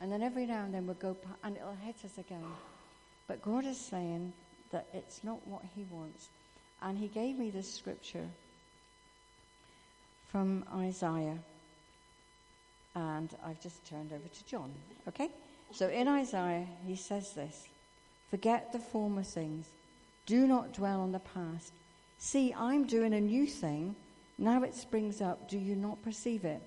And 0.00 0.10
then 0.10 0.22
every 0.22 0.46
now 0.46 0.64
and 0.64 0.74
then 0.74 0.86
we'll 0.86 0.96
go, 0.96 1.16
and 1.44 1.56
it'll 1.56 1.76
hit 1.84 1.96
us 2.04 2.18
again. 2.18 2.44
But 3.26 3.42
God 3.42 3.66
is 3.66 3.78
saying 3.78 4.32
that 4.70 4.86
it's 4.92 5.22
not 5.24 5.46
what 5.46 5.62
He 5.74 5.84
wants. 5.90 6.28
And 6.82 6.98
He 6.98 7.08
gave 7.08 7.38
me 7.38 7.50
this 7.50 7.72
scripture 7.72 8.26
from 10.30 10.64
Isaiah. 10.74 11.38
And 12.94 13.30
I've 13.44 13.60
just 13.60 13.86
turned 13.86 14.12
over 14.12 14.28
to 14.28 14.46
John. 14.46 14.72
Okay? 15.06 15.30
So 15.72 15.88
in 15.88 16.08
Isaiah, 16.08 16.66
he 16.86 16.96
says 16.96 17.32
this 17.32 17.68
Forget 18.30 18.72
the 18.72 18.78
former 18.78 19.22
things. 19.22 19.66
Do 20.26 20.46
not 20.46 20.74
dwell 20.74 21.00
on 21.00 21.12
the 21.12 21.18
past. 21.20 21.72
See, 22.18 22.52
I'm 22.54 22.86
doing 22.86 23.14
a 23.14 23.20
new 23.20 23.46
thing. 23.46 23.94
Now 24.36 24.62
it 24.62 24.74
springs 24.74 25.20
up. 25.20 25.48
Do 25.48 25.58
you 25.58 25.74
not 25.74 26.02
perceive 26.02 26.44
it? 26.44 26.60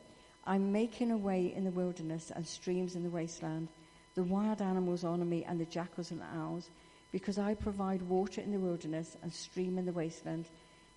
I'm 0.45 0.71
making 0.71 1.11
a 1.11 1.17
way 1.17 1.53
in 1.55 1.63
the 1.63 1.71
wilderness 1.71 2.31
and 2.35 2.45
streams 2.45 2.95
in 2.95 3.03
the 3.03 3.09
wasteland. 3.09 3.67
The 4.15 4.23
wild 4.23 4.61
animals 4.61 5.03
honor 5.03 5.25
me 5.25 5.45
and 5.45 5.59
the 5.59 5.65
jackals 5.65 6.11
and 6.11 6.19
the 6.19 6.37
owls, 6.37 6.69
because 7.11 7.37
I 7.37 7.53
provide 7.53 8.01
water 8.03 8.41
in 8.41 8.51
the 8.51 8.59
wilderness 8.59 9.17
and 9.21 9.33
stream 9.33 9.77
in 9.77 9.85
the 9.85 9.91
wasteland, 9.91 10.45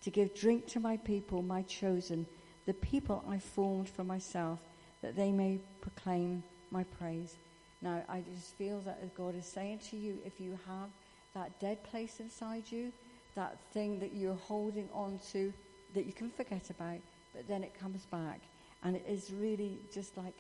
to 0.03 0.11
give 0.11 0.35
drink 0.35 0.67
to 0.69 0.81
my 0.81 0.97
people, 0.99 1.43
my 1.43 1.63
chosen, 1.63 2.27
the 2.67 2.75
people 2.75 3.25
I 3.29 3.39
formed 3.39 3.89
for 3.89 4.05
myself, 4.05 4.61
that 5.03 5.17
they 5.17 5.33
may 5.33 5.59
proclaim 5.81 6.43
my 6.71 6.85
praise. 6.85 7.37
Now, 7.83 8.03
I 8.09 8.23
just 8.35 8.55
feel 8.55 8.81
that 8.81 9.15
God 9.15 9.35
is 9.37 9.47
saying 9.47 9.81
to 9.91 9.97
you 9.97 10.19
if 10.25 10.41
you 10.41 10.59
have 10.67 10.89
that 11.35 11.59
dead 11.61 11.83
place 11.85 12.21
inside 12.21 12.65
you, 12.71 12.93
that 13.35 13.59
thing 13.73 13.99
that 14.01 14.15
you're 14.15 14.35
holding 14.35 14.89
on 14.95 15.19
to 15.33 15.53
that 15.95 16.07
you 16.07 16.13
can 16.13 16.31
forget 16.31 16.71
about, 16.71 17.01
but 17.35 17.49
then 17.49 17.65
it 17.65 17.79
comes 17.79 18.07
back. 18.07 18.41
And 18.83 18.97
it 18.97 19.05
is 19.09 19.33
really 19.33 19.79
just 19.93 20.17
like, 20.17 20.35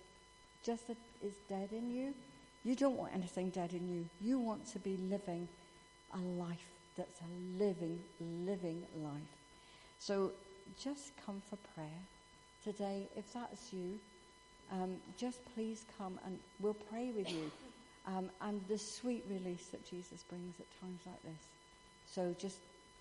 just 0.62 0.86
that 0.88 0.96
it's 1.22 1.36
dead 1.48 1.70
in 1.72 1.90
you. 1.90 2.14
You 2.64 2.74
don't 2.74 2.96
want 2.96 3.14
anything 3.14 3.50
dead 3.50 3.72
in 3.72 3.88
you. 3.88 4.06
You 4.20 4.38
want 4.38 4.66
to 4.72 4.78
be 4.78 4.96
living 5.10 5.48
a 6.14 6.18
life 6.40 6.66
that's 6.96 7.20
a 7.20 7.62
living, 7.62 7.98
living 8.20 8.82
life. 9.02 9.12
So 9.98 10.32
just 10.78 11.12
come 11.24 11.42
for 11.48 11.56
prayer 11.74 12.00
today. 12.62 13.08
If 13.16 13.32
that's 13.32 13.72
you, 13.72 13.98
um, 14.72 14.96
just 15.16 15.38
please 15.54 15.84
come 15.98 16.18
and 16.24 16.38
we'll 16.60 16.74
pray 16.74 17.10
with 17.16 17.30
you. 17.30 17.50
Um, 18.06 18.30
and 18.42 18.60
the 18.68 18.78
sweet 18.78 19.24
release 19.30 19.66
that 19.66 19.88
Jesus 19.88 20.24
brings 20.28 20.54
at 20.60 20.66
times 20.80 21.00
like 21.06 21.22
this. 21.22 21.42
So 22.12 22.34
just, 22.38 22.58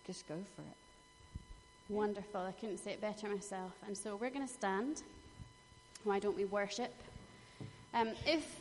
just 0.08 0.28
go 0.28 0.36
for 0.56 0.62
it. 0.62 1.94
Wonderful. 1.94 2.42
I 2.42 2.54
couldn't 2.54 2.78
say 2.78 2.92
it 2.92 3.02
better 3.02 3.28
myself. 3.28 3.74
And 3.86 3.98
so 3.98 4.16
we're 4.16 4.30
going 4.30 4.48
to 4.48 4.54
stand. 4.54 5.04
Why 6.04 6.20
don't 6.20 6.36
we 6.36 6.46
worship? 6.46 6.94
Um, 7.94 8.12
if 8.26 8.60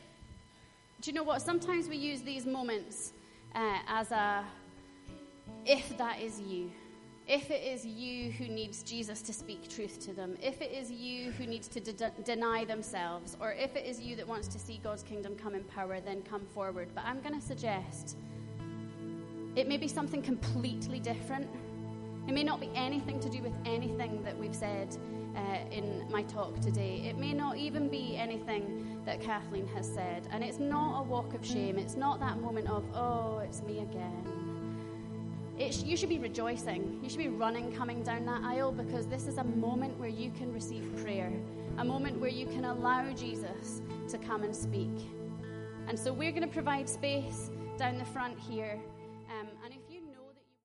do 1.01 1.11
you 1.11 1.17
know 1.17 1.25
what? 1.25 1.43
Sometimes 1.43 1.89
we 1.89 1.97
use 1.97 2.23
these 2.23 2.47
moments 2.47 3.13
uh, 3.55 3.79
as 3.89 4.11
a 4.11 4.45
if 5.65 5.97
that 5.99 6.21
is 6.21 6.41
you. 6.41 6.71
If 7.29 7.51
it 7.51 7.63
is 7.63 7.87
you 7.87 8.33
who 8.33 8.49
needs 8.49 8.83
Jesus 8.83 9.23
to 9.23 9.33
speak 9.33 9.69
truth 9.69 10.05
to 10.07 10.13
them, 10.13 10.37
if 10.43 10.61
it 10.61 10.73
is 10.73 10.91
you 10.91 11.31
who 11.33 11.47
needs 11.47 11.69
to 11.69 11.81
de- 11.81 12.11
deny 12.25 12.65
themselves, 12.65 13.37
or 13.41 13.53
if 13.53 13.77
it 13.77 13.87
is 13.87 14.01
you 14.01 14.17
that 14.17 14.27
wants 14.27 14.49
to 14.49 14.59
see 14.59 14.81
God's 14.83 15.05
kingdom 15.05 15.37
come 15.37 15.55
in 15.55 15.63
power, 15.65 16.01
then 16.01 16.23
come 16.23 16.45
forward. 16.47 16.89
But 16.95 17.05
I'm 17.05 17.21
going 17.21 17.39
to 17.39 17.47
suggest 17.47 18.17
it 19.55 19.69
may 19.69 19.77
be 19.77 19.87
something 19.87 20.21
completely 20.21 20.99
different. 20.99 21.49
It 22.29 22.33
may 22.33 22.45
not 22.45 22.61
be 22.61 22.71
anything 22.75 23.19
to 23.21 23.29
do 23.29 23.43
with 23.43 23.55
anything 23.65 24.23
that 24.23 24.39
we've 24.39 24.55
said 24.55 24.97
uh, 25.37 25.59
in 25.71 26.07
my 26.11 26.23
talk 26.23 26.61
today. 26.61 27.05
It 27.09 27.19
may 27.19 27.33
not 27.33 27.57
even 27.57 27.89
be 27.89 28.17
anything 28.17 29.01
that 29.05 29.21
Kathleen 29.21 29.67
has 29.69 29.87
said. 29.87 30.29
And 30.31 30.45
it's 30.45 30.59
not 30.59 31.01
a 31.01 31.03
walk 31.03 31.35
of 31.35 31.45
shame. 31.45 31.79
It's 31.79 31.97
not 31.97 32.21
that 32.21 32.41
moment 32.41 32.69
of, 32.69 32.85
oh, 32.95 33.39
it's 33.39 33.63
me 33.63 33.81
again. 33.81 34.43
It 35.59 35.75
sh- 35.75 35.83
you 35.83 35.97
should 35.97 36.09
be 36.09 36.19
rejoicing. 36.19 37.01
You 37.03 37.09
should 37.09 37.19
be 37.19 37.29
running, 37.29 37.73
coming 37.73 38.03
down 38.03 38.25
that 38.27 38.43
aisle 38.45 38.73
because 38.73 39.07
this 39.07 39.27
is 39.27 39.39
a 39.39 39.45
moment 39.45 39.99
where 39.99 40.09
you 40.09 40.31
can 40.31 40.53
receive 40.53 40.97
prayer, 41.03 41.33
a 41.79 41.85
moment 41.85 42.21
where 42.21 42.31
you 42.31 42.47
can 42.47 42.65
allow 42.65 43.11
Jesus 43.13 43.83
to 44.09 44.19
come 44.19 44.45
and 44.45 44.55
speak. 44.55 44.91
And 45.89 45.99
so 45.99 46.13
we're 46.13 46.31
going 46.31 46.47
to 46.47 46.53
provide 46.53 46.89
space 46.89 47.51
down 47.77 47.99
the 47.99 48.05
front 48.05 48.39
here. 48.39 48.81